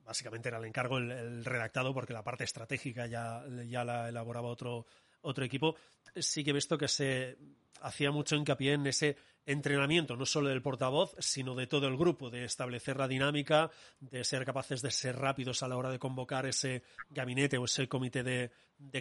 básicamente 0.05 0.49
era 0.49 0.59
el 0.59 0.65
encargo 0.65 0.97
el, 0.97 1.45
redactado, 1.45 1.93
porque 1.93 2.13
la 2.13 2.25
parte 2.25 2.45
estratégica 2.45 3.07
ya, 3.07 3.45
ya 3.67 3.85
la 3.85 4.09
elaboraba 4.09 4.49
otro, 4.49 4.87
otro 5.25 5.45
equipo, 5.45 5.77
sí 6.17 6.45
que 6.45 6.51
he 6.51 6.55
visto 6.55 6.79
que 6.79 6.89
se 6.89 7.37
hacía 7.81 8.11
mucho 8.11 8.37
hincapié 8.37 8.75
en 8.75 8.87
ese 8.87 9.17
entrenamiento 9.47 10.17
no 10.17 10.25
solo 10.25 10.49
del 10.49 10.63
portavoz, 10.63 11.15
sino 11.19 11.55
de 11.55 11.67
todo 11.67 11.87
el 11.87 11.97
grupo, 11.97 12.31
de 12.31 12.45
establecer 12.45 12.97
la 12.97 13.09
dinámica, 13.09 13.71
de 14.01 14.25
ser 14.25 14.45
capaces 14.45 14.81
de 14.81 14.91
ser 14.91 15.17
rápidos 15.17 15.63
a 15.63 15.69
la 15.69 15.77
hora 15.77 15.91
de 15.91 15.99
convocar 15.99 16.47
ese 16.47 16.83
gabinete 17.11 17.59
o 17.59 17.67
ese 17.67 17.89
comité 17.89 18.23
de, 18.23 18.51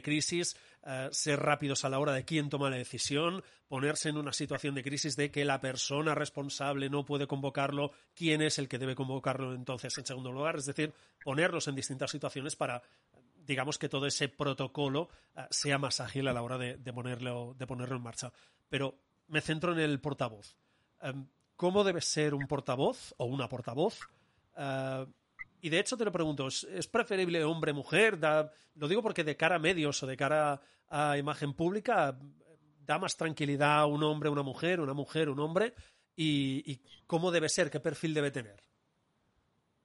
crisis, 0.01 0.57
eh, 0.85 1.07
ser 1.11 1.39
rápidos 1.39 1.85
a 1.85 1.89
la 1.89 1.99
hora 1.99 2.13
de 2.13 2.25
quién 2.25 2.49
toma 2.49 2.69
la 2.69 2.77
decisión, 2.77 3.43
ponerse 3.67 4.09
en 4.09 4.17
una 4.17 4.33
situación 4.33 4.75
de 4.75 4.83
crisis 4.83 5.15
de 5.15 5.31
que 5.31 5.45
la 5.45 5.61
persona 5.61 6.13
responsable 6.13 6.89
no 6.89 7.05
puede 7.05 7.25
convocarlo, 7.25 7.91
quién 8.13 8.41
es 8.41 8.59
el 8.59 8.67
que 8.67 8.79
debe 8.79 8.95
convocarlo 8.95 9.53
entonces 9.53 9.97
en 9.97 10.05
segundo 10.05 10.31
lugar, 10.31 10.57
es 10.57 10.65
decir, 10.65 10.93
ponerlos 11.23 11.67
en 11.67 11.75
distintas 11.75 12.11
situaciones 12.11 12.55
para 12.55 12.83
digamos 13.45 13.77
que 13.77 13.89
todo 13.89 14.05
ese 14.05 14.29
protocolo 14.29 15.09
eh, 15.35 15.45
sea 15.49 15.77
más 15.77 15.99
ágil 15.99 16.27
a 16.27 16.33
la 16.33 16.41
hora 16.41 16.57
de, 16.57 16.77
ponerlo, 16.93 17.55
de 17.57 17.67
ponerlo 17.67 17.95
en 17.95 18.03
marcha. 18.03 18.31
Pero 18.69 18.99
me 19.27 19.41
centro 19.41 19.73
en 19.73 19.79
el 19.79 19.99
portavoz. 19.99 20.55
Em, 21.01 21.27
¿Cómo 21.55 21.83
debe 21.83 22.01
ser 22.01 22.33
un 22.33 22.47
portavoz 22.47 23.13
o 23.17 23.25
una 23.25 23.47
portavoz? 23.47 23.99
Eh, 24.57 25.05
y 25.61 25.69
de 25.69 25.79
hecho 25.79 25.95
te 25.95 26.05
lo 26.05 26.11
pregunto, 26.11 26.47
¿es, 26.47 26.87
preferible 26.87 27.43
hombre-mujer? 27.43 28.19
Lo 28.75 28.87
digo 28.87 29.01
porque 29.01 29.23
de 29.23 29.37
cara 29.37 29.55
a 29.55 29.59
medios 29.59 30.01
o 30.03 30.07
de 30.07 30.17
cara 30.17 30.59
a, 30.89 31.17
imagen 31.17 31.53
pública 31.53 32.19
da 32.85 32.99
más 32.99 33.15
tranquilidad 33.15 33.85
un 33.85 34.03
hombre, 34.03 34.29
una 34.29 34.43
mujer, 34.43 34.81
una 34.81 34.93
mujer, 34.93 35.29
un 35.29 35.39
hombre. 35.39 35.73
¿Y, 36.15 36.81
cómo 37.07 37.31
debe 37.31 37.47
ser? 37.47 37.71
¿Qué 37.71 37.79
perfil 37.79 38.13
debe 38.13 38.29
tener? 38.29 38.61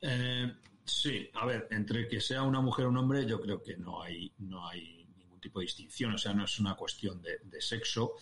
Eh, 0.00 0.52
sí, 0.88 1.30
a 1.34 1.46
ver, 1.46 1.68
entre 1.70 2.08
que 2.08 2.20
sea 2.20 2.42
una 2.42 2.60
mujer 2.60 2.86
o 2.86 2.88
un 2.90 2.96
hombre, 2.96 3.26
yo 3.26 3.40
creo 3.40 3.62
que 3.62 3.76
no 3.76 4.02
hay, 4.02 4.32
no 4.38 4.66
hay 4.66 5.06
ningún 5.16 5.40
tipo 5.40 5.60
de 5.60 5.66
distinción. 5.66 6.14
O 6.14 6.18
sea, 6.18 6.34
no 6.34 6.44
es 6.44 6.58
una 6.58 6.74
cuestión 6.74 7.22
de, 7.22 7.38
de 7.44 7.60
sexo. 7.60 8.14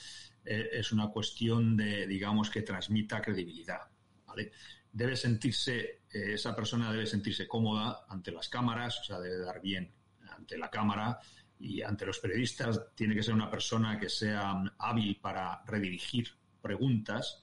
Eh, 0.47 0.71
es 0.73 0.93
una 0.93 1.09
cuestión 1.09 1.77
de, 1.77 2.07
digamos, 2.07 2.51
que 2.51 2.63
transmita 2.63 3.21
credibilidad. 3.21 3.81
¿vale? 4.27 4.53
Debe 4.93 5.17
sentirse, 5.17 6.03
eh, 6.11 6.35
esa 6.35 6.55
persona 6.55 6.93
debe 6.93 7.07
sentirse 7.07 7.49
cómoda 7.49 8.07
ante 8.09 8.31
las 8.31 8.49
cámaras, 8.49 9.01
o 9.01 9.05
sea, 9.05 9.19
debe 9.19 9.39
dar 9.39 9.61
bien 9.61 9.93
ante 10.31 10.57
la 10.57 10.71
cámara 10.71 11.19
y 11.59 11.83
ante 11.83 12.07
los 12.07 12.21
periodistas. 12.21 12.95
Tiene 12.95 13.15
que 13.15 13.23
ser 13.23 13.35
una 13.35 13.51
persona 13.51 13.99
que 13.99 14.09
sea 14.09 14.63
hábil 14.79 15.19
para 15.21 15.63
redirigir 15.67 16.29
preguntas. 16.63 17.43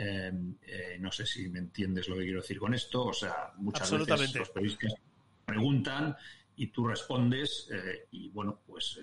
Eh, 0.00 0.96
no 1.00 1.10
sé 1.10 1.26
si 1.26 1.48
me 1.48 1.58
entiendes 1.58 2.08
lo 2.08 2.16
que 2.16 2.22
quiero 2.22 2.40
decir 2.40 2.58
con 2.58 2.74
esto. 2.74 3.06
O 3.06 3.12
sea, 3.12 3.52
muchas 3.56 3.90
veces 3.90 4.34
los 4.34 4.50
periodistas 4.50 4.94
preguntan 5.44 6.16
y 6.56 6.68
tú 6.68 6.86
respondes 6.86 7.68
y 8.10 8.28
bueno, 8.30 8.60
pues 8.66 9.00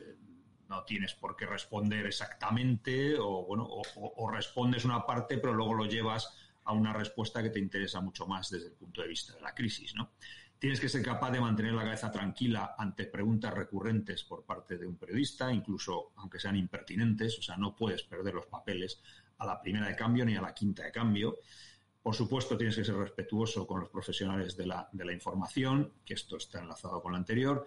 no 0.70 0.84
tienes 0.84 1.14
por 1.14 1.36
qué 1.36 1.46
responder 1.46 2.06
exactamente 2.06 3.16
o, 3.18 3.46
bueno, 3.46 3.68
o, 3.70 4.30
respondes 4.30 4.86
una 4.86 5.06
parte 5.06 5.38
pero 5.38 5.54
luego 5.54 5.74
lo 5.74 5.86
llevas 5.86 6.34
a 6.64 6.74
una 6.74 6.94
respuesta 6.94 7.44
que 7.44 7.50
te 7.50 7.60
interesa 7.60 8.02
mucho 8.02 8.26
más 8.26 8.50
desde 8.50 8.68
el 8.68 8.74
punto 8.74 9.02
de 9.02 9.08
vista 9.08 9.36
de 9.36 9.42
la 9.42 9.54
crisis, 9.54 9.94
¿no? 9.96 10.12
Tienes 10.58 10.80
que 10.80 10.90
ser 10.90 11.04
capaz 11.04 11.32
de 11.32 11.40
mantener 11.40 11.74
la 11.74 11.84
cabeza 11.84 12.12
tranquila 12.12 12.76
ante 12.78 13.06
preguntas 13.06 13.54
recurrentes 13.54 14.24
por 14.24 14.46
parte 14.46 14.78
de 14.78 14.88
un 14.88 14.98
periodista, 14.98 15.52
incluso 15.54 16.14
aunque 16.16 16.40
sean 16.40 16.56
impertinentes, 16.56 17.38
o 17.38 17.42
sea, 17.44 17.58
no 17.58 17.76
puedes 17.76 18.04
perder 18.04 18.34
los 18.34 18.48
papeles 18.48 19.00
a 19.38 19.46
la 19.46 19.62
primera 19.62 19.88
de 19.88 19.96
cambio 19.96 20.26
ni 20.26 20.36
a 20.36 20.42
la 20.42 20.54
quinta 20.54 20.84
de 20.84 20.92
cambio. 20.92 21.38
Por 22.02 22.14
supuesto, 22.14 22.56
tienes 22.56 22.76
que 22.76 22.86
ser 22.86 22.96
respetuoso 22.96 23.66
con 23.66 23.80
los 23.80 23.90
profesionales 23.90 24.56
de 24.56 24.68
la, 24.68 24.88
de 24.92 25.06
la 25.06 25.14
información, 25.14 25.94
que 26.06 26.14
esto 26.14 26.38
está 26.38 26.60
enlazado 26.60 27.02
con 27.02 27.14
lo 27.14 27.18
anterior, 27.18 27.66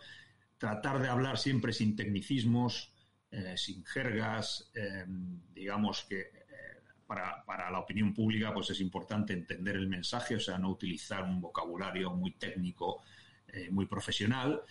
tratar 0.59 1.01
de 1.01 1.09
hablar 1.09 1.39
siempre 1.39 1.73
sin 1.73 1.97
tecnicismos, 1.97 2.93
eh, 3.31 3.57
sin 3.57 3.85
jergas, 3.85 4.71
eh, 4.75 5.05
digamos 5.53 6.07
que 6.09 6.21
eh, 6.21 6.31
para, 7.07 7.71
la 7.71 7.79
opinión 7.79 8.15
pública 8.15 8.55
pues 8.55 8.71
es 8.71 8.81
importante 8.81 9.33
entender 9.33 9.77
el 9.77 9.87
mensaje, 9.87 10.37
o 10.37 10.41
sea, 10.41 10.59
no 10.59 10.71
utilizar 10.71 11.25
un 11.25 11.41
vocabulario 11.41 12.11
muy 12.11 12.33
técnico, 12.33 13.03
muy 13.71 13.87
profesional, 13.87 14.63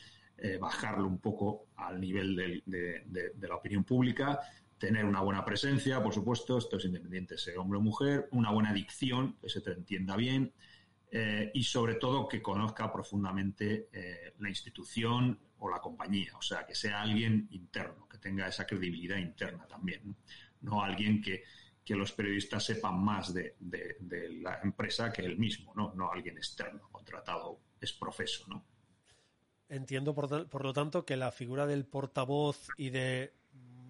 bajarlo 0.60 1.08
un 1.08 1.18
poco 1.18 1.66
al 1.78 2.00
nivel 2.00 2.36
de, 2.36 3.04
de, 3.08 3.48
la 3.48 3.56
opinión 3.56 3.84
pública, 3.84 4.40
tener 4.78 5.06
una 5.06 5.22
buena 5.22 5.44
presencia, 5.44 6.02
por 6.02 6.14
supuesto, 6.14 6.58
esto 6.58 6.78
es 6.78 6.86
independiente 6.86 7.38
sea 7.38 7.60
hombre 7.60 7.80
o 7.80 7.82
mujer, 7.82 8.28
una 8.32 8.52
buena 8.52 8.74
dicción, 8.74 9.38
que 9.42 9.50
se 9.50 9.62
te 9.62 9.72
entienda 9.72 10.16
bien, 10.16 10.54
eh, 11.10 11.52
y 11.54 11.64
sobre 11.64 11.96
todo 11.96 12.28
que 12.28 12.42
conozca 12.42 12.92
profundamente 12.92 13.90
eh, 13.92 14.34
la 14.40 14.50
institución 14.50 15.40
o 15.60 15.70
la 15.70 15.80
compañía, 15.80 16.36
o 16.38 16.42
sea, 16.42 16.66
que 16.66 16.76
sea 16.76 17.02
alguien 17.02 17.48
interno, 17.52 18.08
que 18.08 18.18
tenga 18.18 18.48
esa 18.48 18.68
credibilidad 18.68 19.18
interna 19.18 19.66
también, 19.68 20.16
no, 20.62 20.84
alguien 20.84 21.22
que, 21.22 21.44
los 21.90 22.12
periodistas 22.12 22.66
sepan 22.66 23.02
más 23.02 23.34
de, 23.34 23.56
la 24.42 24.60
empresa 24.62 25.10
que 25.10 25.22
él 25.22 25.38
mismo, 25.38 25.74
¿no? 25.74 25.94
no 25.96 26.12
alguien 26.12 26.36
externo, 26.36 26.90
contratado 26.92 27.62
es 27.80 27.94
profeso. 27.94 28.44
¿no? 28.50 28.66
Entiendo, 29.70 30.14
por, 30.14 30.50
por 30.50 30.66
lo 30.66 30.74
tanto, 30.74 31.06
que 31.06 31.16
la 31.16 31.32
figura 31.32 31.66
del 31.66 31.86
portavoz 31.86 32.68
y 32.76 32.90
de 32.90 33.37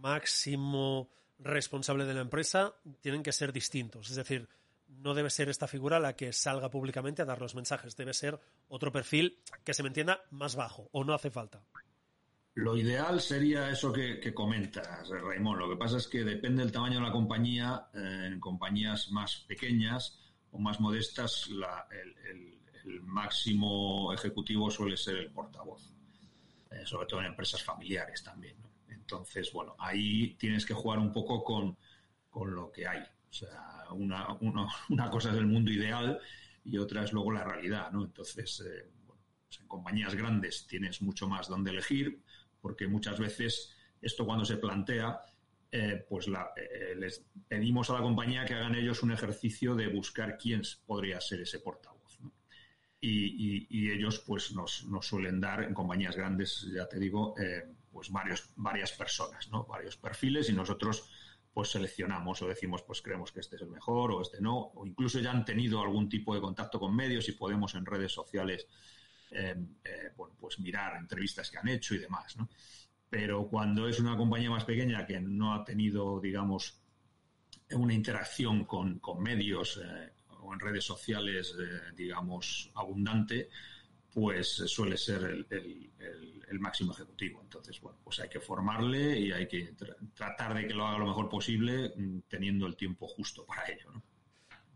máximo 0.02 1.10
responsable 1.40 2.06
de 2.06 2.14
la 2.14 2.22
empresa 2.22 2.74
tienen 3.02 3.24
que 3.24 3.32
ser 3.32 3.54
distintos, 3.54 4.10
es 4.10 4.16
decir, 4.16 4.48
no 4.88 5.14
debe 5.14 5.30
ser 5.30 5.50
esta 5.50 5.68
figura 5.68 6.00
la 6.00 6.16
que 6.16 6.34
salga 6.34 6.70
públicamente 6.70 7.22
a 7.22 7.26
dar 7.26 7.42
los 7.42 7.56
mensajes, 7.56 7.96
debe 7.96 8.14
ser 8.14 8.40
otro 8.70 8.92
perfil 8.92 9.40
que 9.64 9.74
se 9.74 9.84
me 9.84 9.90
entienda 9.90 10.22
más 10.32 10.56
bajo, 10.56 10.90
o 10.92 11.04
no 11.04 11.14
hace 11.14 11.30
falta. 11.30 11.62
Lo 12.58 12.76
ideal 12.76 13.22
sería 13.22 13.70
eso 13.70 13.94
que, 13.94 14.34
comentas, 14.34 15.10
Raymond. 15.10 15.60
Lo 15.60 15.70
que 15.70 15.76
pasa 15.76 15.98
es 15.98 16.08
que 16.08 16.24
depende 16.24 16.64
del 16.64 16.72
tamaño 16.72 16.96
de 16.96 17.06
la 17.06 17.12
compañía. 17.12 17.88
En 17.94 18.40
compañías 18.40 19.12
más 19.12 19.46
pequeñas 19.48 20.20
o 20.50 20.58
más 20.58 20.80
modestas, 20.80 21.48
el, 21.52 23.02
máximo 23.04 24.12
ejecutivo 24.12 24.72
suele 24.72 24.98
ser 24.98 25.18
el 25.18 25.30
portavoz, 25.30 25.94
eh, 26.72 26.84
sobre 26.86 27.06
todo 27.06 27.20
en 27.20 27.28
empresas 27.28 27.62
familiares 27.62 28.24
también. 28.24 28.56
Entonces, 29.10 29.54
bueno, 29.54 29.74
ahí 29.80 30.36
tienes 30.38 30.66
que 30.66 30.74
jugar 30.74 31.00
un 31.00 31.14
poco 31.14 31.42
con, 31.42 31.78
con 32.30 32.54
lo 32.54 32.70
que 32.74 32.86
hay. 32.86 33.00
O 33.00 33.34
sea, 33.34 33.86
una, 33.92 34.28
una, 34.90 35.10
cosa 35.10 35.32
es 35.32 35.38
el 35.38 35.48
mundo 35.48 35.72
ideal 35.72 36.20
y 36.66 36.78
otra 36.78 37.04
es 37.06 37.14
luego 37.14 37.32
la 37.32 37.46
realidad, 37.46 37.90
¿no? 37.92 38.04
Entonces, 38.04 38.62
eh, 38.68 38.92
pues 39.48 39.62
en 39.62 39.68
compañías 39.68 40.14
grandes 40.14 40.68
tienes 40.68 41.02
mucho 41.02 41.26
más 41.30 41.48
donde 41.48 41.72
elegir, 41.72 42.22
porque 42.60 42.86
muchas 42.88 43.18
veces 43.18 43.74
esto 44.02 44.26
cuando 44.26 44.44
se 44.44 44.58
plantea, 44.58 45.22
eh, 45.72 46.06
pues 46.10 46.28
eh, 46.28 46.96
les 46.98 47.24
pedimos 47.48 47.90
a 47.90 47.94
la 47.94 48.02
compañía 48.02 48.44
que 48.44 48.56
hagan 48.56 48.76
ellos 48.76 49.04
un 49.04 49.14
ejercicio 49.14 49.74
de 49.74 49.88
buscar 49.88 50.38
quién 50.38 50.64
podría 50.86 51.22
ser 51.22 51.40
ese 51.40 51.60
portavoz. 51.60 51.96
Y, 53.00 53.90
ellos 53.90 54.20
pues 54.28 54.52
nos, 54.54 54.86
nos, 54.86 55.08
suelen 55.08 55.40
dar 55.40 55.64
en 55.64 55.74
compañías 55.74 56.18
grandes, 56.18 56.68
ya 56.74 56.90
te 56.90 57.00
digo, 57.00 57.36
pues 57.98 58.12
varios, 58.12 58.52
varias 58.58 58.92
personas, 58.92 59.50
¿no? 59.50 59.66
varios 59.66 59.98
perfiles 59.98 60.52
y 60.52 60.54
nosotros 60.54 61.10
pues 61.52 61.72
seleccionamos 61.72 62.40
o 62.44 62.48
decimos, 62.48 62.84
pues 62.84 63.02
creemos 63.02 63.32
que 63.32 63.40
este 63.40 63.56
es 63.56 63.64
el 63.64 63.70
mejor 63.70 64.12
o 64.12 64.22
este 64.22 64.40
no, 64.40 64.56
o 64.76 64.86
incluso 64.86 65.20
ya 65.20 65.32
han 65.32 65.44
tenido 65.44 65.82
algún 65.82 66.08
tipo 66.08 66.36
de 66.36 66.40
contacto 66.40 66.80
con 66.80 66.96
medios 66.96 67.28
y 67.28 67.32
podemos 67.32 67.74
en 67.74 67.88
redes 67.88 68.12
sociales 68.12 68.68
em, 69.32 69.78
eh, 69.84 70.12
pues 70.40 70.60
mirar 70.60 70.96
entrevistas 70.98 71.50
que 71.50 71.58
han 71.58 71.70
hecho 71.70 71.96
y 71.96 71.98
demás. 71.98 72.38
Pero 73.10 73.48
cuando 73.48 73.88
es 73.88 74.00
una 74.00 74.16
compañía 74.16 74.52
más 74.52 74.64
pequeña 74.64 75.04
que 75.08 75.20
no 75.20 75.56
ha 75.56 75.66
tenido, 75.66 76.20
digamos, 76.20 76.80
una 77.72 77.96
interacción 77.96 78.66
con, 78.66 79.02
medios 79.20 79.82
eh, 79.84 80.12
o 80.42 80.54
en 80.54 80.60
redes 80.60 80.86
sociales, 80.86 81.56
eh, 81.60 81.94
digamos, 81.96 82.70
abundante, 82.76 83.50
pues 84.18 84.64
suele 84.66 84.98
ser 84.98 85.46
el, 85.52 86.60
máximo 86.60 86.92
ejecutivo. 86.92 87.40
Entonces, 87.40 87.80
bueno, 87.80 88.00
pues 88.04 88.20
hay 88.20 88.28
que 88.28 88.40
formarle 88.40 89.20
y 89.20 89.32
hay 89.32 89.48
que 89.48 89.76
tratar 90.16 90.56
de 90.56 90.66
que 90.66 90.74
lo 90.74 90.88
haga 90.88 90.98
lo 90.98 91.06
mejor 91.06 91.30
posible 91.30 91.94
mm, 91.96 92.22
teniendo 92.28 92.66
el 92.66 92.76
tiempo 92.76 93.08
justo 93.08 93.46
para 93.46 93.72
ello. 93.72 93.94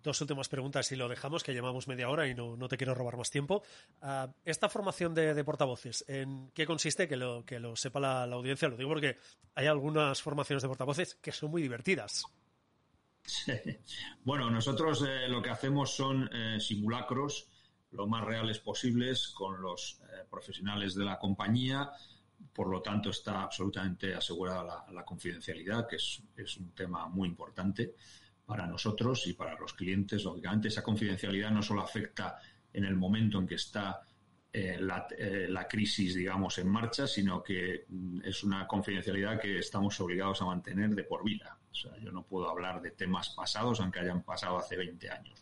Dos 0.03 0.21
últimas 0.21 0.47
preguntas 0.47 0.91
y 0.91 0.95
lo 0.95 1.09
dejamos, 1.09 1.41
que 1.41 1.53
llevamos 1.53 1.87
media 1.87 2.09
hora 2.09 2.27
y 2.27 2.35
no, 2.35 2.55
te 2.67 2.77
quiero 2.77 2.93
robar 2.93 3.17
más 3.17 3.31
tiempo. 3.31 3.63
Ah, 4.03 4.31
esta 4.45 4.69
formación 4.69 5.15
de, 5.15 5.43
portavoces, 5.43 6.05
¿en 6.07 6.51
qué 6.51 6.67
consiste? 6.67 7.07
Que 7.07 7.17
lo, 7.17 7.43
que 7.43 7.59
lo 7.59 7.75
sepa 7.75 7.99
la, 7.99 8.23
audiencia. 8.25 8.67
Lo 8.67 8.77
digo 8.77 8.91
porque 8.91 9.17
hay 9.55 9.65
algunas 9.65 10.21
formaciones 10.21 10.61
de 10.61 10.67
portavoces 10.67 11.15
que 11.15 11.31
son 11.31 11.49
muy 11.49 11.63
divertidas. 11.63 12.25
Bueno, 14.23 14.51
nosotros 14.51 15.03
eh, 15.07 15.27
lo 15.27 15.41
que 15.41 15.49
hacemos 15.49 15.95
son 15.95 16.29
eh, 16.31 16.59
simulacros 16.59 17.50
lo 17.91 18.07
más 18.07 18.23
reales 18.23 18.59
posibles 18.59 19.29
con 19.29 19.61
los 19.61 20.01
eh, 20.03 20.25
profesionales 20.29 20.95
de 20.95 21.05
la 21.05 21.19
compañía. 21.19 21.91
Por 22.53 22.69
lo 22.69 22.81
tanto, 22.81 23.09
está 23.09 23.43
absolutamente 23.43 24.15
asegurada 24.15 24.85
la, 24.91 25.05
confidencialidad, 25.05 25.87
que 25.87 25.97
es, 25.97 26.57
un 26.57 26.71
tema 26.73 27.07
muy 27.07 27.27
importante 27.27 27.95
para 28.45 28.65
nosotros 28.65 29.27
y 29.27 29.33
para 29.33 29.57
los 29.59 29.73
clientes. 29.73 30.23
Lógicamente, 30.23 30.69
esa 30.69 30.83
confidencialidad 30.83 31.51
no 31.51 31.61
solo 31.61 31.81
afecta 31.81 32.37
en 32.73 32.85
el 32.85 32.95
momento 32.95 33.37
en 33.39 33.47
que 33.47 33.55
está 33.55 34.01
la, 34.53 35.67
crisis, 35.69 36.15
digamos, 36.15 36.57
en 36.57 36.67
marcha, 36.67 37.07
sino 37.07 37.41
que 37.41 37.85
mm, 37.87 38.21
es 38.23 38.43
una 38.43 38.67
confidencialidad 38.67 39.39
que 39.39 39.59
estamos 39.59 39.99
obligados 40.01 40.41
a 40.41 40.45
mantener 40.45 40.89
de 40.89 41.03
por 41.03 41.23
vida. 41.23 41.57
O 41.71 41.75
sea, 41.75 41.97
yo 41.99 42.11
no 42.11 42.23
puedo 42.23 42.49
hablar 42.49 42.81
de 42.81 42.91
temas 42.91 43.29
pasados, 43.29 43.79
aunque 43.79 43.99
hayan 43.99 44.23
pasado 44.23 44.57
hace 44.57 44.75
20 44.75 45.09
años. 45.09 45.41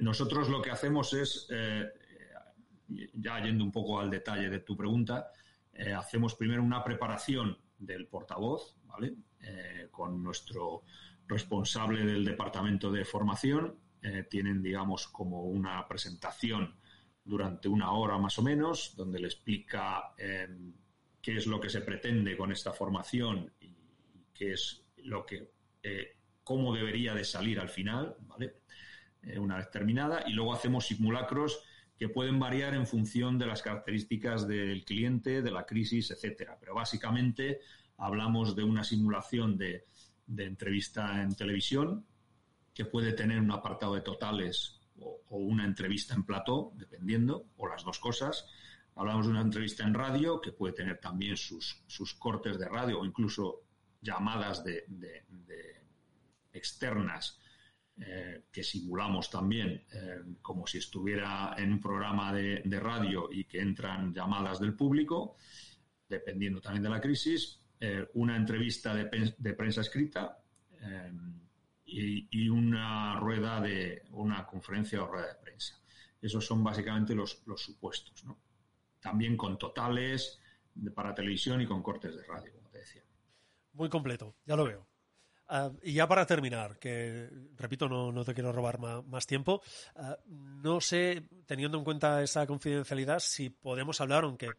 Nosotros 0.00 0.48
lo 0.48 0.60
que 0.60 0.70
hacemos 0.70 1.12
es, 1.12 1.48
ya 3.14 3.42
yendo 3.42 3.64
un 3.64 3.72
poco 3.72 4.00
al 4.00 4.10
detalle 4.10 4.48
de 4.50 4.60
tu 4.60 4.76
pregunta, 4.76 5.30
hacemos 5.96 6.34
primero 6.34 6.62
una 6.62 6.82
preparación 6.82 7.56
del 7.78 8.06
portavoz, 8.08 8.76
¿vale? 8.86 9.14
con 9.90 10.22
nuestro 10.22 10.82
responsable 11.28 12.04
del 12.04 12.24
departamento 12.24 12.90
de 12.90 13.04
formación. 13.04 13.78
Eh, 14.02 14.24
tienen, 14.30 14.62
digamos, 14.62 15.08
como 15.08 15.44
una 15.44 15.86
presentación 15.88 16.76
durante 17.24 17.68
una 17.68 17.92
hora 17.92 18.18
más 18.18 18.38
o 18.38 18.42
menos, 18.42 18.94
donde 18.94 19.18
le 19.18 19.26
explica 19.26 20.14
qué 20.16 21.36
es 21.36 21.46
lo 21.46 21.60
que 21.60 21.68
se 21.68 21.80
pretende 21.80 22.36
con 22.36 22.52
esta 22.52 22.72
formación 22.72 23.52
y, 23.60 23.74
qué 24.32 24.52
es 24.52 24.84
lo 24.98 25.24
que, 25.24 25.50
eh, 25.82 26.16
cómo 26.44 26.74
debería 26.74 27.14
de 27.14 27.24
salir 27.24 27.58
al 27.58 27.70
final, 27.70 28.16
¿vale? 28.20 28.60
Eh, 29.26 29.38
una 29.38 29.56
vez 29.56 29.70
terminada. 29.70 30.24
Y 30.26 30.32
luego 30.32 30.54
hacemos 30.54 30.86
simulacros 30.86 31.62
que 31.98 32.08
pueden 32.08 32.38
variar 32.38 32.74
en 32.74 32.86
función 32.86 33.38
de 33.38 33.46
las 33.46 33.62
características 33.62 34.46
del 34.46 34.84
cliente, 34.84 35.42
de 35.42 35.50
la 35.50 35.66
crisis, 35.66 36.10
etcétera. 36.10 36.56
Pero 36.58 36.74
básicamente 36.74 37.60
hablamos 37.96 38.54
de 38.54 38.64
una 38.64 38.84
simulación 38.84 39.56
de 39.56 39.84
entrevista 40.28 41.22
en 41.22 41.34
televisión, 41.34 42.04
que 42.76 42.84
puede 42.84 43.14
tener 43.14 43.40
un 43.40 43.50
apartado 43.50 43.94
de 43.94 44.02
totales 44.02 44.78
o, 45.00 45.20
una 45.30 45.64
entrevista 45.64 46.14
en 46.14 46.24
plató, 46.24 46.72
dependiendo, 46.76 47.46
o 47.56 47.66
las 47.66 47.82
dos 47.84 47.98
cosas. 47.98 48.46
Hablamos 48.94 49.26
de 49.26 49.32
una 49.32 49.40
entrevista 49.40 49.84
en 49.84 49.94
radio, 49.94 50.40
que 50.42 50.52
puede 50.52 50.74
tener 50.74 50.98
también 50.98 51.38
sus 51.38 52.14
cortes 52.18 52.58
de 52.58 52.68
radio 52.68 53.00
o 53.00 53.04
incluso 53.06 53.62
llamadas 54.02 54.62
de, 54.62 54.84
externas 56.52 57.40
eh, 57.98 58.44
que 58.52 58.62
simulamos 58.62 59.30
también 59.30 59.86
eh, 59.90 60.20
como 60.42 60.66
si 60.66 60.76
estuviera 60.76 61.54
en 61.56 61.72
un 61.72 61.80
programa 61.80 62.30
de, 62.30 62.62
radio 62.78 63.30
y 63.32 63.44
que 63.44 63.58
entran 63.58 64.12
llamadas 64.12 64.60
del 64.60 64.74
público, 64.74 65.38
dependiendo 66.06 66.60
también 66.60 66.82
de 66.82 66.90
la 66.90 67.00
crisis. 67.00 67.58
Eh, 67.80 68.06
una 68.12 68.36
entrevista 68.36 68.94
de, 68.94 69.54
prensa 69.54 69.80
escrita 69.80 70.38
y, 71.86 72.48
una 72.50 73.18
rueda 73.18 73.62
de 73.62 74.02
una 74.10 74.46
conferencia 74.46 75.02
o 75.02 75.06
rueda 75.06 75.28
de 75.28 75.34
prensa. 75.36 75.80
Esos 76.20 76.44
son 76.44 76.62
básicamente 76.62 77.14
los, 77.14 77.42
supuestos. 77.56 78.24
También 79.00 79.38
con 79.38 79.58
totales 79.58 80.38
para 80.94 81.14
televisión 81.14 81.62
y 81.62 81.66
con 81.66 81.82
cortes 81.82 82.14
de 82.14 82.24
radio, 82.24 82.52
como 82.52 82.68
te 82.68 82.78
decía. 82.78 83.02
Muy 83.72 83.88
completo, 83.88 84.36
ya 84.44 84.54
lo 84.54 84.64
veo. 84.64 84.86
Ah, 85.48 85.70
y 85.82 85.92
ya 85.92 86.08
para 86.08 86.26
terminar, 86.26 86.78
que 86.78 87.28
repito, 87.56 87.88
no, 87.88 88.24
te 88.24 88.34
quiero 88.34 88.52
robar 88.52 88.78
más, 88.78 89.26
tiempo, 89.26 89.62
ah, 89.94 90.18
no 90.26 90.80
sé, 90.80 91.28
teniendo 91.46 91.78
en 91.78 91.84
cuenta 91.84 92.22
esa 92.22 92.46
confidencialidad, 92.46 93.20
si 93.20 93.50
podemos 93.50 94.00
hablar, 94.00 94.24
aunque 94.24 94.50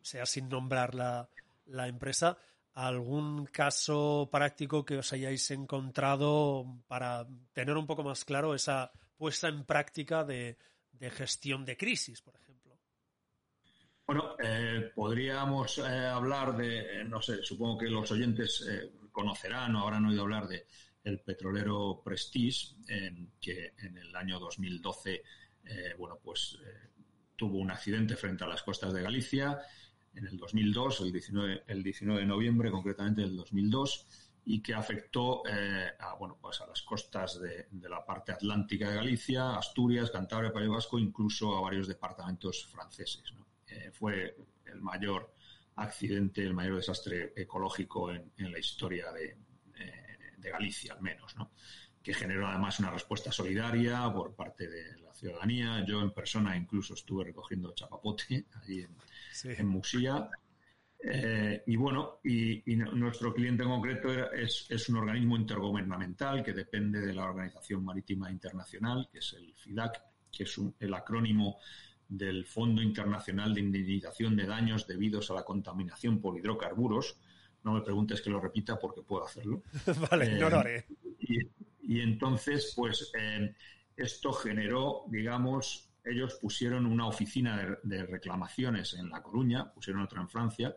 sea 0.00 0.26
sin 0.26 0.48
nombrar 0.48 0.94
la, 0.94 1.28
la 1.66 1.88
empresa, 1.88 2.38
algún 2.74 3.46
caso 3.46 4.28
práctico 4.30 4.84
que 4.84 4.98
os 4.98 5.12
hayáis 5.12 5.50
encontrado 5.50 6.64
para 6.86 7.26
tener 7.52 7.76
un 7.76 7.86
poco 7.86 8.04
más 8.04 8.24
claro 8.24 8.54
esa 8.54 8.92
puesta 9.16 9.48
en 9.48 9.64
práctica 9.64 10.22
de, 10.22 10.56
gestión 11.10 11.64
de 11.64 11.76
crisis, 11.76 12.22
por 12.22 12.36
ejemplo. 12.36 12.78
Bueno, 14.06 14.36
eh, 14.42 14.92
podríamos 14.94 15.78
eh, 15.78 15.82
hablar 15.82 16.56
de, 16.56 17.04
no 17.04 17.20
sé, 17.20 17.42
supongo 17.42 17.78
que 17.78 17.90
los 17.90 18.10
oyentes 18.12 18.64
eh, 18.70 18.90
conocerán 19.18 19.74
o 19.74 19.82
habrán 19.82 20.06
oído 20.06 20.22
hablar 20.22 20.46
de 20.46 20.64
petrolero 21.24 22.02
Prestige, 22.04 22.76
que 23.40 23.72
en 23.78 23.98
el 23.98 24.14
año 24.14 24.38
2012, 24.38 25.22
bueno, 25.98 26.20
pues 26.22 26.56
tuvo 27.34 27.58
un 27.58 27.70
accidente 27.72 28.14
frente 28.14 28.44
a 28.44 28.46
las 28.46 28.62
costas 28.62 28.92
de 28.92 29.02
Galicia 29.02 29.58
en 30.14 30.26
el 30.26 30.36
2002, 30.36 31.00
el 31.00 31.12
19, 31.12 31.64
el 31.66 31.82
19 31.82 32.20
de 32.20 32.26
noviembre 32.26 32.70
concretamente 32.70 33.22
del 33.22 33.36
2002, 33.36 34.06
y 34.44 34.62
que 34.62 34.74
afectó 34.74 35.42
eh, 35.46 35.90
a, 35.98 36.14
bueno, 36.14 36.38
pues 36.40 36.60
a 36.60 36.66
las 36.66 36.82
costas 36.82 37.38
de, 37.40 37.66
la 37.88 38.04
parte 38.04 38.32
atlántica 38.32 38.88
de 38.88 38.96
Galicia, 38.96 39.56
Asturias, 39.56 40.10
Cantabria, 40.10 40.52
País 40.52 40.68
Vasco, 40.68 40.98
incluso 40.98 41.56
a 41.56 41.60
varios 41.60 41.86
departamentos 41.86 42.66
franceses. 42.66 43.34
Eh, 43.66 43.90
fue 43.92 44.36
el 44.64 44.80
mayor 44.80 45.34
accidente, 45.78 46.42
el 46.42 46.54
mayor 46.54 46.76
desastre 46.76 47.32
ecológico 47.36 48.12
en, 48.12 48.52
la 48.52 48.58
historia 48.58 49.12
de, 49.12 49.36
eh, 49.78 50.18
de, 50.36 50.50
Galicia, 50.50 50.94
al 50.94 51.02
menos, 51.02 51.36
¿no? 51.36 51.52
que 52.02 52.14
generó 52.14 52.46
además 52.46 52.78
una 52.80 52.90
respuesta 52.90 53.30
solidaria 53.30 54.10
por 54.12 54.34
parte 54.34 54.68
de 54.68 54.98
la 55.00 55.12
ciudadanía. 55.12 55.84
Yo 55.86 56.00
en 56.00 56.12
persona 56.12 56.56
incluso 56.56 56.94
estuve 56.94 57.24
recogiendo 57.24 57.74
chapapote 57.74 58.46
ahí 58.62 58.80
en, 58.80 58.96
en 59.44 59.66
Musía. 59.66 60.30
Eh, 61.00 61.62
y 61.66 61.76
bueno, 61.76 62.18
y, 62.24 62.62
nuestro 62.76 63.32
cliente 63.32 63.62
en 63.62 63.68
concreto 63.68 64.32
es, 64.32 64.88
un 64.88 64.96
organismo 64.96 65.36
intergubernamental 65.36 66.42
que 66.42 66.52
depende 66.52 67.00
de 67.00 67.14
la 67.14 67.24
Organización 67.24 67.84
Marítima 67.84 68.30
Internacional, 68.30 69.08
que 69.12 69.18
es 69.18 69.34
el 69.34 69.54
FIDAC, 69.54 70.02
que 70.32 70.42
es 70.44 70.60
el 70.80 70.94
acrónimo 70.94 71.58
del 72.08 72.46
Fondo 72.46 72.82
Internacional 72.82 73.54
de 73.54 73.60
Indemnización 73.60 74.34
de 74.36 74.46
Daños 74.46 74.86
debidos 74.86 75.30
a 75.30 75.34
la 75.34 75.44
contaminación 75.44 76.20
por 76.20 76.36
hidrocarburos. 76.38 77.18
No 77.64 77.72
me 77.72 77.82
preguntes 77.82 78.22
que 78.22 78.30
lo 78.30 78.40
repita 78.40 78.78
porque 78.78 79.02
puedo 79.02 79.24
hacerlo. 79.24 79.62
vale, 80.10 80.38
no 80.38 80.48
lo 80.48 80.58
haré. 80.58 80.86
Eh, 81.20 81.50
y, 81.82 82.00
entonces, 82.00 82.72
pues, 82.74 83.12
eh, 83.18 83.54
esto 83.96 84.32
generó, 84.32 85.04
digamos, 85.08 85.88
ellos 86.04 86.38
pusieron 86.40 86.86
una 86.86 87.06
oficina 87.06 87.78
de, 87.82 88.06
reclamaciones 88.06 88.94
en 88.94 89.10
La 89.10 89.22
Coruña, 89.22 89.70
pusieron 89.72 90.02
otra 90.02 90.20
en 90.20 90.28
Francia, 90.28 90.76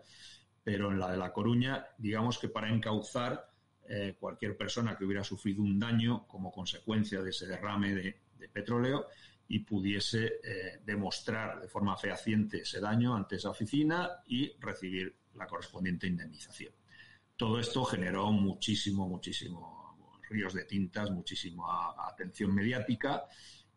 pero 0.64 0.92
en 0.92 1.00
la 1.00 1.12
de 1.12 1.18
La 1.18 1.32
Coruña, 1.32 1.86
digamos 1.98 2.38
que 2.38 2.50
para 2.50 2.70
encauzar 2.70 3.50
eh, 3.88 4.16
cualquier 4.20 4.58
persona 4.58 4.98
que 4.98 5.06
hubiera 5.06 5.24
sufrido 5.24 5.62
un 5.62 5.80
daño 5.80 6.28
como 6.28 6.52
consecuencia 6.52 7.22
de 7.22 7.30
ese 7.30 7.48
derrame 7.48 7.94
de, 7.94 8.16
petróleo 8.52 9.06
y 9.52 9.60
pudiese 9.60 10.40
eh, 10.42 10.80
demostrar 10.86 11.60
de 11.60 11.68
forma 11.68 11.98
fehaciente 11.98 12.62
ese 12.62 12.80
daño 12.80 13.14
ante 13.14 13.36
esa 13.36 13.50
oficina 13.50 14.10
y 14.26 14.50
recibir 14.62 15.14
la 15.36 15.46
correspondiente 15.46 16.08
indemnización. 16.08 16.74
Todo 17.36 17.60
esto 17.60 17.84
generó 17.84 18.32
muchísimo, 18.32 19.10
muchísimo 19.10 19.98
ríos 20.30 20.54
de 20.54 20.64
tintas, 20.64 21.12
muchísima 21.12 21.94
atención 22.08 22.56
mediática 22.56 23.26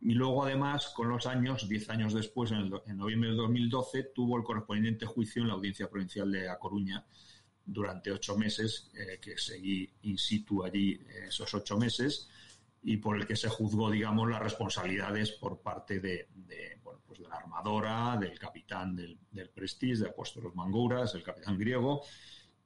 y 0.01 0.13
luego, 0.15 0.45
además, 0.45 0.93
con 0.95 1.09
los 1.09 1.27
años, 1.27 1.69
diez 1.69 1.91
años 1.91 2.15
después, 2.15 2.53
en, 2.53 2.71
noviembre 2.97 3.31
de 3.31 3.37
2012, 3.37 4.13
tuvo 4.15 4.37
el 4.37 4.45
correspondiente 4.45 5.07
juicio 5.07 5.43
en 5.43 5.49
la 5.49 5.55
Audiencia 5.55 5.91
Provincial 5.91 6.31
de 6.31 6.49
A 6.49 6.57
Coruña 6.57 7.05
durante 7.67 8.13
ocho 8.13 8.39
meses, 8.39 8.93
eh, 8.95 9.19
que 9.21 9.37
seguí 9.39 9.91
in 10.03 10.19
situ 10.19 10.63
allí 10.63 11.01
esos 11.27 11.53
ocho 11.53 11.77
meses, 11.79 12.29
y 12.85 12.99
por 12.99 13.17
el 13.17 13.27
que 13.27 13.35
se 13.35 13.49
juzgó, 13.49 13.91
digamos, 13.91 14.31
las 14.31 14.43
responsabilidades 14.43 15.33
por 15.33 15.61
parte 15.61 16.01
de, 16.01 16.29
bueno, 16.83 17.01
pues 17.07 17.19
de 17.19 17.29
la 17.29 17.37
armadora, 17.37 18.17
del 18.21 18.39
capitán 18.39 18.95
del, 18.95 19.19
del 19.31 19.49
Prestige, 19.49 20.03
de 20.03 20.09
Apóstolos 20.11 20.55
Mangouras, 20.55 21.15
el 21.15 21.23
capitán 21.23 21.59
griego, 21.59 22.03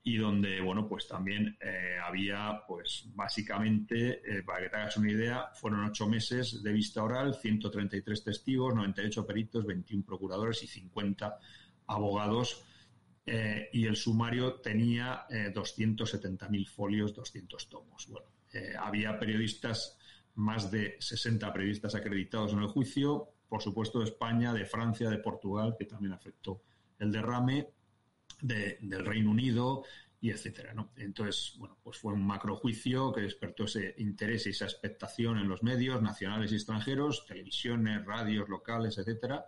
y 0.03 0.16
donde, 0.16 0.61
bueno, 0.62 0.89
pues 0.89 1.07
también 1.07 1.57
eh, 1.61 1.97
había, 2.03 2.62
pues 2.66 3.05
básicamente, 3.14 4.23
eh, 4.25 4.43
para 4.43 4.62
que 4.62 4.71
te 4.71 4.77
hagas 4.77 4.97
una 4.97 5.12
idea, 5.12 5.51
fueron 5.53 5.85
ocho 5.85 6.09
meses 6.09 6.62
de 6.62 6.73
vista 6.73 7.03
oral, 7.03 7.35
133 7.35 8.25
testigos, 8.25 8.75
98 8.75 9.27
peritos, 9.27 9.66
21 9.66 10.05
procuradores 10.07 10.62
y 10.62 10.66
50 10.66 11.39
abogados. 11.89 12.64
Eh, 13.27 13.69
y 13.75 13.85
el 13.85 13.97
sumario 13.97 14.55
tenía 14.55 15.27
270.000 15.29 16.66
folios, 16.66 17.14
200 17.14 17.69
tomos. 17.69 18.09
Bueno, 18.09 18.27
había 18.81 19.19
periodistas, 19.19 19.99
más 20.39 20.70
de 20.70 20.97
60 21.01 21.53
periodistas 21.53 21.97
acreditados 21.97 22.53
en 22.53 22.61
el 22.61 22.68
juicio, 22.68 23.32
por 23.49 23.61
supuesto 23.61 23.99
de 23.99 24.05
España, 24.05 24.53
de 24.53 24.64
Francia, 24.64 25.11
de 25.11 25.18
Portugal, 25.18 25.74
que 25.76 25.84
también 25.84 26.12
afectó 26.12 26.62
el 26.99 27.11
derrame, 27.11 27.68
del 28.41 29.05
Reino 29.05 29.32
Unido 29.32 29.82
y 30.20 30.30
etcétera, 30.30 30.74
¿no? 30.74 30.93
Entonces, 30.97 31.55
bueno, 31.59 31.76
pues 31.82 31.99
fue 31.99 32.12
un 32.12 32.24
macrojuicio 32.24 33.12
que 33.12 33.22
despertó 33.22 33.64
ese 33.64 33.97
interés 33.99 34.47
y 34.47 34.51
esa 34.51 34.66
expectación 34.66 35.39
en 35.39 35.49
los 35.49 35.64
medios 35.64 36.01
nacionales 36.03 36.53
y 36.53 36.55
extranjeros, 36.55 37.26
televisiones, 37.26 38.05
radios 38.05 38.49
locales, 38.49 38.97
etcétera. 38.99 39.47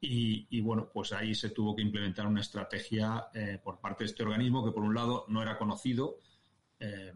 Y, 0.00 0.60
bueno, 0.60 0.90
pues 0.92 1.12
ahí 1.12 1.34
se 1.34 1.50
tuvo 1.50 1.74
que 1.76 1.82
implementar 1.82 2.26
una 2.26 2.40
estrategia 2.40 3.28
eh, 3.34 3.60
por 3.62 3.80
parte 3.80 4.04
de 4.04 4.10
este 4.10 4.22
organismo 4.22 4.64
que 4.64 4.72
por 4.72 4.84
un 4.84 4.94
lado 4.94 5.24
no 5.28 5.42
era 5.42 5.58
conocido, 5.58 6.18
eh, 6.78 7.12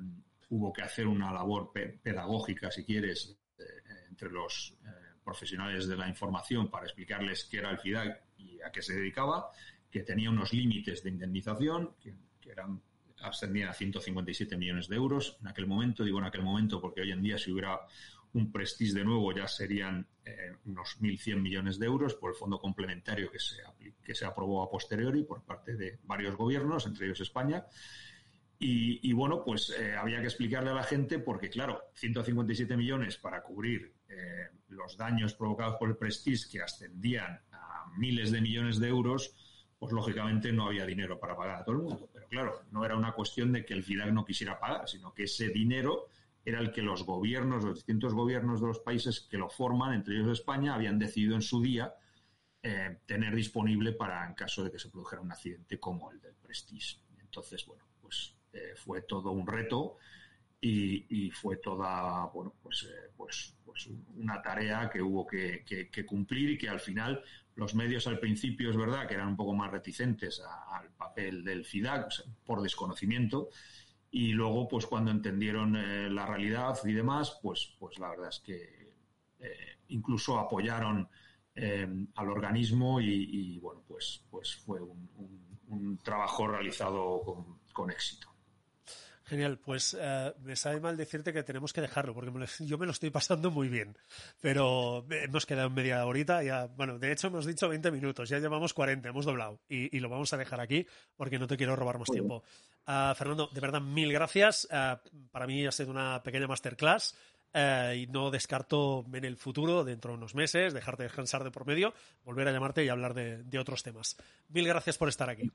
hubo 0.53 0.73
que 0.73 0.83
hacer 0.83 1.07
una 1.07 1.33
labor 1.33 1.73
pedagógica, 1.73 2.71
si 2.71 2.85
quieres, 2.85 3.35
eh, 3.59 3.65
entre 4.11 4.31
los 4.31 4.77
profesionales 5.25 5.87
de 5.87 5.97
la 5.97 6.09
información 6.09 6.71
para 6.71 6.85
explicarles 6.85 7.45
qué 7.45 7.59
era 7.59 7.71
el 7.71 7.79
FIDAC 7.79 8.23
y 8.37 8.61
a 8.61 8.71
qué 8.71 8.83
se 8.83 8.95
dedicaba, 8.95 9.51
que 9.91 10.03
tenía 10.03 10.29
unos 10.31 10.53
límites 10.53 11.03
de 11.03 11.11
indemnización 11.11 11.95
que, 12.01 12.15
eran 12.51 12.83
ascendían 13.23 13.69
a 13.69 13.73
157 13.73 14.57
millones 14.57 14.89
de 14.89 14.97
euros 14.97 15.39
en 15.41 15.47
aquel 15.47 15.67
momento. 15.67 16.05
Digo 16.05 16.19
en 16.19 16.25
aquel 16.25 16.43
momento 16.43 16.81
porque 16.81 17.01
hoy 17.01 17.13
en 17.13 17.23
día 17.23 17.39
si 17.39 17.53
hubiera 17.53 17.81
un 18.35 18.51
Prestige 18.51 18.95
de 18.95 19.05
nuevo 19.05 19.33
ya 19.33 19.47
serían 19.47 20.07
eh, 20.25 20.53
unos 20.65 21.01
1.100 21.01 21.41
millones 21.41 21.79
de 21.79 21.87
euros 21.87 22.15
por 22.15 22.31
el 22.31 22.37
fondo 22.37 22.59
complementario 22.59 23.31
que 23.31 23.39
se, 23.39 23.57
que 24.03 24.15
se 24.15 24.27
aprobó 24.27 24.63
a 24.63 24.71
posteriori 24.71 25.23
por 25.23 25.45
parte 25.45 25.77
de 25.77 26.01
varios 26.03 26.37
gobiernos, 26.37 26.85
entre 26.87 27.07
ellos 27.07 27.21
España. 27.21 27.65
Y, 28.65 29.13
bueno, 29.13 29.43
pues 29.45 29.71
eh, 29.71 29.97
había 29.97 30.21
que 30.21 30.27
explicarle 30.27 30.71
a 30.71 30.75
la 30.75 30.85
gente 30.85 31.19
porque, 31.19 31.51
claro, 31.51 31.83
157 31.95 32.77
millones 32.77 33.17
para 33.17 33.43
cubrir 33.43 33.93
eh, 34.09 34.51
los 34.69 34.97
daños 34.97 35.35
provocados 35.35 35.75
por 35.81 35.89
el 35.89 35.97
Prestige 35.97 36.49
que 36.49 36.63
ascendían 36.63 37.41
a 37.51 37.87
miles 37.97 38.31
de 38.31 38.41
millones 38.41 38.79
de 38.79 38.87
euros, 38.87 39.35
pues 39.81 39.93
lógicamente 39.93 40.53
no 40.53 40.67
había 40.67 40.87
dinero 40.87 41.19
para 41.19 41.37
pagar 41.37 41.57
a 41.57 41.65
todo 41.65 41.75
el 41.75 41.83
mundo. 41.83 42.09
Pero 42.13 42.29
claro, 42.29 42.63
no 42.71 42.85
era 42.85 42.97
una 42.97 43.15
cuestión 43.15 43.51
de 43.53 43.65
que 43.65 43.75
el 43.75 43.83
FIDAC 43.83 44.13
no 44.13 44.25
quisiera 44.25 44.61
pagar, 44.61 44.89
sino 44.89 45.13
que 45.13 45.25
ese 45.25 45.49
dinero 45.49 46.07
era 46.45 46.61
el 46.61 46.71
que 46.71 46.83
los 46.83 47.05
gobiernos, 47.05 47.65
los 47.65 47.75
distintos 47.75 48.15
gobiernos 48.15 48.61
de 48.61 48.69
los 48.69 48.79
países 48.79 49.23
que 49.23 49.39
lo 49.39 49.49
forman, 49.49 49.93
entre 49.93 50.15
ellos 50.15 50.39
España, 50.39 50.77
habían 50.77 51.01
decidido 51.01 51.35
en 51.35 51.43
su 51.43 51.61
día 51.61 51.95
eh, 52.63 53.01
tener 53.07 53.35
disponible 53.35 53.91
para 53.91 54.25
en 54.25 54.35
caso 54.35 54.63
de 54.63 54.71
que 54.71 54.79
se 54.79 54.89
produjera 54.89 55.21
un 55.21 55.33
accidente 55.33 55.81
como 55.81 56.13
el 56.13 56.21
del 56.21 56.37
Prestige. 56.37 57.01
Entonces, 57.19 57.67
bueno, 57.67 57.83
eh, 58.53 58.75
fue 58.77 59.03
todo 59.03 59.31
un 59.31 59.47
reto 59.47 59.97
y, 60.61 61.31
fue 61.31 61.57
toda, 61.57 62.27
bueno, 62.27 62.55
pues, 62.63 62.85
eh, 62.85 63.11
pues, 63.17 63.57
pues 63.65 63.89
una 64.17 64.41
tarea 64.41 64.89
que 64.89 65.03
hubo 65.03 65.27
que, 65.27 65.65
cumplir 66.07 66.51
y 66.51 66.59
que 66.59 66.69
al 66.69 66.79
final 66.79 67.23
los 67.57 67.75
medios 67.75 68.07
al 68.07 68.21
principio 68.21 68.71
es 68.71 68.77
verdad 68.77 69.09
que 69.09 69.15
eran 69.15 69.29
un 69.29 69.37
poco 69.37 69.55
más 69.55 69.73
reticentes 69.73 70.41
al 70.71 70.91
papel 70.91 71.43
del 71.43 71.65
FIDAC 71.65 72.13
por 72.45 72.63
desconocimiento 72.63 73.49
y 74.11 74.33
luego 74.33 74.69
pues 74.69 74.87
cuando 74.87 75.11
entendieron 75.11 75.75
eh, 75.77 76.09
la 76.09 76.27
realidad 76.27 76.79
y 76.85 76.93
demás 76.93 77.39
pues 77.43 77.75
pues 77.79 77.99
la 77.99 78.11
verdad 78.11 78.29
es 78.29 78.39
que 78.41 78.93
incluso 79.89 80.39
apoyaron 80.39 81.09
al 82.15 82.29
organismo 82.31 83.01
y, 83.01 83.59
bueno 83.59 83.83
pues 83.87 84.25
pues 84.31 84.55
fue 84.55 84.81
un, 84.81 85.99
trabajo 86.05 86.47
realizado 86.47 87.59
con 87.73 87.91
éxito 87.91 88.32
Genial, 89.33 89.57
pues 89.57 89.97
eh, 89.99 90.35
me 90.43 90.55
sabe 90.57 90.79
mal 90.79 90.95
decirte 90.95 91.33
que 91.33 91.43
tenemos 91.43 91.73
que 91.73 91.81
dejarlo, 91.81 92.13
porque 92.13 92.31
yo 92.67 92.77
me 92.77 92.85
lo 92.85 92.93
estoy 92.93 93.09
pasando 93.09 93.51
muy 93.51 93.71
bien. 93.71 93.97
Pero 94.43 95.07
hemos 95.09 95.47
quedado 95.47 95.69
en 95.69 95.73
media 95.73 96.05
horita, 96.05 96.43
ya, 96.43 96.67
bueno, 96.67 96.99
de 96.99 97.13
hecho 97.13 97.29
hemos 97.29 97.47
dicho 97.47 97.67
20 97.67 97.91
minutos, 97.93 98.29
ya 98.29 98.39
llevamos 98.41 98.75
40, 98.75 99.09
hemos 99.09 99.25
doblado. 99.25 99.59
Y, 99.71 99.99
lo 100.01 100.11
vamos 100.11 100.35
a 100.35 100.37
dejar 100.37 100.61
aquí, 100.61 100.87
porque 101.17 101.39
no 101.39 101.47
te 101.47 101.57
quiero 101.57 101.75
robar 101.77 101.99
más 101.99 102.11
tiempo. 102.11 102.45
Ah, 102.85 103.15
Fernando, 103.17 103.49
de 103.51 103.61
verdad, 103.63 103.81
mil 103.81 104.13
gracias. 104.13 104.69
Ah, 104.71 105.01
para 105.31 105.47
mí 105.47 105.67
ha 105.67 105.73
sido 105.73 105.93
una 105.93 106.23
pequeña 106.23 106.47
masterclass. 106.47 107.17
Eh, 107.55 108.03
y 108.03 108.13
no 108.13 108.31
descarto 108.31 109.07
en 109.15 109.25
el 109.25 109.39
futuro, 109.39 109.83
dentro 109.83 110.11
de 110.11 110.19
unos 110.19 110.35
meses, 110.35 110.75
dejarte 110.75 111.05
descansar 111.05 111.43
de 111.43 111.51
por 111.51 111.67
medio, 111.67 111.95
volver 112.23 112.49
a 112.49 112.53
llamarte 112.53 112.85
y 112.85 112.91
hablar 112.91 113.15
de 113.15 113.59
otros 113.59 113.83
temas. 113.83 114.15
Mil 114.49 114.69
gracias 114.69 114.99
por 114.99 115.09
estar 115.09 115.31
aquí. 115.31 115.51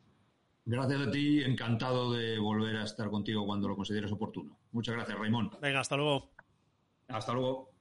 Gracias 0.69 1.07
a 1.07 1.11
ti, 1.11 1.41
encantado 1.43 2.11
de 2.11 2.37
volver 2.39 2.75
a 2.75 2.83
estar 2.83 3.09
contigo 3.09 3.45
cuando 3.45 3.69
lo 3.69 3.77
consideres 3.77 4.11
oportuno. 4.11 4.57
Muchas 4.73 4.95
gracias, 4.95 5.17
Raimón. 5.17 5.49
Venga, 5.61 5.79
hasta 5.79 5.95
luego. 5.95 6.29
Hasta 7.07 7.31
luego. 7.31 7.71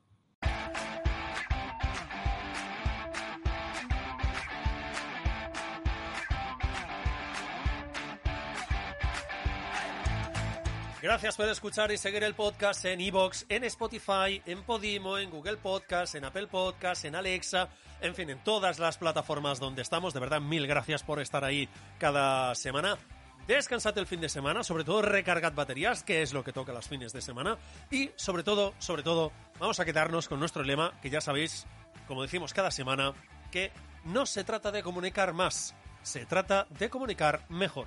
Gracias 11.03 11.37
por 11.37 11.49
escuchar 11.49 11.93
y 11.93 11.99
seguir 11.99 12.25
el 12.25 12.35
podcast 12.35 12.85
en 12.87 13.01
Evox, 13.01 13.45
en 13.51 13.65
Spotify, 13.65 14.43
en 14.47 14.63
Podimo, 14.63 15.19
en 15.19 15.31
Google 15.31 15.59
Podcast, 15.59 16.15
en 16.15 16.25
Apple 16.25 16.47
Podcast, 16.47 17.05
en 17.05 17.15
Alexa, 17.15 17.69
en 18.01 18.15
fin, 18.15 18.31
en 18.31 18.43
todas 18.43 18.79
las 18.79 18.97
plataformas 18.97 19.61
donde 19.61 19.83
estamos. 19.83 20.15
De 20.15 20.21
verdad, 20.21 20.41
mil 20.41 20.67
gracias 20.67 21.03
por 21.03 21.21
estar 21.21 21.45
ahí 21.45 21.69
cada 21.99 22.55
semana. 22.55 22.97
Descansad 23.47 23.97
el 23.99 24.07
fin 24.07 24.23
de 24.23 24.31
semana, 24.31 24.65
sobre 24.65 24.85
todo 24.85 25.03
recargad 25.03 25.53
baterías, 25.53 26.03
que 26.03 26.23
es 26.23 26.33
lo 26.33 26.43
que 26.43 26.53
toca 26.53 26.73
los 26.73 26.89
fines 26.89 27.13
de 27.13 27.21
semana. 27.21 27.59
Y 27.91 28.11
sobre 28.17 28.43
todo, 28.43 28.73
sobre 28.79 29.03
todo, 29.03 29.33
vamos 29.61 29.79
a 29.79 29.85
quedarnos 29.85 30.29
con 30.29 30.41
nuestro 30.41 30.63
lema, 30.63 30.93
que 31.03 31.11
ya 31.11 31.21
sabéis, 31.21 31.67
como 32.09 32.23
decimos 32.23 32.55
cada 32.55 32.71
semana, 32.71 33.13
que 33.53 33.71
no 34.05 34.25
se 34.25 34.45
trata 34.45 34.73
de 34.73 34.83
comunicar 34.83 35.35
más, 35.35 35.75
se 36.03 36.25
trata 36.25 36.67
de 36.71 36.89
comunicar 36.89 37.45
mejor. 37.51 37.87